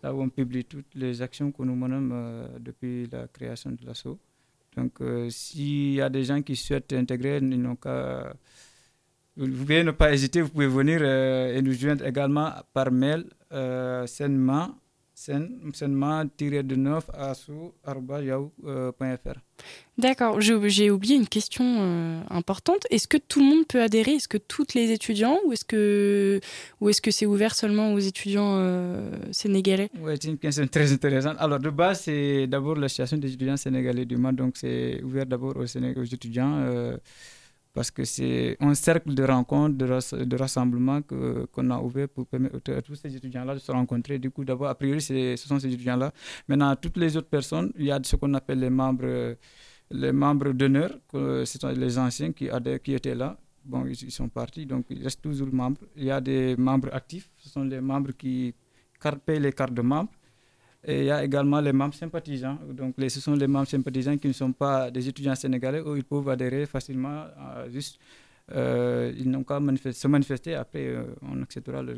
là 0.03 0.13
où 0.13 0.21
on 0.21 0.29
publie 0.29 0.65
toutes 0.65 0.93
les 0.95 1.21
actions 1.21 1.51
que 1.51 1.63
nous 1.63 1.75
menons 1.75 2.09
euh, 2.11 2.47
depuis 2.59 3.07
la 3.11 3.27
création 3.27 3.71
de 3.71 3.85
l'assaut. 3.85 4.19
Donc, 4.75 5.01
euh, 5.01 5.29
s'il 5.29 5.93
y 5.93 6.01
a 6.01 6.09
des 6.09 6.23
gens 6.23 6.41
qui 6.41 6.55
souhaitent 6.55 6.93
intégrer, 6.93 7.37
ils 7.37 7.61
n'ont 7.61 7.75
qu'à. 7.75 8.33
Vous 9.35 9.47
pouvez 9.47 9.83
ne 9.83 9.91
pas 9.91 10.11
hésiter, 10.13 10.41
vous 10.41 10.49
pouvez 10.49 10.67
venir 10.67 10.99
euh, 11.01 11.55
et 11.55 11.61
nous 11.61 11.73
joindre 11.73 12.05
également 12.05 12.51
par 12.73 12.91
mail 12.91 13.25
euh, 13.51 14.05
sainement 14.07 14.75
de 16.63 16.75
9 16.75 17.09
D'accord, 19.97 20.39
j'ai 20.39 20.91
oublié 20.91 21.15
une 21.15 21.27
question 21.27 21.63
euh, 21.79 22.21
importante. 22.29 22.85
Est-ce 22.91 23.07
que 23.07 23.17
tout 23.17 23.39
le 23.39 23.45
monde 23.47 23.67
peut 23.67 23.81
adhérer? 23.81 24.11
Est-ce 24.11 24.27
que 24.27 24.37
tous 24.37 24.75
les 24.75 24.91
étudiants 24.91 25.39
ou 25.45 25.53
est-ce 25.53 25.65
que 25.65 26.39
ou 26.79 26.89
est-ce 26.89 27.01
que 27.01 27.09
c'est 27.09 27.25
ouvert 27.25 27.55
seulement 27.55 27.93
aux 27.93 27.99
étudiants 27.99 28.57
euh, 28.59 29.09
sénégalais? 29.31 29.89
Oui, 29.99 30.13
c'est 30.21 30.27
une 30.29 30.37
question 30.37 30.67
très 30.67 30.91
intéressante. 30.93 31.37
Alors 31.39 31.59
de 31.59 31.71
base, 31.71 32.01
c'est 32.01 32.45
d'abord 32.45 32.75
l'association 32.75 33.17
des 33.17 33.33
étudiants 33.33 33.57
sénégalais 33.57 34.05
du 34.05 34.17
monde, 34.17 34.35
donc 34.35 34.55
c'est 34.57 35.01
ouvert 35.03 35.25
d'abord 35.25 35.55
aux, 35.57 35.63
aux, 35.63 36.03
étudiants. 36.05 36.53
Euh, 36.57 36.97
parce 37.77 37.91
que 37.91 38.05
c'est 38.05 38.57
un 38.59 38.73
cercle 38.73 39.13
de 39.13 39.23
rencontres, 39.23 39.77
de, 39.77 40.23
de 40.23 40.35
rassemblements 40.35 40.99
qu'on 41.03 41.69
a 41.69 41.77
ouvert 41.79 42.09
pour 42.09 42.25
permettre 42.25 42.73
à 42.73 42.81
tous 42.81 42.95
ces 42.95 43.15
étudiants-là 43.15 43.53
de 43.53 43.59
se 43.59 43.71
rencontrer. 43.71 44.17
Du 44.17 44.31
coup, 44.31 44.43
d'abord, 44.43 44.67
a 44.67 44.73
priori, 44.73 44.99
ce 44.99 45.35
sont 45.35 45.59
ces 45.59 45.71
étudiants-là. 45.71 46.11
Maintenant, 46.47 46.75
toutes 46.75 46.97
les 46.97 47.15
autres 47.15 47.29
personnes, 47.29 47.71
il 47.77 47.85
y 47.85 47.91
a 47.91 47.99
ce 48.03 48.15
qu'on 48.15 48.33
appelle 48.33 48.61
les 48.61 48.71
membres, 48.71 49.35
les 49.91 50.11
membres 50.11 50.53
d'honneur, 50.53 50.89
ce 51.13 51.45
sont 51.45 51.67
les 51.67 51.99
anciens 51.99 52.31
qui, 52.31 52.47
étaient 52.47 53.13
là. 53.13 53.37
Bon, 53.63 53.85
ils, 53.85 54.11
sont 54.11 54.27
partis, 54.27 54.65
donc 54.65 54.85
il 54.89 55.03
reste 55.03 55.21
toujours 55.21 55.53
membres. 55.53 55.81
Il 55.95 56.05
y 56.05 56.09
a 56.09 56.19
des 56.19 56.55
membres 56.57 56.89
actifs, 56.91 57.29
ce 57.37 57.47
sont 57.47 57.63
les 57.63 57.79
membres 57.79 58.13
qui 58.13 58.55
payent 59.23 59.39
les 59.39 59.53
cartes 59.53 59.75
de 59.75 59.83
membres. 59.83 60.09
Et 60.89 60.99
il 60.99 61.05
y 61.05 61.11
a 61.11 61.21
également 61.23 61.59
les 61.59 61.73
membres 61.73 61.93
sympathisants. 61.93 62.57
Donc, 62.71 62.95
ce 62.97 63.19
sont 63.19 63.33
les 63.35 63.45
membres 63.47 63.67
sympathisants 63.67 64.17
qui 64.17 64.29
ne 64.29 64.33
sont 64.33 64.53
pas 64.53 64.89
des 64.89 65.05
étudiants 65.09 65.35
sénégalais 65.35 65.81
où 65.81 65.97
ils 65.97 66.03
peuvent 66.05 66.29
adhérer 66.29 66.65
facilement. 66.65 67.25
juste, 67.69 67.99
euh, 68.53 69.13
ils 69.17 69.29
n'ont 69.29 69.43
qu'à 69.43 69.59
se 69.91 70.07
manifester. 70.07 70.55
Après, 70.55 70.87
euh, 70.87 71.03
on 71.21 71.41
acceptera 71.43 71.81
leur. 71.83 71.97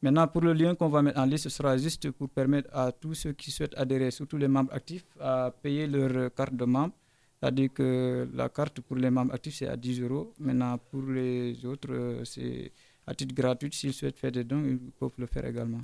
Maintenant, 0.00 0.26
pour 0.26 0.40
le 0.40 0.54
lien 0.54 0.74
qu'on 0.74 0.88
va 0.88 1.02
mettre 1.02 1.20
en 1.20 1.26
liste, 1.26 1.44
ce 1.44 1.50
sera 1.50 1.76
juste 1.76 2.10
pour 2.10 2.30
permettre 2.30 2.70
à 2.72 2.90
tous 2.90 3.14
ceux 3.14 3.32
qui 3.34 3.50
souhaitent 3.50 3.76
adhérer, 3.76 4.10
surtout 4.10 4.38
les 4.38 4.48
membres 4.48 4.72
actifs, 4.72 5.04
à 5.20 5.52
payer 5.62 5.86
leur 5.86 6.34
carte 6.34 6.54
de 6.54 6.64
membre. 6.64 6.94
C'est-à-dire 7.38 7.72
que 7.74 8.28
la 8.34 8.48
carte 8.48 8.80
pour 8.80 8.96
les 8.96 9.10
membres 9.10 9.34
actifs, 9.34 9.56
c'est 9.56 9.68
à 9.68 9.76
10 9.76 10.00
euros. 10.00 10.32
Maintenant, 10.38 10.78
pour 10.90 11.02
les 11.02 11.64
autres, 11.66 11.92
euh, 11.92 12.24
c'est 12.24 12.72
à 13.06 13.14
titre 13.14 13.34
gratuit. 13.34 13.68
S'ils 13.72 13.92
souhaitent 13.92 14.18
faire 14.18 14.32
des 14.32 14.44
dons, 14.44 14.64
ils 14.64 14.78
peuvent 14.98 15.10
le 15.18 15.26
faire 15.26 15.44
également. 15.44 15.82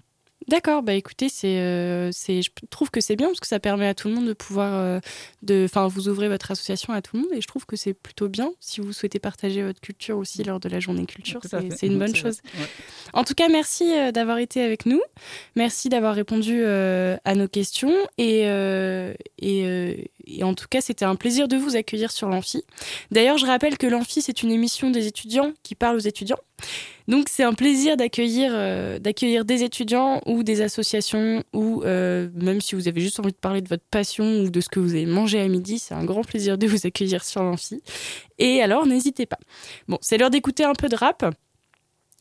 D'accord, 0.48 0.82
bah 0.82 0.94
écoutez, 0.94 1.28
c'est, 1.28 1.58
euh, 1.58 2.08
c'est, 2.10 2.40
je 2.40 2.50
trouve 2.70 2.90
que 2.90 3.02
c'est 3.02 3.16
bien 3.16 3.26
parce 3.26 3.40
que 3.40 3.46
ça 3.46 3.60
permet 3.60 3.86
à 3.86 3.94
tout 3.94 4.08
le 4.08 4.14
monde 4.14 4.26
de 4.26 4.32
pouvoir, 4.32 4.72
euh, 4.74 4.98
de, 5.42 5.66
enfin, 5.66 5.86
vous 5.88 6.08
ouvrez 6.08 6.28
votre 6.28 6.50
association 6.50 6.94
à 6.94 7.02
tout 7.02 7.16
le 7.16 7.22
monde 7.22 7.32
et 7.34 7.42
je 7.42 7.46
trouve 7.46 7.66
que 7.66 7.76
c'est 7.76 7.92
plutôt 7.92 8.28
bien 8.28 8.50
si 8.58 8.80
vous 8.80 8.94
souhaitez 8.94 9.18
partager 9.18 9.62
votre 9.62 9.80
culture 9.80 10.16
aussi 10.16 10.42
lors 10.44 10.58
de 10.58 10.70
la 10.70 10.80
journée 10.80 11.04
culture, 11.04 11.40
c'est, 11.44 11.86
une 11.86 11.98
bonne 11.98 12.14
C'est 12.14 12.22
chose. 12.22 12.40
Ouais. 12.58 12.66
En 13.12 13.24
tout 13.24 13.34
cas, 13.34 13.48
merci 13.48 13.92
euh, 13.92 14.10
d'avoir 14.10 14.38
été 14.38 14.62
avec 14.62 14.86
nous, 14.86 15.02
merci 15.54 15.90
d'avoir 15.90 16.14
répondu 16.14 16.62
euh, 16.62 17.18
à 17.26 17.34
nos 17.34 17.48
questions 17.48 17.94
et, 18.16 18.46
euh, 18.46 19.12
et, 19.38 19.66
euh, 19.66 19.94
et 20.26 20.44
en 20.44 20.54
tout 20.54 20.66
cas, 20.68 20.80
c'était 20.80 21.04
un 21.04 21.16
plaisir 21.16 21.48
de 21.48 21.58
vous 21.58 21.76
accueillir 21.76 22.10
sur 22.10 22.28
l'Amphi. 22.30 22.64
D'ailleurs, 23.10 23.36
je 23.36 23.44
rappelle 23.44 23.76
que 23.76 23.86
l'Amphi, 23.86 24.22
c'est 24.22 24.42
une 24.42 24.50
émission 24.50 24.90
des 24.90 25.06
étudiants 25.06 25.52
qui 25.62 25.74
parle 25.74 25.96
aux 25.96 26.00
étudiants. 26.00 26.38
Donc 27.08 27.28
c'est 27.30 27.42
un 27.42 27.54
plaisir 27.54 27.96
d'accueillir 27.96 28.50
euh, 28.52 28.98
d'accueillir 28.98 29.46
des 29.46 29.62
étudiants 29.62 30.20
ou 30.26 30.42
des 30.42 30.60
associations 30.60 31.42
ou 31.54 31.82
euh, 31.84 32.28
même 32.34 32.60
si 32.60 32.74
vous 32.74 32.86
avez 32.86 33.00
juste 33.00 33.18
envie 33.18 33.32
de 33.32 33.36
parler 33.36 33.62
de 33.62 33.68
votre 33.68 33.84
passion 33.90 34.42
ou 34.42 34.50
de 34.50 34.60
ce 34.60 34.68
que 34.68 34.78
vous 34.78 34.90
avez 34.90 35.06
mangé 35.06 35.40
à 35.40 35.48
midi, 35.48 35.78
c'est 35.78 35.94
un 35.94 36.04
grand 36.04 36.22
plaisir 36.22 36.58
de 36.58 36.66
vous 36.66 36.86
accueillir 36.86 37.24
sur 37.24 37.42
l'amphi. 37.42 37.82
Et 38.38 38.62
alors 38.62 38.86
n'hésitez 38.86 39.24
pas. 39.24 39.38
Bon, 39.88 39.98
c'est 40.02 40.18
l'heure 40.18 40.30
d'écouter 40.30 40.64
un 40.64 40.74
peu 40.74 40.88
de 40.88 40.96
rap. 40.96 41.24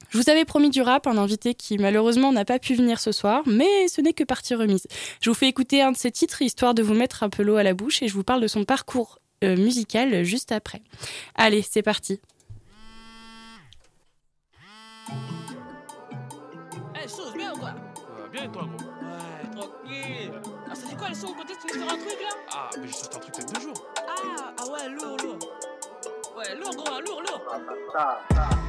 Je 0.10 0.18
vous 0.18 0.30
avais 0.30 0.46
promis 0.46 0.70
du 0.70 0.82
rap, 0.82 1.06
un 1.06 1.18
invité 1.18 1.54
qui 1.54 1.78
malheureusement 1.78 2.32
n'a 2.32 2.46
pas 2.46 2.60
pu 2.60 2.74
venir 2.74 3.02
ce 3.02 3.12
soir, 3.12 3.44
mais 3.46 3.90
ce 3.90 4.00
n'est 4.00 4.14
que 4.14 4.24
partie 4.24 4.56
remise. 4.56 4.88
Je 5.20 5.30
vous 5.30 5.34
fais 5.34 5.50
écouter 5.50 5.82
un 5.82 5.92
de 5.92 5.98
ses 5.98 6.12
titres 6.12 6.42
histoire 6.42 6.74
de 6.74 6.82
vous 6.82 6.94
mettre 6.94 7.24
un 7.24 7.30
peu 7.30 7.44
l'eau 7.44 7.58
à 7.58 7.64
la 7.64 7.74
bouche 7.74 8.02
et 8.02 8.08
je 8.08 8.14
vous 8.14 8.24
parle 8.24 8.42
de 8.42 8.48
son 8.48 8.64
parcours 8.64 9.20
euh, 9.44 9.58
musical 9.58 10.24
juste 10.24 10.54
après. 10.54 10.82
Allez, 11.36 11.62
c'est 11.62 11.82
parti. 11.82 12.22
Eh, 16.96 17.08
chose 17.08 17.34
bien 17.34 17.54
ou 17.54 17.58
quoi? 17.58 17.74
Bien 18.32 18.44
et 18.44 18.50
toi, 18.50 18.64
gros? 18.64 18.90
Ouais, 18.90 19.50
tranquille. 19.56 20.42
Ah, 20.70 20.76
ça 20.76 20.88
dit 20.88 20.96
quoi 20.96 21.10
le 21.10 21.16
son 21.16 21.28
Quand 21.34 21.50
est-ce 21.50 21.60
que 21.60 21.68
tu 21.72 21.80
veux 21.80 21.86
faire 21.86 21.94
un 21.94 21.98
truc 21.98 22.22
là? 22.22 22.30
Ah, 22.52 22.70
mais 22.80 22.88
j'ai 22.88 22.94
sorti 22.94 23.18
un 23.18 23.20
truc 23.20 23.36
il 23.38 23.42
y 23.42 23.44
a 23.44 23.54
deux 23.54 23.62
jours. 23.62 23.88
Ah, 23.98 24.54
ah 24.60 24.72
ouais, 24.72 24.90
lourd, 24.90 25.18
lourd. 25.24 25.40
Ouais, 26.38 26.56
lourd, 26.56 26.76
gros, 26.76 26.94
hein, 26.94 27.00
lourd, 27.06 27.22
lourd. 27.22 28.67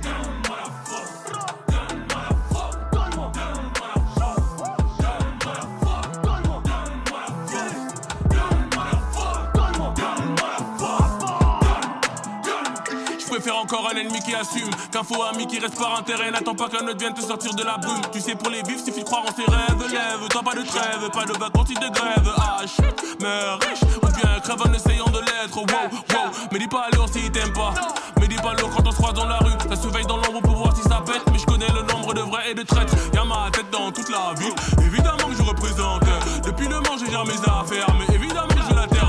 Encore 13.51 13.89
un 13.93 13.97
ennemi 13.97 14.21
qui 14.21 14.35
assume 14.35 14.71
qu'un 14.93 15.03
faux 15.03 15.23
ami 15.23 15.47
qui 15.47 15.59
reste 15.59 15.79
par 15.79 15.99
intérêt. 15.99 16.31
N'attends 16.31 16.55
pas 16.55 16.69
qu'un 16.69 16.87
autre 16.87 16.99
vienne 16.99 17.15
te 17.15 17.21
sortir 17.21 17.55
de 17.55 17.63
la 17.63 17.77
brume. 17.79 18.01
Tu 18.13 18.21
sais, 18.21 18.35
pour 18.35 18.51
les 18.51 18.63
vifs, 18.63 18.85
suffit 18.85 19.01
de 19.01 19.05
croire 19.05 19.23
en 19.23 19.35
ses 19.35 19.51
rêves. 19.51 19.91
Lève, 19.91 20.29
tant 20.31 20.43
pas 20.43 20.55
de 20.55 20.63
trêve, 20.63 21.11
pas 21.13 21.25
de 21.25 21.39
vacances 21.39 21.69
de 21.69 21.89
grève. 21.89 22.33
Ah 22.39 22.61
shit, 22.67 23.21
meurs 23.21 23.59
riche 23.61 23.83
ou 24.03 24.07
bien 24.07 24.41
crève 24.41 24.63
en 24.63 24.73
essayant 24.73 25.07
de 25.07 25.21
l'être. 25.21 25.57
Wow, 25.57 25.65
wow, 25.65 26.31
mais 26.53 26.59
dis 26.59 26.69
pas 26.69 26.87
lourd 26.95 27.09
s'il 27.09 27.31
t'aime 27.31 27.53
pas. 27.53 27.75
Mais 28.21 28.29
dis 28.29 28.37
pas 28.37 28.55
lourd 28.55 28.71
quand 28.77 28.87
on 28.87 28.91
se 28.91 28.97
croise 28.97 29.15
dans 29.15 29.27
la 29.27 29.39
rue. 29.39 29.53
Ça 29.69 29.77
surveille 29.77 30.07
dans 30.07 30.17
l'ombre 30.17 30.41
pour 30.41 30.57
voir 30.57 30.77
si 30.77 30.83
ça 30.83 31.03
pète. 31.05 31.23
Mais 31.33 31.39
je 31.39 31.47
connais 31.47 31.69
le 31.69 31.83
nombre 31.93 32.15
de 32.15 32.21
vrais 32.21 32.51
et 32.51 32.55
de 32.55 32.63
traîtres. 32.63 32.95
Y'a 33.15 33.25
ma 33.25 33.51
tête 33.51 33.71
dans 33.71 33.91
toute 33.91 34.09
la 34.09 34.35
ville. 34.39 34.55
Évidemment 34.85 35.29
que 35.29 35.37
je 35.37 35.43
représente. 35.43 36.03
Depuis 36.45 36.69
le 36.69 36.81
Mans, 36.81 36.99
j'ai 36.99 37.07
mes 37.07 37.41
affaires. 37.41 37.95
Mais 37.99 38.15
évidemment, 38.15 38.49
je 38.69 38.75
la 38.75 38.87
terre 38.87 39.08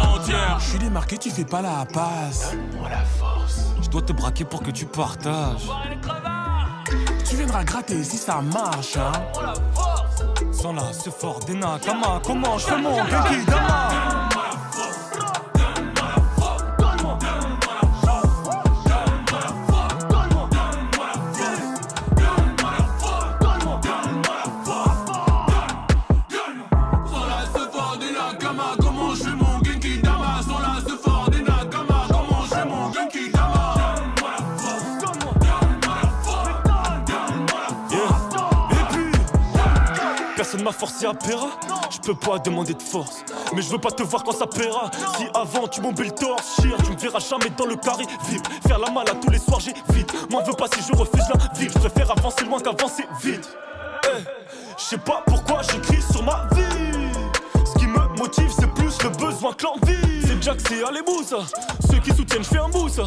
Je 0.60 0.64
suis 0.64 0.80
démarqué, 0.80 1.18
tu 1.18 1.32
fais 1.32 1.46
pas 1.46 1.62
la 1.62 1.86
passe. 1.92 2.52
Donne-moi 2.52 2.90
la 2.90 3.04
force. 3.04 3.62
Je 3.82 3.90
dois 3.90 4.02
te 4.02 4.14
braquer 4.14 4.46
pour 4.46 4.62
que 4.62 4.72
tu 4.72 4.86
partages. 4.86 5.68
Tu 7.28 7.36
viendras 7.36 7.64
gratter 7.64 8.04
si 8.04 8.18
ça 8.18 8.42
marche, 8.42 8.98
hein. 8.98 9.12
Sans 10.52 10.74
là, 10.74 10.92
ce 10.94 11.10
fort 11.10 11.40
des 11.40 11.54
Nakama, 11.54 12.22
comment 12.24 12.58
je 12.58 12.66
fais 12.66 12.78
mon 12.82 12.96
Genki 12.98 13.46
Dama? 13.46 14.29
M'a 40.70 41.10
à 41.10 41.14
Péra. 41.14 41.48
Je 41.90 42.00
peux 42.00 42.16
pas 42.16 42.38
demander 42.40 42.74
de 42.74 42.82
force. 42.82 43.24
Mais 43.54 43.62
je 43.62 43.70
veux 43.70 43.78
pas 43.78 43.92
te 43.92 44.04
voir 44.04 44.24
quand 44.24 44.32
ça 44.32 44.48
paiera. 44.48 44.92
Si 45.18 45.26
avant 45.34 45.68
tu 45.68 45.82
m'embais 45.82 46.06
le 46.06 46.12
torse, 46.12 46.62
chien, 46.62 46.76
tu 46.86 46.92
me 46.92 46.98
verras 46.98 47.20
jamais 47.20 47.50
dans 47.58 47.66
le 47.66 47.76
carré. 47.76 48.04
Vite, 48.28 48.48
faire 48.68 48.80
la 48.80 48.92
malle 48.92 49.10
à 49.10 49.16
tous 49.16 49.30
les 49.30 49.40
soirs, 49.40 49.60
j'ai 49.60 49.74
vite. 49.94 50.14
M'en 50.30 50.44
veux 50.44 50.54
pas 50.54 50.68
si 50.74 50.82
je 50.82 50.96
refuse 50.96 51.24
la 51.34 51.60
vie. 51.60 51.68
Je 51.74 51.80
préfère 51.80 52.12
avancer 52.12 52.46
loin 52.46 52.60
qu'avancer 52.60 53.06
vite. 53.22 53.50
Eh, 54.06 54.24
je 54.78 54.84
sais 54.84 54.98
pas 54.98 55.24
pourquoi 55.26 55.62
j'écris 55.64 56.02
sur 56.12 56.24
ma 56.24 56.48
vie. 56.54 57.12
Ce 57.66 57.78
qui 57.80 57.88
me 57.88 58.18
motive, 58.18 58.52
c'est 58.58 58.72
plus 58.74 58.98
le 59.04 59.10
besoin 59.10 59.54
que 59.54 59.64
l'envie. 59.64 60.19
Jack, 60.42 60.60
c'est 60.68 60.84
Alébou 60.84 61.22
ça. 61.24 61.38
Ceux 61.92 62.00
qui 62.00 62.12
soutiennent, 62.12 62.44
je 62.44 62.50
fais 62.50 62.60
un 62.60 62.90
ça. 62.90 63.04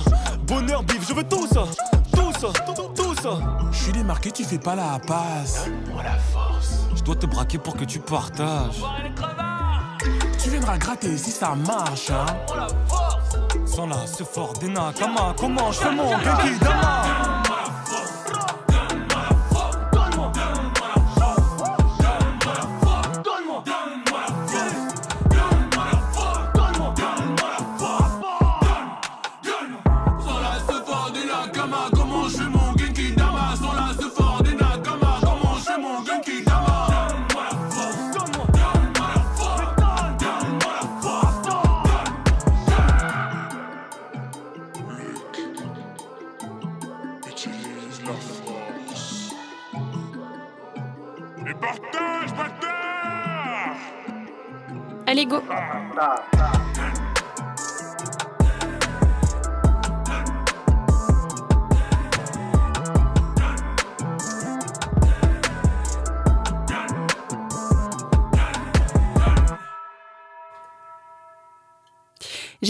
Bonheur, 0.46 0.82
bif, 0.82 1.08
je 1.08 1.14
veux 1.14 1.24
tout 1.24 1.46
ça. 1.46 1.64
Tout 2.14 2.32
ça, 2.38 2.48
tout 2.94 3.14
ça. 3.14 3.38
Je 3.70 3.78
suis 3.78 3.92
démarqué, 3.92 4.30
tu 4.30 4.44
fais 4.44 4.58
pas 4.58 4.74
la 4.74 4.98
passe. 5.06 5.64
Donne-moi 5.64 6.02
la 6.02 6.18
force. 6.18 6.80
Je 6.94 7.02
dois 7.02 7.16
te 7.16 7.26
braquer 7.26 7.58
pour 7.58 7.76
que 7.76 7.84
tu 7.84 8.00
partages. 8.00 8.82
Tu 10.42 10.50
viendras 10.50 10.76
gratter 10.76 11.16
si 11.16 11.30
ça 11.30 11.54
marche, 11.54 12.10
hein. 12.10 12.26
Sans 13.64 13.86
là, 13.86 13.96
ce 14.06 14.24
fort 14.24 14.52
des 14.54 14.68
Nakama, 14.68 15.34
comment 15.38 15.72
je 15.72 15.78
fais 15.78 15.94
mon 15.94 16.10
Genki 16.10 16.58
Dama? 16.60 17.02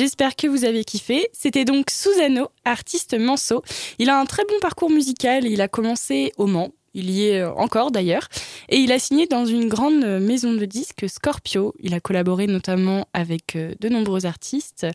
J'espère 0.03 0.35
que 0.35 0.49
vous 0.49 0.65
avez 0.65 0.83
kiffé. 0.83 1.29
C'était 1.33 1.65
donc 1.65 1.89
Susano, 1.89 2.49
artiste 2.65 3.17
manceau. 3.17 3.63
Il 4.01 4.11
a 4.11 4.19
un 4.19 4.25
très 4.25 4.43
bon 4.47 4.59
parcours 4.61 4.91
musical. 4.91 5.45
Il 5.45 5.61
a 5.61 5.69
commencé 5.69 6.33
au 6.39 6.49
Mans. 6.49 6.73
Il 6.93 7.09
y 7.09 7.29
est 7.29 7.43
euh, 7.43 7.53
encore 7.53 7.93
d'ailleurs. 7.93 8.27
Et 8.69 8.79
il 8.79 8.91
a 8.91 8.99
signé 8.99 9.29
dans 9.29 9.47
une 9.47 9.69
grande 9.69 10.03
euh, 10.03 10.19
maison 10.19 10.55
de 10.55 10.65
disques, 10.65 11.09
Scorpio. 11.09 11.73
Il 11.79 11.95
a 11.95 12.01
collaboré 12.01 12.49
notamment 12.49 13.07
avec 13.13 13.55
euh, 13.55 13.75
de 13.79 13.89
nombreux 13.89 14.27
artistes. 14.27 14.89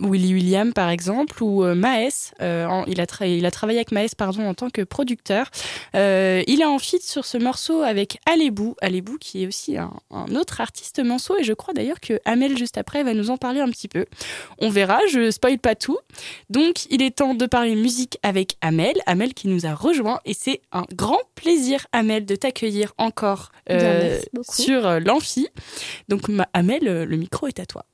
Willy 0.00 0.32
William 0.32 0.72
par 0.72 0.90
exemple 0.90 1.42
ou 1.42 1.64
euh, 1.64 1.74
Maes 1.74 2.32
euh, 2.40 2.66
en- 2.66 2.84
il, 2.86 3.00
a 3.00 3.04
tra- 3.04 3.28
il 3.28 3.44
a 3.44 3.50
travaillé 3.50 3.78
avec 3.80 3.90
Maes 3.90 4.14
pardon 4.16 4.46
en 4.46 4.54
tant 4.54 4.70
que 4.70 4.82
producteur. 4.82 5.50
Euh, 5.96 6.42
il 6.46 6.60
est 6.60 6.64
en 6.64 6.78
feat 6.78 7.02
sur 7.02 7.24
ce 7.24 7.36
morceau 7.36 7.82
avec 7.82 8.18
Alébou 8.26 8.76
Alébou 8.80 9.18
qui 9.18 9.42
est 9.42 9.46
aussi 9.48 9.76
un, 9.76 9.92
un 10.12 10.34
autre 10.36 10.60
artiste 10.60 11.02
manceau 11.04 11.36
et 11.38 11.42
je 11.42 11.52
crois 11.52 11.74
d'ailleurs 11.74 11.98
que 12.00 12.20
Amel 12.24 12.56
juste 12.56 12.78
après 12.78 13.02
va 13.02 13.12
nous 13.12 13.30
en 13.30 13.36
parler 13.38 13.60
un 13.60 13.68
petit 13.70 13.88
peu. 13.88 14.06
On 14.58 14.68
verra 14.70 15.00
je 15.10 15.30
spoil 15.32 15.58
pas 15.58 15.74
tout. 15.74 15.98
Donc 16.48 16.86
il 16.90 17.02
est 17.02 17.16
temps 17.16 17.34
de 17.34 17.46
parler 17.46 17.74
musique 17.74 18.18
avec 18.22 18.56
Amel. 18.60 18.94
Amel 19.06 19.34
qui 19.34 19.48
nous 19.48 19.66
a 19.66 19.74
rejoint 19.74 20.20
et 20.24 20.34
c'est 20.34 20.60
un 20.70 20.84
grand 20.94 21.18
plaisir 21.34 21.86
Amel 21.92 22.24
de 22.24 22.36
t'accueillir 22.36 22.92
encore 22.98 23.50
euh, 23.70 24.20
sur 24.48 25.00
l'amphi. 25.00 25.48
Donc 26.08 26.28
ma- 26.28 26.48
Amel 26.52 26.84
le 26.84 27.16
micro 27.16 27.48
est 27.48 27.58
à 27.58 27.66
toi 27.66 27.84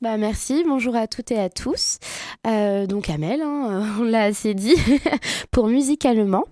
Bah 0.00 0.16
merci, 0.16 0.64
bonjour 0.66 0.94
à 0.94 1.06
toutes 1.08 1.30
et 1.32 1.38
à 1.38 1.48
tous. 1.48 1.98
Euh, 2.46 2.86
donc 2.86 3.10
Amel, 3.10 3.42
hein, 3.42 3.82
on 4.00 4.04
l'a 4.04 4.22
assez 4.24 4.54
dit, 4.54 4.76
pour 5.50 5.66
Musicalement. 5.66 6.44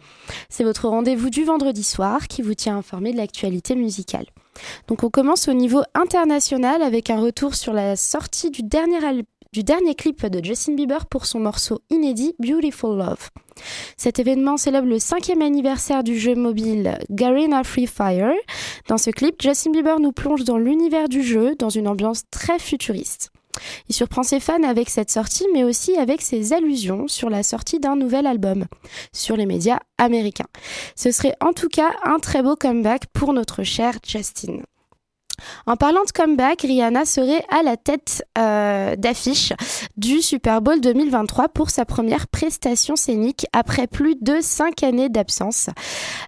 C'est 0.49 0.65
votre 0.65 0.89
rendez-vous 0.89 1.31
du 1.31 1.45
vendredi 1.45 1.85
soir 1.85 2.27
qui 2.29 2.43
vous 2.43 2.55
tient 2.55 2.77
informé 2.77 3.13
de 3.13 3.17
l'actualité 3.17 3.75
musicale. 3.77 4.27
Donc 4.89 5.03
on 5.05 5.11
commence 5.11 5.49
au 5.49 5.53
niveau 5.53 5.83
international 5.95 6.83
avec 6.83 7.11
un 7.11 7.21
retour 7.21 7.55
sur 7.55 7.73
la 7.73 7.95
sortie 7.95 8.51
du 8.51 8.63
dernier, 8.63 9.05
al- 9.05 9.23
du 9.53 9.63
dernier 9.63 9.95
clip 9.95 10.27
de 10.27 10.45
Justin 10.45 10.75
Bieber 10.75 11.07
pour 11.07 11.27
son 11.27 11.41
morceau 11.41 11.81
inédit 11.91 12.35
Beautiful 12.39 12.99
Love. 12.99 13.31
Cet 13.97 14.19
événement 14.19 14.57
célèbre 14.57 14.87
le 14.87 14.99
cinquième 14.99 15.43
anniversaire 15.43 16.05
du 16.05 16.19
jeu 16.19 16.35
mobile 16.35 16.99
Garena 17.11 17.65
Free 17.65 17.87
Fire. 17.87 18.33
Dans 18.89 18.99
ce 18.99 19.11
clip, 19.11 19.41
Justin 19.41 19.71
Bieber 19.71 20.01
nous 20.01 20.13
plonge 20.13 20.45
dans 20.45 20.59
l'univers 20.59 21.09
du 21.09 21.23
jeu 21.23 21.55
dans 21.59 21.71
une 21.71 21.89
ambiance 21.89 22.23
très 22.31 22.59
futuriste. 22.59 23.31
Il 23.89 23.95
surprend 23.95 24.23
ses 24.23 24.41
fans 24.41 24.63
avec 24.63 24.91
cette 24.91 25.11
sortie, 25.11 25.47
mais 25.55 25.65
aussi 25.65 25.97
avec 25.97 26.21
ses 26.21 26.53
allusions 26.53 27.09
sur 27.09 27.31
la 27.31 27.43
sortie 27.43 27.81
d'un 27.81 27.97
nouvel 27.97 28.27
album 28.27 28.67
sur 29.13 29.37
les 29.37 29.47
médias 29.47 29.81
américains. 29.99 30.49
Ce 30.95 31.11
serait 31.11 31.37
en 31.41 31.53
tout 31.53 31.69
cas 31.69 31.93
un 32.05 32.19
très 32.19 32.43
beau 32.43 32.57
comeback 32.57 33.07
pour 33.13 33.33
notre 33.33 33.63
cher 33.63 33.95
Justin. 34.07 34.59
En 35.67 35.77
parlant 35.77 36.05
de 36.05 36.13
comeback, 36.13 36.63
Rihanna 36.63 37.05
serait 37.05 37.45
à 37.51 37.63
la 37.63 37.77
tête 37.77 38.25
euh, 38.39 38.97
d'affiche 38.97 39.53
du 39.97 40.23
Super 40.23 40.61
Bowl 40.61 40.81
2023 40.81 41.49
pour 41.49 41.71
sa 41.71 41.85
première 41.85 42.29
prestation 42.29 42.97
scénique 42.97 43.47
après 43.53 43.87
plus 43.87 44.17
de 44.21 44.39
5 44.41 44.83
années 44.83 45.09
d'absence. 45.09 45.71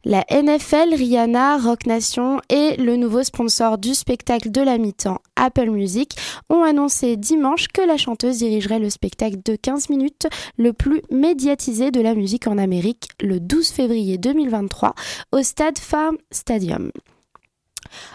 La 0.04 0.24
NFL, 0.30 0.94
Rihanna, 0.94 1.58
Rock 1.58 1.86
Nation 1.86 2.40
et 2.48 2.76
le 2.76 2.96
nouveau 2.96 3.22
sponsor 3.22 3.78
du 3.78 3.94
spectacle 3.94 4.50
de 4.50 4.60
la 4.60 4.78
mi-temps, 4.78 5.18
Apple 5.36 5.70
Music, 5.70 6.16
ont 6.48 6.62
annoncé 6.62 7.16
dimanche 7.16 7.68
que 7.68 7.82
la 7.82 7.96
chanteuse 7.96 8.38
dirigerait 8.38 8.78
le 8.78 8.90
spectacle 8.90 9.38
de 9.44 9.56
15 9.56 9.88
minutes 9.90 10.28
le 10.56 10.72
plus 10.72 11.02
médiatisé 11.10 11.90
de 11.90 12.00
la 12.00 12.14
musique 12.14 12.46
en 12.46 12.58
Amérique 12.58 13.08
le 13.20 13.40
12 13.40 13.68
février 13.68 14.18
2023 14.18 14.94
au 15.32 15.42
Stade 15.42 15.78
Farm 15.78 16.16
Stadium. 16.30 16.90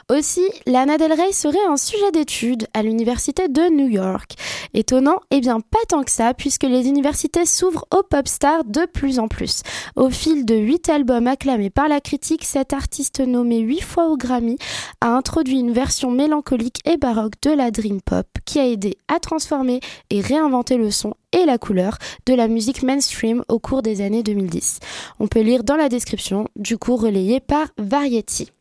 Aussi, 0.09 0.43
Lana 0.65 0.97
Del 0.97 1.13
Rey 1.13 1.31
serait 1.31 1.65
un 1.69 1.77
sujet 1.77 2.11
d'étude 2.11 2.67
à 2.73 2.83
l'université 2.83 3.47
de 3.47 3.69
New 3.69 3.87
York. 3.87 4.35
Étonnant 4.73 5.19
Eh 5.31 5.39
bien 5.39 5.59
pas 5.59 5.79
tant 5.87 6.03
que 6.03 6.11
ça, 6.11 6.33
puisque 6.33 6.63
les 6.63 6.87
universités 6.87 7.45
s'ouvrent 7.45 7.85
aux 7.93 8.03
pop 8.03 8.27
stars 8.27 8.63
de 8.65 8.85
plus 8.85 9.19
en 9.19 9.27
plus. 9.27 9.61
Au 9.95 10.09
fil 10.09 10.45
de 10.45 10.55
huit 10.55 10.89
albums 10.89 11.27
acclamés 11.27 11.69
par 11.69 11.87
la 11.87 12.01
critique, 12.01 12.43
cet 12.43 12.73
artiste 12.73 13.19
nommé 13.19 13.59
huit 13.59 13.81
fois 13.81 14.07
au 14.07 14.17
Grammy 14.17 14.57
a 15.01 15.07
introduit 15.07 15.59
une 15.59 15.73
version 15.73 16.11
mélancolique 16.11 16.79
et 16.85 16.97
baroque 16.97 17.33
de 17.41 17.51
la 17.51 17.71
dream 17.71 18.01
pop 18.01 18.27
qui 18.45 18.59
a 18.59 18.67
aidé 18.67 18.97
à 19.07 19.19
transformer 19.19 19.79
et 20.09 20.21
réinventer 20.21 20.77
le 20.77 20.91
son 20.91 21.13
et 21.31 21.45
la 21.45 21.57
couleur 21.57 21.97
de 22.25 22.33
la 22.33 22.47
musique 22.47 22.83
mainstream 22.83 23.43
au 23.47 23.59
cours 23.59 23.81
des 23.81 24.01
années 24.01 24.23
2010. 24.23 24.79
On 25.19 25.27
peut 25.27 25.41
lire 25.41 25.63
dans 25.63 25.75
la 25.75 25.89
description, 25.89 26.47
du 26.55 26.77
coup 26.77 26.95
relayé 26.95 27.39
par 27.39 27.67
Variety. 27.77 28.51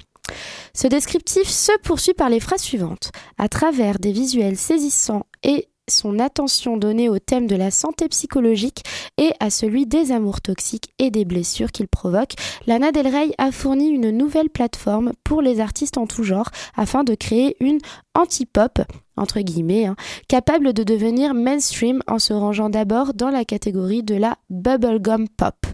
Ce 0.74 0.86
descriptif 0.86 1.48
se 1.48 1.72
poursuit 1.82 2.14
par 2.14 2.28
les 2.28 2.40
phrases 2.40 2.62
suivantes. 2.62 3.12
À 3.38 3.48
travers 3.48 3.98
des 3.98 4.12
visuels 4.12 4.56
saisissants 4.56 5.26
et 5.42 5.68
son 5.90 6.18
attention 6.18 6.76
donnée 6.76 7.08
au 7.08 7.18
thème 7.18 7.46
de 7.46 7.56
la 7.56 7.70
santé 7.70 8.08
psychologique 8.08 8.84
et 9.18 9.32
à 9.40 9.50
celui 9.50 9.86
des 9.86 10.12
amours 10.12 10.40
toxiques 10.40 10.90
et 10.98 11.10
des 11.10 11.24
blessures 11.24 11.72
qu'il 11.72 11.88
provoque, 11.88 12.34
Lana 12.66 12.92
Del 12.92 13.08
Rey 13.08 13.32
a 13.38 13.50
fourni 13.50 13.88
une 13.88 14.10
nouvelle 14.10 14.48
plateforme 14.48 15.12
pour 15.24 15.42
les 15.42 15.60
artistes 15.60 15.98
en 15.98 16.06
tout 16.06 16.22
genre 16.22 16.50
afin 16.76 17.04
de 17.04 17.14
créer 17.14 17.56
une 17.60 17.78
anti-pop 18.14 18.80
entre 19.16 19.40
guillemets, 19.40 19.86
hein, 19.86 19.96
capable 20.28 20.72
de 20.72 20.82
devenir 20.82 21.34
mainstream 21.34 22.02
en 22.06 22.18
se 22.18 22.32
rangeant 22.32 22.70
d'abord 22.70 23.12
dans 23.14 23.30
la 23.30 23.44
catégorie 23.44 24.02
de 24.02 24.14
la 24.14 24.38
bubblegum 24.48 25.28
pop. 25.28 25.66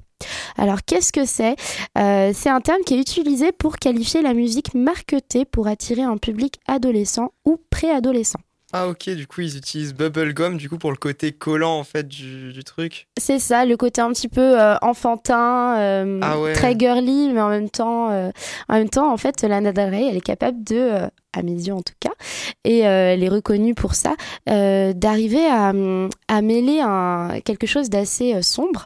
Alors 0.56 0.78
qu'est-ce 0.84 1.12
que 1.12 1.24
c'est? 1.24 1.56
Euh, 1.96 2.32
C'est 2.34 2.50
un 2.50 2.60
terme 2.60 2.82
qui 2.84 2.94
est 2.94 3.00
utilisé 3.00 3.52
pour 3.52 3.76
qualifier 3.78 4.22
la 4.22 4.34
musique 4.34 4.74
marketée 4.74 5.44
pour 5.44 5.66
attirer 5.68 6.02
un 6.02 6.16
public 6.16 6.56
adolescent 6.66 7.32
ou 7.44 7.58
préadolescent. 7.70 8.40
Ah 8.74 8.86
ok, 8.86 9.08
du 9.08 9.26
coup 9.26 9.40
ils 9.40 9.56
utilisent 9.56 9.94
bubblegum 9.94 10.58
du 10.58 10.68
coup 10.68 10.76
pour 10.76 10.90
le 10.90 10.98
côté 10.98 11.32
collant 11.32 11.78
en 11.78 11.84
fait 11.84 12.06
du, 12.06 12.52
du 12.52 12.64
truc. 12.64 13.06
C'est 13.18 13.38
ça, 13.38 13.64
le 13.64 13.78
côté 13.78 14.02
un 14.02 14.12
petit 14.12 14.28
peu 14.28 14.60
euh, 14.60 14.76
enfantin, 14.82 15.78
euh, 15.78 16.20
Ah 16.22 16.38
ouais. 16.38 16.52
très 16.52 16.78
girly, 16.78 17.30
mais 17.32 17.40
en 17.40 17.48
même 17.48 17.70
temps, 17.70 18.10
euh, 18.10 18.30
en 18.68 18.74
même 18.74 18.90
temps, 18.90 19.10
en 19.10 19.16
fait, 19.16 19.40
Lana 19.42 19.72
Del 19.72 19.88
Rey, 19.88 20.08
elle 20.10 20.18
est 20.18 20.20
capable 20.20 20.62
de, 20.64 20.90
à 21.32 21.42
mes 21.42 21.52
yeux 21.52 21.72
en 21.72 21.80
tout 21.80 21.94
cas, 21.98 22.12
et 22.64 22.80
elle 22.80 23.22
est 23.24 23.28
reconnue 23.30 23.74
pour 23.74 23.94
ça, 23.94 24.14
d'arriver 24.46 25.46
à, 25.46 25.72
à 26.28 26.42
mêler 26.42 26.80
un, 26.82 27.40
quelque 27.46 27.66
chose 27.66 27.88
d'assez 27.88 28.42
sombre 28.42 28.84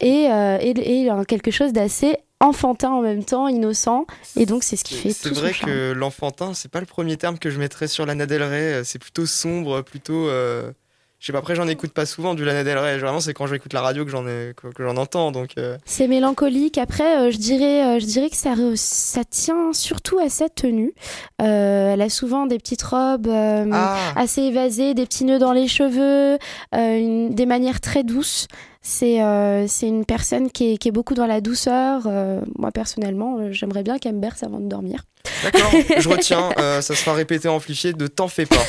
et, 0.00 0.28
euh, 0.30 0.58
et, 0.60 1.02
et 1.02 1.10
un 1.10 1.24
quelque 1.24 1.50
chose 1.50 1.72
d'assez 1.72 2.16
enfantin 2.40 2.90
en 2.90 3.00
même 3.00 3.24
temps, 3.24 3.48
innocent, 3.48 4.06
et 4.36 4.44
donc 4.44 4.62
c'est 4.62 4.76
ce 4.76 4.84
qui 4.84 4.94
fait 4.94 5.10
C'est 5.10 5.28
tout 5.30 5.34
son 5.34 5.40
vrai 5.40 5.52
que 5.52 5.92
l'enfantin, 5.92 6.52
c'est 6.52 6.70
pas 6.70 6.80
le 6.80 6.86
premier 6.86 7.16
terme 7.16 7.38
que 7.38 7.48
je 7.48 7.58
mettrais 7.58 7.88
sur 7.88 8.04
Lana 8.04 8.26
Del 8.26 8.42
Rey. 8.42 8.74
euh, 8.74 8.84
C'est 8.84 8.98
plutôt 8.98 9.24
sombre, 9.24 9.80
plutôt. 9.80 10.28
euh, 10.28 10.70
Je 11.18 11.24
sais 11.26 11.32
pas, 11.32 11.38
après 11.38 11.54
j'en 11.54 11.66
écoute 11.66 11.92
pas 11.94 12.04
souvent 12.04 12.34
du 12.34 12.44
Lana 12.44 12.62
Del 12.62 12.76
Rey. 12.76 12.98
Vraiment, 12.98 13.20
c'est 13.20 13.32
quand 13.32 13.46
j'écoute 13.46 13.72
la 13.72 13.80
radio 13.80 14.04
que 14.04 14.10
j'en 14.10 14.26
ai- 14.28 14.52
que, 14.54 14.68
j'en 14.84 14.98
entends. 14.98 15.32
Donc, 15.32 15.52
euh, 15.56 15.78
C'est 15.86 16.08
mélancolique. 16.08 16.76
Après, 16.76 17.16
euh, 17.16 17.30
je 17.30 17.38
dirais, 17.38 17.96
euh, 17.96 18.00
je 18.00 18.04
dirais 18.04 18.28
que 18.28 18.36
ça, 18.36 18.52
ça 18.74 19.24
tient 19.24 19.72
surtout 19.72 20.18
à 20.18 20.28
sa 20.28 20.50
tenue. 20.50 20.92
Euh, 21.40 21.94
elle 21.94 22.02
a 22.02 22.10
souvent 22.10 22.44
des 22.44 22.58
petites 22.58 22.82
robes 22.82 23.28
euh, 23.28 23.64
Ah. 23.72 23.96
assez 24.14 24.42
évasées, 24.42 24.92
des 24.92 25.06
petits 25.06 25.24
nœuds 25.24 25.38
dans 25.38 25.52
les 25.54 25.68
cheveux, 25.68 26.38
euh, 26.74 26.98
une- 26.98 27.34
des 27.34 27.46
manières 27.46 27.80
très 27.80 28.04
douces. 28.04 28.46
C'est 28.88 29.20
euh, 29.20 29.66
c'est 29.66 29.88
une 29.88 30.04
personne 30.04 30.48
qui 30.48 30.74
est, 30.74 30.76
qui 30.78 30.86
est 30.86 30.92
beaucoup 30.92 31.14
dans 31.14 31.26
la 31.26 31.40
douceur. 31.40 32.02
Euh, 32.06 32.40
moi, 32.56 32.70
personnellement, 32.70 33.36
euh, 33.40 33.50
j'aimerais 33.50 33.82
bien 33.82 33.98
qu'elle 33.98 34.14
me 34.14 34.20
berce 34.20 34.44
avant 34.44 34.60
de 34.60 34.68
dormir. 34.68 35.02
D'accord, 35.42 35.72
je 35.98 36.08
retiens. 36.08 36.50
euh, 36.58 36.80
ça 36.80 36.94
sera 36.94 37.12
répété 37.14 37.48
en 37.48 37.58
fichier 37.58 37.92
de 37.94 38.06
t'en 38.06 38.28
fais 38.28 38.46
pas. 38.46 38.62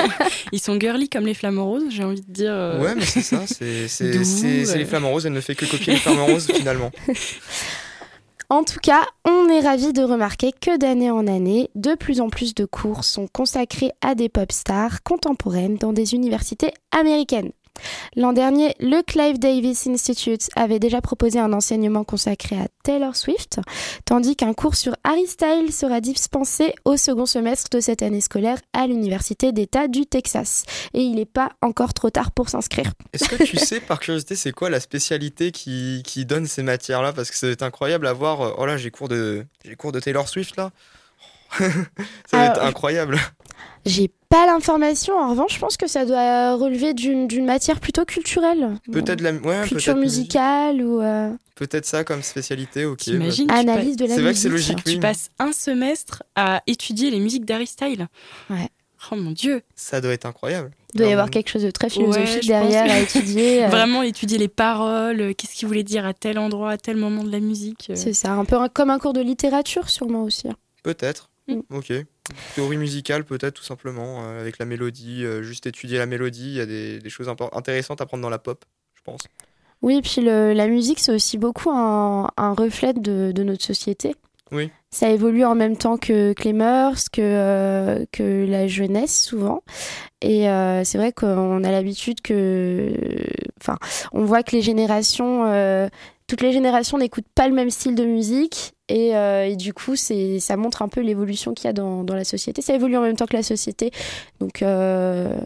Ils 0.52 0.58
sont 0.60 0.76
girly 0.80 1.08
comme 1.08 1.24
les 1.24 1.34
flamants 1.34 1.66
roses, 1.66 1.84
j'ai 1.88 2.02
envie 2.02 2.20
de 2.20 2.32
dire. 2.32 2.50
euh, 2.52 2.82
Ouais, 2.82 2.96
mais 2.96 3.04
c'est 3.06 3.22
ça. 3.22 3.44
C'est 3.46 4.76
les 4.76 4.84
flamants 4.86 5.10
roses. 5.10 5.26
Elle 5.26 5.34
ne 5.34 5.40
fait 5.40 5.54
que 5.54 5.66
copier 5.66 5.92
les 5.92 5.98
flamants 6.00 6.26
roses 6.26 6.48
finalement. 6.52 6.90
En 8.52 8.64
tout 8.64 8.80
cas, 8.82 9.02
on 9.24 9.48
est 9.48 9.60
ravis 9.60 9.92
de 9.92 10.02
remarquer 10.02 10.50
que 10.50 10.76
d'année 10.76 11.12
en 11.12 11.28
année, 11.28 11.70
de 11.76 11.94
plus 11.94 12.20
en 12.20 12.30
plus 12.30 12.52
de 12.52 12.64
cours 12.64 13.04
sont 13.04 13.28
consacrés 13.28 13.92
à 14.00 14.16
des 14.16 14.28
pop 14.28 14.50
stars 14.50 15.04
contemporaines 15.04 15.76
dans 15.76 15.92
des 15.92 16.14
universités 16.14 16.72
américaines. 16.90 17.52
L'an 18.16 18.32
dernier, 18.32 18.74
le 18.80 19.02
Clive 19.02 19.38
Davis 19.38 19.86
Institute 19.86 20.48
avait 20.56 20.78
déjà 20.78 21.00
proposé 21.00 21.38
un 21.38 21.52
enseignement 21.52 22.04
consacré 22.04 22.56
à 22.56 22.68
Taylor 22.82 23.16
Swift, 23.16 23.60
tandis 24.04 24.36
qu'un 24.36 24.52
cours 24.52 24.74
sur 24.74 24.94
Harry 25.04 25.26
Styles 25.26 25.72
sera 25.72 26.00
dispensé 26.00 26.74
au 26.84 26.96
second 26.96 27.26
semestre 27.26 27.70
de 27.70 27.80
cette 27.80 28.02
année 28.02 28.20
scolaire 28.20 28.58
à 28.72 28.86
l'Université 28.86 29.52
d'État 29.52 29.88
du 29.88 30.06
Texas. 30.06 30.64
Et 30.94 31.00
il 31.02 31.14
n'est 31.14 31.24
pas 31.24 31.50
encore 31.62 31.94
trop 31.94 32.10
tard 32.10 32.32
pour 32.32 32.48
s'inscrire. 32.48 32.92
Est-ce 33.12 33.28
que 33.28 33.42
tu 33.44 33.56
sais, 33.58 33.80
par 33.80 34.00
curiosité, 34.00 34.34
c'est 34.36 34.52
quoi 34.52 34.68
la 34.70 34.80
spécialité 34.80 35.50
qui, 35.52 36.02
qui 36.04 36.26
donne 36.26 36.46
ces 36.46 36.62
matières-là? 36.62 37.12
Parce 37.12 37.30
que 37.30 37.36
ça 37.36 37.46
va 37.46 37.52
être 37.52 37.62
incroyable 37.62 38.06
à 38.06 38.12
voir. 38.12 38.40
euh, 38.42 38.54
Oh 38.58 38.66
là, 38.66 38.76
j'ai 38.76 38.90
cours 38.90 39.08
de, 39.08 39.46
cours 39.78 39.92
de 39.92 40.00
Taylor 40.00 40.28
Swift 40.28 40.56
là. 40.56 40.70
ça 41.58 41.66
va 42.32 42.46
être 42.46 42.62
incroyable. 42.62 43.18
J'ai 43.84 44.10
pas 44.30 44.46
l'information, 44.46 45.18
en 45.18 45.28
revanche, 45.30 45.54
je 45.56 45.58
pense 45.58 45.76
que 45.76 45.86
ça 45.88 46.06
doit 46.06 46.54
relever 46.54 46.94
d'une 46.94 47.44
matière 47.44 47.80
plutôt 47.80 48.04
culturelle. 48.06 48.76
Peut-être 48.90 49.20
la, 49.20 49.32
ouais, 49.32 49.66
Culture 49.66 49.92
peut-être 49.94 49.98
musicale 50.02 50.82
ou. 50.82 51.02
euh, 51.02 51.30
Peut-être 51.56 51.84
ça 51.84 52.04
comme 52.04 52.22
spécialité. 52.22 52.86
Ok. 52.86 52.98
T'imagines, 53.00 53.48
bah- 53.48 53.56
Analyse 53.56 53.96
de 53.96 54.06
la 54.06 54.14
C'est 54.14 54.22
vrai 54.22 54.32
que 54.32 54.38
c'est 54.38 54.48
musique. 54.48 54.70
logique, 54.76 54.86
oui. 54.86 54.94
Tu 54.94 55.00
passes 55.00 55.28
un 55.38 55.52
semestre 55.52 56.22
à 56.36 56.62
étudier 56.66 57.10
les 57.10 57.18
musiques 57.20 57.44
d'Harry 57.44 57.66
Styles. 57.66 58.06
Ouais. 58.48 58.68
Oh 59.12 59.16
mon 59.16 59.32
dieu. 59.32 59.62
Ça 59.74 60.00
doit 60.00 60.12
être 60.12 60.26
incroyable. 60.26 60.70
Il 60.94 60.98
doit 60.98 61.06
y 61.06 61.10
Alors, 61.10 61.20
avoir 61.22 61.30
quelque 61.30 61.48
chose 61.50 61.62
de 61.62 61.70
très 61.70 61.88
philosophique 61.90 62.46
derrière 62.46 62.90
à 62.90 62.98
étudier. 63.00 63.64
euh, 63.64 63.68
Vraiment 63.68 64.02
étudier 64.02 64.38
les 64.38 64.48
paroles, 64.48 65.20
euh, 65.20 65.32
qu'est-ce 65.36 65.54
qu'il 65.54 65.66
voulait 65.68 65.82
dire 65.82 66.04
à 66.06 66.14
tel 66.14 66.38
endroit, 66.38 66.70
à 66.72 66.76
tel 66.78 66.96
moment 66.96 67.24
de 67.24 67.32
la 67.32 67.40
musique. 67.40 67.88
euh. 67.90 67.94
C'est 67.96 68.12
ça, 68.12 68.32
un 68.32 68.44
peu 68.44 68.56
un- 68.56 68.68
comme 68.68 68.90
un 68.90 68.98
cours 68.98 69.12
de 69.12 69.20
littérature 69.20 69.88
sûrement 69.90 70.22
aussi. 70.22 70.48
hein. 70.48 70.56
Peut-être. 70.82 71.30
Mm. 71.48 71.60
Ok. 71.74 71.92
Théorie 72.54 72.76
musicale, 72.76 73.24
peut-être 73.24 73.54
tout 73.54 73.62
simplement, 73.64 74.22
euh, 74.24 74.40
avec 74.40 74.58
la 74.58 74.64
mélodie, 74.64 75.24
euh, 75.24 75.42
juste 75.42 75.66
étudier 75.66 75.98
la 75.98 76.06
mélodie, 76.06 76.48
il 76.48 76.54
y 76.56 76.60
a 76.60 76.66
des, 76.66 76.98
des 76.98 77.10
choses 77.10 77.28
intéressantes 77.52 78.00
à 78.00 78.06
prendre 78.06 78.22
dans 78.22 78.30
la 78.30 78.38
pop, 78.38 78.64
je 78.94 79.02
pense. 79.02 79.20
Oui, 79.82 79.96
et 79.98 80.02
puis 80.02 80.20
le- 80.20 80.52
la 80.52 80.66
musique, 80.68 80.98
c'est 81.00 81.12
aussi 81.12 81.38
beaucoup 81.38 81.70
un, 81.70 82.28
un 82.36 82.52
reflet 82.52 82.92
de, 82.92 83.32
de 83.32 83.42
notre 83.42 83.64
société. 83.64 84.14
Oui. 84.52 84.70
Ça 84.90 85.08
évolue 85.10 85.44
en 85.44 85.54
même 85.54 85.76
temps 85.76 85.96
que, 85.96 86.32
que 86.32 86.42
les 86.42 86.52
mœurs, 86.52 87.08
que, 87.08 87.20
euh, 87.22 88.04
que 88.12 88.44
la 88.48 88.66
jeunesse, 88.66 89.22
souvent. 89.24 89.62
Et 90.22 90.46
c'est 90.84 90.98
vrai 90.98 91.12
qu'on 91.12 91.62
a 91.64 91.70
l'habitude 91.70 92.20
que. 92.20 92.92
Enfin, 93.60 93.78
on 94.12 94.24
voit 94.24 94.42
que 94.42 94.54
les 94.56 94.60
générations. 94.62 95.44
toutes 96.26 96.42
les 96.42 96.52
générations 96.52 96.98
n'écoutent 96.98 97.30
pas 97.34 97.48
le 97.48 97.54
même 97.54 97.70
style 97.70 97.94
de 97.94 98.04
musique. 98.04 98.72
Et, 98.90 99.14
euh, 99.14 99.46
et 99.46 99.56
du 99.56 99.72
coup, 99.72 99.94
ça 99.94 100.56
montre 100.56 100.82
un 100.82 100.88
peu 100.88 101.00
l'évolution 101.00 101.54
qu'il 101.54 101.66
y 101.66 101.68
a 101.68 101.72
dans, 101.72 102.02
dans 102.02 102.16
la 102.16 102.24
société. 102.24 102.60
Ça 102.60 102.74
évolue 102.74 102.96
en 102.96 103.02
même 103.02 103.16
temps 103.16 103.26
que 103.26 103.36
la 103.36 103.44
société. 103.44 103.92
Donc, 104.40 104.62
euh, 104.62 105.38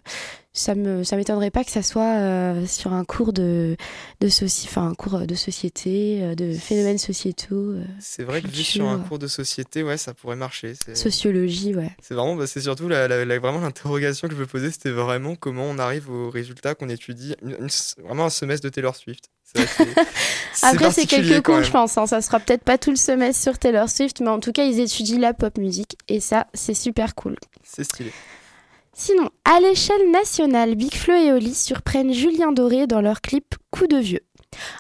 ça 0.56 0.74
me 0.76 1.02
ça 1.04 1.16
m'étonnerait 1.16 1.50
pas 1.50 1.64
que 1.64 1.70
ça 1.72 1.82
soit 1.82 2.16
euh, 2.16 2.64
sur 2.66 2.92
un 2.92 3.04
cours 3.04 3.32
de 3.32 3.76
de 4.20 4.28
soci 4.28 4.66
enfin 4.70 4.86
un 4.88 4.94
cours 4.94 5.18
de 5.26 5.34
société 5.34 6.20
euh, 6.22 6.34
de 6.36 6.52
phénomènes 6.54 6.96
sociétaux 6.98 7.54
euh, 7.72 7.84
C'est 7.98 8.22
vrai 8.22 8.40
que 8.40 8.46
vu 8.46 8.62
sur 8.62 8.88
un 8.88 8.98
cours 9.00 9.18
de 9.18 9.26
société, 9.26 9.82
ouais, 9.82 9.96
ça 9.96 10.14
pourrait 10.14 10.36
marcher. 10.36 10.74
sociologie 10.94 11.74
ouais 11.74 11.90
C'est 12.00 12.14
vraiment, 12.14 12.36
bah, 12.36 12.46
c'est 12.46 12.60
surtout 12.60 12.88
la, 12.88 13.08
la- 13.08 13.24
la- 13.24 13.38
vraiment 13.38 13.58
l'interrogation 13.60 14.28
que 14.28 14.34
je 14.34 14.40
me 14.40 14.46
posais, 14.46 14.70
c'était 14.70 14.90
vraiment 14.90 15.34
comment 15.34 15.64
on 15.64 15.78
arrive 15.78 16.08
aux 16.10 16.30
résultats 16.30 16.74
qu'on 16.74 16.88
étudie, 16.88 17.34
une- 17.42 17.56
une- 17.60 18.04
vraiment 18.04 18.26
un 18.26 18.30
semestre 18.30 18.64
de 18.64 18.70
Taylor 18.70 18.94
Swift. 18.96 19.24
Vrai 19.54 19.66
après 20.62 20.90
c'est 20.90 21.06
quelques 21.06 21.44
cours 21.44 21.62
je 21.62 21.70
pense 21.70 21.96
hein. 21.98 22.06
ça 22.06 22.20
sera 22.22 22.40
peut-être 22.40 22.64
pas 22.64 22.78
tout 22.78 22.90
le 22.90 22.96
semestre 22.96 23.40
sur 23.42 23.58
Taylor 23.58 23.88
Swift 23.88 24.20
mais 24.20 24.28
en 24.30 24.40
tout 24.40 24.50
cas 24.52 24.64
ils 24.64 24.80
étudient 24.80 25.18
la 25.20 25.32
pop 25.34 25.58
musique 25.58 25.96
et 26.08 26.18
ça 26.20 26.46
c'est 26.54 26.74
super 26.74 27.14
cool 27.14 27.36
C'est 27.62 27.84
stylé. 27.84 28.12
Sinon, 28.96 29.28
à 29.44 29.58
l'échelle 29.58 30.12
nationale, 30.12 30.76
Big 30.76 30.92
et 31.08 31.32
Oli 31.32 31.52
surprennent 31.52 32.12
Julien 32.12 32.52
Doré 32.52 32.86
dans 32.86 33.00
leur 33.00 33.20
clip 33.20 33.56
Coup 33.72 33.88
de 33.88 33.96
vieux. 33.96 34.20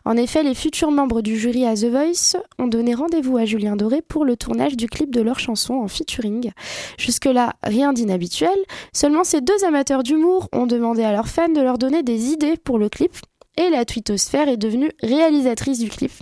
En 0.04 0.16
effet, 0.16 0.44
les 0.44 0.54
futurs 0.54 0.92
membres 0.92 1.20
du 1.20 1.36
jury 1.36 1.66
à 1.66 1.74
The 1.74 1.86
Voice 1.86 2.40
ont 2.60 2.68
donné 2.68 2.94
rendez-vous 2.94 3.36
à 3.38 3.44
Julien 3.44 3.74
Doré 3.74 4.02
pour 4.02 4.24
le 4.24 4.36
tournage 4.36 4.76
du 4.76 4.86
clip 4.86 5.12
de 5.12 5.20
leur 5.20 5.40
chanson 5.40 5.74
en 5.74 5.88
featuring. 5.88 6.52
Jusque-là, 6.96 7.54
rien 7.64 7.92
d'inhabituel, 7.92 8.56
seulement 8.92 9.24
ces 9.24 9.40
deux 9.40 9.64
amateurs 9.64 10.04
d'humour 10.04 10.48
ont 10.52 10.66
demandé 10.66 11.02
à 11.02 11.10
leurs 11.10 11.28
fans 11.28 11.48
de 11.48 11.60
leur 11.60 11.76
donner 11.76 12.04
des 12.04 12.26
idées 12.26 12.56
pour 12.56 12.78
le 12.78 12.88
clip 12.88 13.16
et 13.56 13.68
la 13.68 13.84
twittosphère 13.84 14.48
est 14.48 14.56
devenue 14.56 14.92
réalisatrice 15.02 15.80
du 15.80 15.88
clip. 15.88 16.12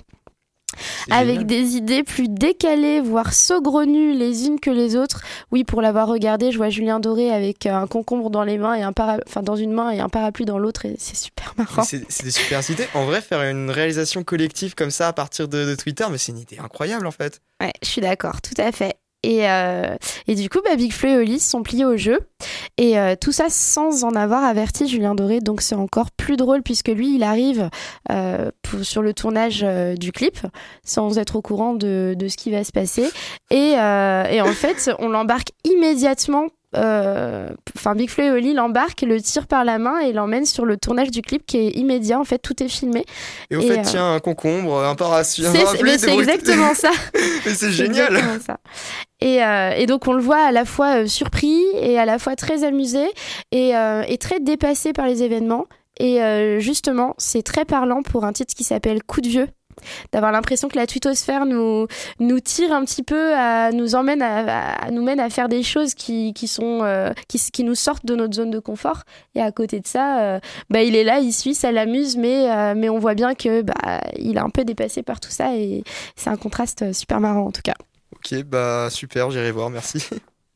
Avec 1.10 1.40
génial. 1.40 1.46
des 1.46 1.76
idées 1.76 2.02
plus 2.02 2.28
décalées, 2.28 3.00
voire 3.00 3.32
saugrenues 3.32 4.14
les 4.14 4.46
unes 4.46 4.60
que 4.60 4.70
les 4.70 4.96
autres. 4.96 5.22
Oui, 5.50 5.64
pour 5.64 5.82
l'avoir 5.82 6.08
regardé, 6.08 6.52
je 6.52 6.56
vois 6.56 6.70
Julien 6.70 7.00
Doré 7.00 7.30
avec 7.30 7.66
un 7.66 7.86
concombre 7.86 8.30
dans 8.30 8.44
les 8.44 8.58
mains 8.58 8.74
et 8.74 8.82
un 8.82 8.92
para... 8.92 9.18
enfin 9.26 9.42
dans 9.42 9.56
une 9.56 9.72
main 9.72 9.90
et 9.90 10.00
un 10.00 10.08
parapluie 10.08 10.44
dans 10.44 10.58
l'autre 10.58 10.86
et 10.86 10.96
c'est 10.98 11.16
super 11.16 11.52
marrant. 11.56 11.82
C'est 11.82 12.04
c'est 12.08 12.24
des 12.24 12.30
super 12.30 12.68
idées. 12.70 12.86
En 12.94 13.04
vrai, 13.04 13.20
faire 13.20 13.42
une 13.42 13.70
réalisation 13.70 14.24
collective 14.24 14.74
comme 14.74 14.90
ça 14.90 15.08
à 15.08 15.12
partir 15.12 15.48
de, 15.48 15.64
de 15.64 15.74
Twitter, 15.74 16.04
mais 16.10 16.18
c'est 16.18 16.32
une 16.32 16.38
idée 16.38 16.58
incroyable 16.58 17.06
en 17.06 17.10
fait. 17.10 17.40
Ouais, 17.60 17.72
je 17.82 17.88
suis 17.88 18.00
d'accord, 18.00 18.40
tout 18.42 18.60
à 18.60 18.72
fait. 18.72 18.96
Et, 19.22 19.48
euh, 19.48 19.96
du 20.28 20.48
coup, 20.48 20.58
bah, 20.64 20.76
Big 20.76 20.92
Flo 20.92 21.10
et 21.10 21.16
Oli 21.16 21.38
sont 21.38 21.62
pliés 21.62 21.84
au 21.84 21.96
jeu. 21.96 22.20
Et 22.76 22.98
euh, 22.98 23.14
tout 23.20 23.32
ça 23.32 23.46
sans 23.48 24.04
en 24.04 24.14
avoir 24.14 24.44
averti 24.44 24.88
Julien 24.88 25.14
Doré. 25.14 25.40
Donc 25.40 25.62
c'est 25.62 25.74
encore 25.74 26.10
plus 26.10 26.36
drôle 26.36 26.62
puisque 26.62 26.88
lui, 26.88 27.14
il 27.14 27.22
arrive 27.22 27.70
euh, 28.10 28.50
sur 28.82 29.02
le 29.02 29.12
tournage 29.12 29.62
euh, 29.62 29.94
du 29.94 30.12
clip 30.12 30.38
sans 30.84 31.18
être 31.18 31.36
au 31.36 31.42
courant 31.42 31.74
de, 31.74 32.14
de 32.16 32.28
ce 32.28 32.36
qui 32.36 32.50
va 32.50 32.64
se 32.64 32.72
passer. 32.72 33.08
Et, 33.50 33.74
euh, 33.78 34.24
et 34.24 34.40
en 34.40 34.52
fait, 34.52 34.90
on 34.98 35.08
l'embarque 35.08 35.48
immédiatement. 35.64 36.46
Euh, 36.76 37.48
Enfin, 37.76 37.94
Big 37.94 38.10
Flo 38.10 38.24
et 38.24 38.30
Oli 38.30 38.54
l'embarquent, 38.54 39.02
le 39.02 39.20
tire 39.20 39.46
par 39.46 39.64
la 39.64 39.78
main 39.78 39.98
et 39.98 40.12
l'emmène 40.12 40.44
sur 40.44 40.64
le 40.64 40.76
tournage 40.76 41.10
du 41.10 41.22
clip 41.22 41.44
qui 41.46 41.58
est 41.58 41.70
immédiat. 41.70 42.18
En 42.18 42.24
fait, 42.24 42.38
tout 42.38 42.62
est 42.62 42.68
filmé. 42.68 43.04
Et 43.50 43.56
au 43.56 43.60
Et, 43.60 43.66
fait, 43.66 43.78
euh, 43.78 43.82
tiens, 43.84 44.14
un 44.14 44.20
concombre, 44.20 44.84
un 44.84 44.94
parasite, 44.94 45.46
mais 45.82 45.98
c'est 45.98 46.14
exactement 46.14 46.74
ça. 46.74 46.90
mais 47.44 47.54
c'est 47.54 47.72
génial. 47.72 48.14
exactement 48.16 48.38
ça. 48.44 48.58
Et, 49.20 49.42
euh, 49.42 49.70
et 49.76 49.86
donc 49.86 50.08
on 50.08 50.12
le 50.12 50.22
voit 50.22 50.44
à 50.44 50.50
la 50.50 50.64
fois 50.64 51.02
euh, 51.02 51.06
surpris 51.06 51.62
et 51.80 51.96
à 51.96 52.04
la 52.04 52.18
fois 52.18 52.34
très 52.34 52.64
amusé 52.64 53.04
et, 53.52 53.76
euh, 53.76 54.02
et 54.08 54.18
très 54.18 54.40
dépassé 54.40 54.92
par 54.92 55.06
les 55.06 55.22
événements. 55.22 55.66
Et 56.00 56.22
euh, 56.22 56.58
justement, 56.58 57.14
c'est 57.18 57.42
très 57.42 57.64
parlant 57.64 58.02
pour 58.02 58.24
un 58.24 58.32
titre 58.32 58.54
qui 58.54 58.64
s'appelle 58.64 59.02
Coup 59.02 59.20
de 59.20 59.28
vieux. 59.28 59.46
D'avoir 60.12 60.32
l'impression 60.32 60.68
que 60.68 60.76
la 60.76 60.86
tutosphère 60.86 61.46
nous, 61.46 61.86
nous 62.20 62.40
tire 62.40 62.72
un 62.72 62.84
petit 62.84 63.02
peu, 63.02 63.34
à, 63.34 63.72
nous 63.72 63.94
emmène 63.94 64.22
à, 64.22 64.84
à- 64.84 64.90
nous 64.90 65.02
mène 65.02 65.20
à 65.20 65.30
faire 65.30 65.48
des 65.48 65.62
choses 65.62 65.94
qui, 65.94 66.32
qui, 66.34 66.46
sont, 66.48 66.80
euh, 66.82 67.10
qui, 67.28 67.38
qui 67.38 67.64
nous 67.64 67.74
sortent 67.74 68.06
de 68.06 68.14
notre 68.14 68.34
zone 68.34 68.50
de 68.50 68.58
confort. 68.58 69.02
Et 69.34 69.40
à 69.40 69.50
côté 69.52 69.80
de 69.80 69.86
ça, 69.86 70.20
euh, 70.20 70.40
bah, 70.70 70.82
il 70.82 70.94
est 70.96 71.04
là, 71.04 71.18
il 71.20 71.32
suit, 71.32 71.54
ça 71.54 71.72
l'amuse, 71.72 72.16
mais, 72.16 72.50
euh, 72.50 72.74
mais 72.76 72.88
on 72.88 72.98
voit 72.98 73.14
bien 73.14 73.34
que 73.34 73.62
bah, 73.62 74.00
il 74.18 74.36
est 74.36 74.40
un 74.40 74.50
peu 74.50 74.64
dépassé 74.64 75.02
par 75.02 75.20
tout 75.20 75.30
ça 75.30 75.54
et 75.56 75.82
c'est 76.16 76.30
un 76.30 76.36
contraste 76.36 76.92
super 76.92 77.20
marrant 77.20 77.46
en 77.46 77.50
tout 77.52 77.62
cas. 77.62 77.74
Ok, 78.14 78.42
bah 78.44 78.88
super, 78.90 79.30
j'irai 79.30 79.50
voir, 79.50 79.70
merci. 79.70 79.98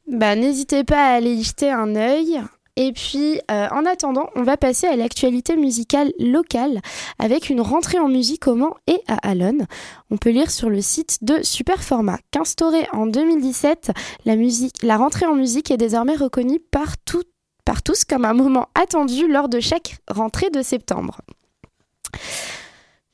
Bah, 0.09 0.37
n'hésitez 0.37 0.85
pas 0.85 1.05
à 1.13 1.15
aller 1.17 1.33
y 1.35 1.43
jeter 1.43 1.71
un 1.71 1.97
œil. 1.97 2.41
Et 2.79 2.93
puis, 2.93 3.41
euh, 3.51 3.69
en 3.71 3.87
attendant, 3.87 4.29
on 4.35 4.43
va 4.43 4.59
passer 4.59 4.87
à 4.87 4.97
l'actualité 4.97 5.57
musicale 5.57 6.13
locale 6.19 6.81
avec 7.19 7.49
une 7.49 7.63
rentrée 7.63 7.99
en 7.99 8.09
musique 8.09 8.47
au 8.47 8.55
Mans 8.55 8.75
et 8.87 9.01
à 9.09 9.17
Alonne. 9.27 9.67
On 10.11 10.19
peut 10.19 10.31
lire 10.31 10.51
sur 10.51 10.69
le 10.69 10.83
site 10.83 11.25
de 11.25 11.43
Superformat 11.43 12.19
qu'instaurée 12.31 12.87
en 12.93 13.07
2017, 13.07 13.93
la, 14.27 14.37
musique, 14.37 14.83
la 14.83 14.99
rentrée 14.99 15.25
en 15.25 15.35
musique 15.35 15.71
est 15.71 15.79
désormais 15.79 16.17
reconnue 16.17 16.61
par, 16.61 16.99
tous 17.03 18.05
comme 18.05 18.27
un 18.27 18.35
moment 18.35 18.69
attendu 18.75 19.27
lors 19.27 19.49
de 19.49 19.61
chaque 19.61 19.97
rentrée 20.11 20.51
de 20.51 20.61
septembre. 20.61 21.23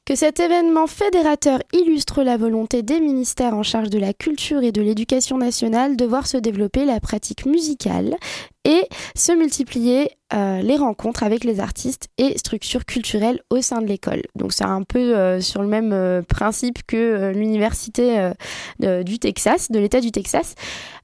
Que 0.05 0.17
cet 0.17 0.41
événement 0.41 0.89
fédérateur 0.89 1.61
illustre 1.73 2.25
la 2.25 2.37
volonté 2.37 2.83
des 2.83 2.99
ministères 2.99 3.55
en 3.55 3.63
charge 3.63 3.89
de 3.89 4.01
la 4.01 4.13
culture 4.13 4.65
et 4.65 4.73
de 4.73 4.83
l'éducation 4.83 5.39
nationale 5.39 5.97
de 5.97 6.05
voir 6.05 6.27
se 6.27 6.37
développer 6.37 6.85
la 6.85 6.99
pratique 6.99 7.47
musicale 7.47 8.17
et 8.65 8.87
se 9.15 9.33
multiplier 9.33 10.11
euh, 10.33 10.63
les 10.63 10.77
rencontres 10.77 11.25
avec 11.25 11.45
les 11.45 11.61
artistes 11.61 12.09
et 12.17 12.39
structures 12.39 12.87
culturelles 12.87 13.41
au 13.51 13.61
sein 13.61 13.83
de 13.83 13.87
l'école. 13.87 14.23
Donc 14.35 14.53
c'est 14.53 14.65
un 14.65 14.83
peu 14.83 15.17
euh, 15.17 15.41
sur 15.41 15.63
le 15.63 15.69
même 15.69 15.93
euh, 15.93 16.23
principe 16.23 16.87
que 16.87 17.33
l'université 17.35 18.33
du 18.81 19.19
Texas, 19.19 19.71
de 19.71 19.79
l'État 19.79 20.01
du 20.01 20.13
Texas. 20.13 20.55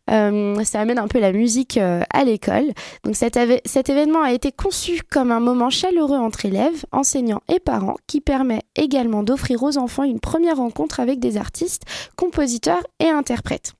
Ça 0.08 0.80
amène 0.80 0.98
un 0.98 1.06
peu 1.06 1.20
la 1.20 1.32
musique 1.32 1.78
à 1.78 2.24
l'école. 2.24 2.72
Donc 3.04 3.14
cet 3.14 3.36
événement 3.36 4.22
a 4.22 4.32
été 4.32 4.52
conçu 4.52 5.02
comme 5.10 5.30
un 5.30 5.40
moment 5.40 5.70
chaleureux 5.70 6.16
entre 6.16 6.46
élèves, 6.46 6.86
enseignants 6.92 7.42
et 7.52 7.60
parents 7.60 7.96
qui 8.06 8.20
permet 8.20 8.62
également 8.74 9.22
d'offrir 9.22 9.62
aux 9.62 9.76
enfants 9.76 10.04
une 10.04 10.20
première 10.20 10.56
rencontre 10.56 11.00
avec 11.00 11.20
des 11.20 11.36
artistes, 11.36 11.82
compositeurs 12.16 12.82
et 13.00 13.08
interprètes. 13.08 13.74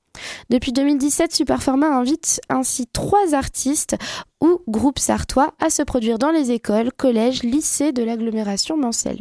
Depuis 0.50 0.72
2017, 0.72 1.34
Superformat 1.34 1.88
invite 1.96 2.40
ainsi 2.48 2.86
trois 2.86 3.34
artistes 3.34 3.96
ou 4.40 4.60
groupes 4.68 4.98
sartois 4.98 5.54
à 5.60 5.70
se 5.70 5.82
produire 5.82 6.18
dans 6.18 6.30
les 6.30 6.50
écoles, 6.52 6.92
collèges, 6.92 7.42
lycées 7.42 7.92
de 7.92 8.02
l'agglomération 8.02 8.76
mancelle. 8.76 9.20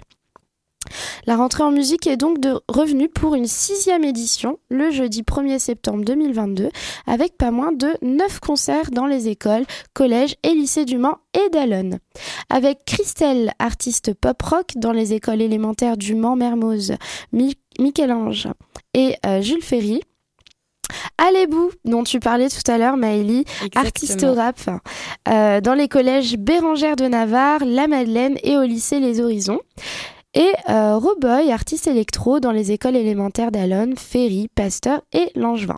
La 1.25 1.35
rentrée 1.35 1.63
en 1.63 1.71
musique 1.71 2.07
est 2.07 2.15
donc 2.15 2.39
de 2.39 2.61
revenu 2.69 3.09
pour 3.09 3.35
une 3.35 3.47
sixième 3.47 4.05
édition 4.05 4.57
le 4.69 4.89
jeudi 4.89 5.21
1er 5.23 5.59
septembre 5.59 6.05
2022 6.05 6.69
avec 7.05 7.37
pas 7.37 7.51
moins 7.51 7.73
de 7.73 7.89
9 8.01 8.39
concerts 8.39 8.89
dans 8.91 9.05
les 9.05 9.27
écoles, 9.27 9.65
collèges 9.93 10.35
et 10.43 10.53
lycées 10.53 10.85
du 10.85 10.97
Mans 10.97 11.17
et 11.33 11.49
d'Alonne. 11.49 11.99
Avec 12.49 12.85
Christelle, 12.85 13.51
artiste 13.59 14.13
pop-rock 14.13 14.73
dans 14.77 14.93
les 14.93 15.13
écoles 15.13 15.41
élémentaires 15.41 15.97
du 15.97 16.15
Mans 16.15 16.37
Mermoz, 16.37 16.93
Mi- 17.33 17.57
Michel-Ange 17.79 18.47
et 18.93 19.15
euh, 19.25 19.41
Jules 19.41 19.63
Ferry. 19.63 19.99
Alébou, 21.17 21.71
dont 21.85 22.03
tu 22.03 22.19
parlais 22.19 22.49
tout 22.49 22.71
à 22.71 22.77
l'heure, 22.77 22.97
Maëlie, 22.97 23.45
artiste 23.75 24.25
rap, 24.35 24.59
euh, 25.27 25.61
dans 25.61 25.73
les 25.73 25.87
collèges 25.87 26.37
Bérangère 26.37 26.95
de 26.95 27.05
Navarre, 27.05 27.65
La 27.65 27.87
Madeleine 27.87 28.37
et 28.43 28.57
au 28.57 28.63
lycée 28.63 28.99
Les 28.99 29.19
Horizons. 29.19 29.59
Et 30.33 30.51
euh, 30.69 30.97
Roboy, 30.97 31.51
artiste 31.51 31.87
électro 31.87 32.39
dans 32.39 32.51
les 32.51 32.71
écoles 32.71 32.95
élémentaires 32.95 33.51
d'Alonne, 33.51 33.95
Ferry, 33.97 34.49
Pasteur 34.53 35.01
et 35.11 35.31
Langevin. 35.35 35.77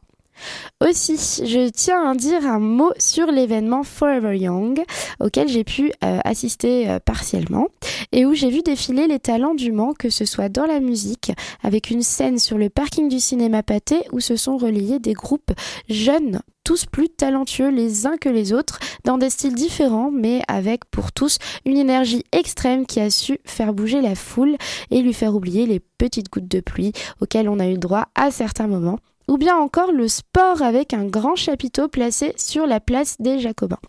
Aussi, 0.81 1.17
je 1.17 1.69
tiens 1.69 2.09
à 2.09 2.15
dire 2.15 2.45
un 2.45 2.59
mot 2.59 2.91
sur 2.97 3.27
l'événement 3.27 3.83
Forever 3.83 4.37
Young, 4.37 4.81
auquel 5.19 5.49
j'ai 5.49 5.63
pu 5.63 5.91
euh, 6.03 6.19
assister 6.23 6.89
euh, 6.89 6.99
partiellement, 7.03 7.67
et 8.11 8.25
où 8.25 8.33
j'ai 8.33 8.49
vu 8.49 8.61
défiler 8.61 9.07
les 9.07 9.19
talents 9.19 9.55
du 9.55 9.71
Mans, 9.71 9.93
que 9.93 10.09
ce 10.09 10.25
soit 10.25 10.49
dans 10.49 10.65
la 10.65 10.79
musique, 10.79 11.31
avec 11.63 11.89
une 11.89 12.01
scène 12.01 12.39
sur 12.39 12.57
le 12.57 12.69
parking 12.69 13.09
du 13.09 13.19
cinéma 13.19 13.63
Pâté, 13.63 14.01
où 14.11 14.19
se 14.19 14.35
sont 14.35 14.57
relayés 14.57 14.99
des 14.99 15.13
groupes 15.13 15.51
jeunes, 15.89 16.41
tous 16.63 16.85
plus 16.85 17.09
talentueux 17.09 17.69
les 17.69 18.05
uns 18.05 18.17
que 18.17 18.29
les 18.29 18.53
autres, 18.53 18.79
dans 19.03 19.17
des 19.17 19.29
styles 19.29 19.55
différents, 19.55 20.11
mais 20.11 20.41
avec 20.47 20.85
pour 20.85 21.11
tous 21.11 21.39
une 21.65 21.77
énergie 21.77 22.23
extrême 22.31 22.85
qui 22.85 22.99
a 22.99 23.09
su 23.09 23.39
faire 23.43 23.73
bouger 23.73 24.01
la 24.01 24.15
foule 24.15 24.55
et 24.91 25.01
lui 25.01 25.13
faire 25.13 25.35
oublier 25.35 25.65
les 25.65 25.79
petites 25.79 26.31
gouttes 26.31 26.47
de 26.47 26.59
pluie 26.59 26.93
auxquelles 27.21 27.49
on 27.49 27.59
a 27.59 27.67
eu 27.67 27.77
droit 27.77 28.05
à 28.15 28.31
certains 28.31 28.67
moments 28.67 28.99
ou 29.29 29.37
bien 29.37 29.55
encore 29.57 29.91
le 29.91 30.07
sport 30.07 30.61
avec 30.61 30.93
un 30.93 31.05
grand 31.05 31.35
chapiteau 31.35 31.87
placé 31.87 32.33
sur 32.37 32.65
la 32.65 32.79
place 32.79 33.15
des 33.19 33.39
Jacobins. 33.39 33.79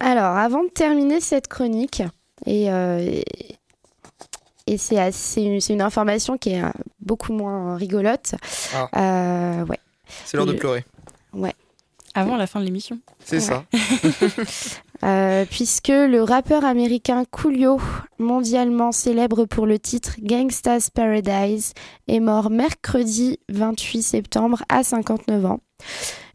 Alors, 0.00 0.36
avant 0.36 0.62
de 0.64 0.68
terminer 0.68 1.20
cette 1.20 1.48
chronique, 1.48 2.02
et, 2.46 2.70
euh, 2.70 3.20
et 4.66 4.78
c'est 4.78 4.98
assez- 4.98 5.60
c'est 5.60 5.72
une 5.72 5.82
information 5.82 6.36
qui 6.38 6.50
est 6.50 6.62
euh, 6.62 6.70
beaucoup 7.00 7.32
moins 7.32 7.76
rigolote. 7.76 8.34
Ah. 8.74 8.88
Euh, 8.96 9.64
ouais. 9.66 9.78
C'est 10.24 10.36
l'heure 10.36 10.46
de 10.46 10.52
pleurer. 10.52 10.84
Ouais. 11.32 11.54
Avant 12.14 12.36
la 12.36 12.46
fin 12.46 12.60
de 12.60 12.64
l'émission. 12.64 12.98
C'est 13.24 13.40
ça. 13.40 13.64
Euh, 15.04 15.44
puisque 15.44 15.88
le 15.88 16.22
rappeur 16.22 16.64
américain 16.64 17.24
Coolio, 17.30 17.78
mondialement 18.18 18.90
célèbre 18.90 19.44
pour 19.44 19.66
le 19.66 19.78
titre 19.78 20.14
Gangsta's 20.22 20.88
Paradise, 20.88 21.74
est 22.08 22.20
mort 22.20 22.48
mercredi 22.48 23.38
28 23.50 24.02
septembre 24.02 24.62
à 24.70 24.82
59 24.82 25.44
ans. 25.44 25.60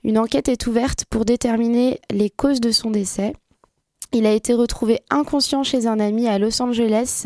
Une 0.03 0.19
enquête 0.19 0.49
est 0.49 0.67
ouverte 0.67 1.05
pour 1.09 1.25
déterminer 1.25 1.99
les 2.11 2.29
causes 2.29 2.61
de 2.61 2.71
son 2.71 2.91
décès. 2.91 3.33
Il 4.11 4.27
a 4.27 4.33
été 4.33 4.53
retrouvé 4.53 4.99
inconscient 5.09 5.63
chez 5.63 5.87
un 5.87 5.99
ami 5.99 6.27
à 6.27 6.37
Los 6.37 6.61
Angeles. 6.61 7.25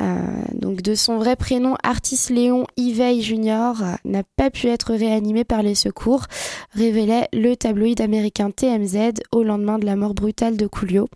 Euh, 0.00 0.16
donc 0.54 0.82
de 0.82 0.94
son 0.94 1.18
vrai 1.18 1.36
prénom, 1.36 1.76
Artis 1.82 2.32
Léon 2.32 2.66
Ivey 2.76 3.20
Jr. 3.20 3.72
n'a 4.04 4.22
pas 4.36 4.50
pu 4.50 4.68
être 4.68 4.94
réanimé 4.94 5.44
par 5.44 5.62
les 5.62 5.74
secours, 5.74 6.24
révélait 6.72 7.28
le 7.32 7.56
tabloïd 7.56 8.00
américain 8.00 8.50
TMZ 8.50 9.20
au 9.32 9.42
lendemain 9.42 9.78
de 9.78 9.86
la 9.86 9.96
mort 9.96 10.14
brutale 10.14 10.56
de 10.56 10.66
Coolio. 10.66 11.08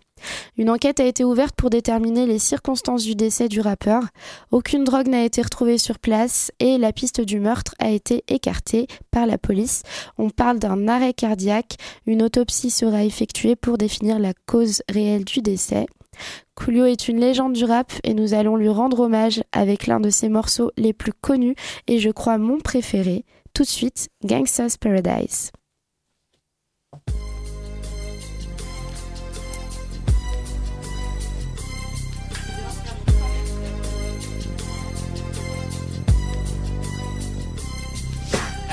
Une 0.57 0.69
enquête 0.69 0.99
a 0.99 1.05
été 1.05 1.23
ouverte 1.23 1.55
pour 1.55 1.69
déterminer 1.69 2.25
les 2.25 2.39
circonstances 2.39 3.03
du 3.03 3.15
décès 3.15 3.49
du 3.49 3.59
rappeur. 3.59 4.03
Aucune 4.51 4.83
drogue 4.83 5.07
n'a 5.07 5.25
été 5.25 5.41
retrouvée 5.41 5.77
sur 5.77 5.99
place 5.99 6.51
et 6.59 6.77
la 6.77 6.93
piste 6.93 7.21
du 7.21 7.39
meurtre 7.39 7.75
a 7.79 7.89
été 7.89 8.23
écartée 8.27 8.87
par 9.11 9.25
la 9.25 9.37
police. 9.37 9.83
On 10.17 10.29
parle 10.29 10.59
d'un 10.59 10.87
arrêt 10.87 11.13
cardiaque. 11.13 11.77
Une 12.05 12.23
autopsie 12.23 12.71
sera 12.71 13.03
effectuée 13.03 13.55
pour 13.55 13.77
définir 13.77 14.19
la 14.19 14.33
cause 14.45 14.81
réelle 14.89 15.25
du 15.25 15.41
décès. 15.41 15.87
Coolio 16.55 16.85
est 16.85 17.07
une 17.07 17.19
légende 17.19 17.53
du 17.53 17.65
rap 17.65 17.91
et 18.03 18.13
nous 18.13 18.33
allons 18.33 18.55
lui 18.55 18.69
rendre 18.69 19.01
hommage 19.01 19.43
avec 19.51 19.87
l'un 19.87 19.99
de 19.99 20.09
ses 20.09 20.29
morceaux 20.29 20.71
les 20.77 20.93
plus 20.93 21.13
connus 21.13 21.55
et 21.87 21.99
je 21.99 22.09
crois 22.09 22.37
mon 22.37 22.59
préféré. 22.59 23.25
Tout 23.53 23.63
de 23.63 23.67
suite, 23.67 24.09
Gangsta's 24.23 24.77
Paradise. 24.77 25.51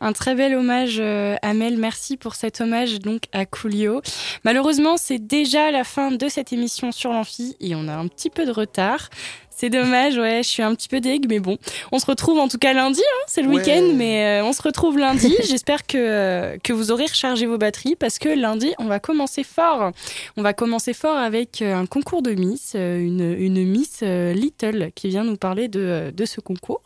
Un 0.00 0.12
très 0.12 0.34
bel 0.34 0.54
hommage, 0.54 0.96
euh, 0.98 1.36
Amel. 1.42 1.78
Merci 1.78 2.16
pour 2.16 2.34
cet 2.34 2.60
hommage 2.60 2.98
donc 2.98 3.22
à 3.32 3.46
Coolio. 3.46 4.02
Malheureusement, 4.44 4.96
c'est 4.96 5.20
déjà 5.20 5.70
la 5.70 5.84
fin 5.84 6.10
de 6.10 6.28
cette 6.28 6.52
émission 6.52 6.90
sur 6.90 7.12
l'amphi 7.12 7.56
et 7.60 7.74
on 7.74 7.86
a 7.86 7.94
un 7.94 8.08
petit 8.08 8.28
peu 8.28 8.44
de 8.44 8.50
retard. 8.50 9.08
C'est 9.64 9.70
dommage, 9.70 10.18
ouais, 10.18 10.42
je 10.42 10.48
suis 10.50 10.62
un 10.62 10.74
petit 10.74 10.88
peu 10.88 11.00
deg, 11.00 11.24
mais 11.26 11.38
bon. 11.38 11.56
On 11.90 11.98
se 11.98 12.04
retrouve 12.04 12.38
en 12.38 12.48
tout 12.48 12.58
cas 12.58 12.74
lundi, 12.74 13.00
hein, 13.00 13.24
c'est 13.26 13.40
le 13.40 13.48
Ouais. 13.48 13.62
week-end, 13.62 13.94
mais 13.94 14.42
euh, 14.42 14.44
on 14.44 14.52
se 14.52 14.60
retrouve 14.60 14.98
lundi. 14.98 15.34
J'espère 15.48 15.86
que, 15.86 15.96
euh, 15.96 16.58
que 16.62 16.74
vous 16.74 16.90
aurez 16.92 17.06
rechargé 17.06 17.46
vos 17.46 17.56
batteries 17.56 17.96
parce 17.96 18.18
que 18.18 18.28
lundi, 18.28 18.74
on 18.78 18.84
va 18.84 19.00
commencer 19.00 19.42
fort. 19.42 19.92
On 20.36 20.42
va 20.42 20.52
commencer 20.52 20.92
fort 20.92 21.16
avec 21.16 21.62
euh, 21.62 21.74
un 21.76 21.86
concours 21.86 22.20
de 22.20 22.32
Miss, 22.32 22.74
une, 22.74 23.34
une 23.38 23.64
Miss 23.66 24.02
Little 24.02 24.90
qui 24.94 25.08
vient 25.08 25.24
nous 25.24 25.38
parler 25.38 25.68
de, 25.68 26.12
de 26.14 26.24
ce 26.26 26.42
concours. 26.42 26.82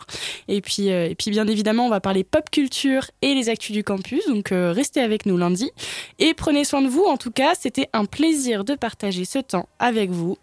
Et 0.46 0.60
puis, 0.60 0.86
et 0.86 1.16
puis, 1.18 1.32
bien 1.32 1.48
évidemment, 1.48 1.84
on 1.86 1.90
va 1.90 1.98
parler 1.98 2.22
pop 2.22 2.48
culture 2.48 3.10
et 3.22 3.34
les 3.34 3.48
actus 3.48 3.72
du 3.72 3.82
campus. 3.82 4.24
Donc, 4.28 4.50
restez 4.52 5.00
avec 5.00 5.26
nous 5.26 5.36
lundi. 5.36 5.72
Et 6.20 6.32
prenez 6.32 6.62
soin 6.62 6.80
de 6.80 6.86
vous. 6.88 7.02
En 7.02 7.16
tout 7.16 7.32
cas, 7.32 7.54
c'était 7.58 7.88
un 7.92 8.04
plaisir 8.04 8.62
de 8.62 8.76
partager 8.76 9.24
ce 9.24 9.40
temps 9.40 9.68
avec 9.80 10.10
vous. 10.10 10.38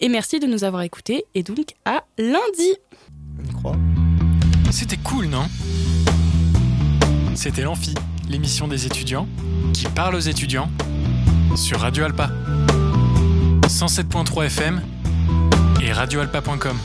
Et 0.00 0.08
merci 0.08 0.38
de 0.38 0.46
nous 0.46 0.62
avoir 0.64 0.82
écoutés. 0.82 1.24
Et 1.34 1.42
donc, 1.42 1.74
à 1.84 2.04
lundi. 2.18 2.76
C'était 4.70 4.96
cool, 4.98 5.26
non? 5.26 5.46
C'était 7.34 7.62
l'Amphi, 7.62 7.94
l'émission 8.28 8.68
des 8.68 8.86
étudiants 8.86 9.26
qui 9.72 9.86
parle 9.86 10.14
aux 10.14 10.20
étudiants 10.20 10.70
sur 11.56 11.80
Radio 11.80 12.04
Alpa. 12.04 12.30
107.3 13.66 14.46
FM 14.46 14.82
et 15.82 15.92
radioalpa.com. 15.92 16.78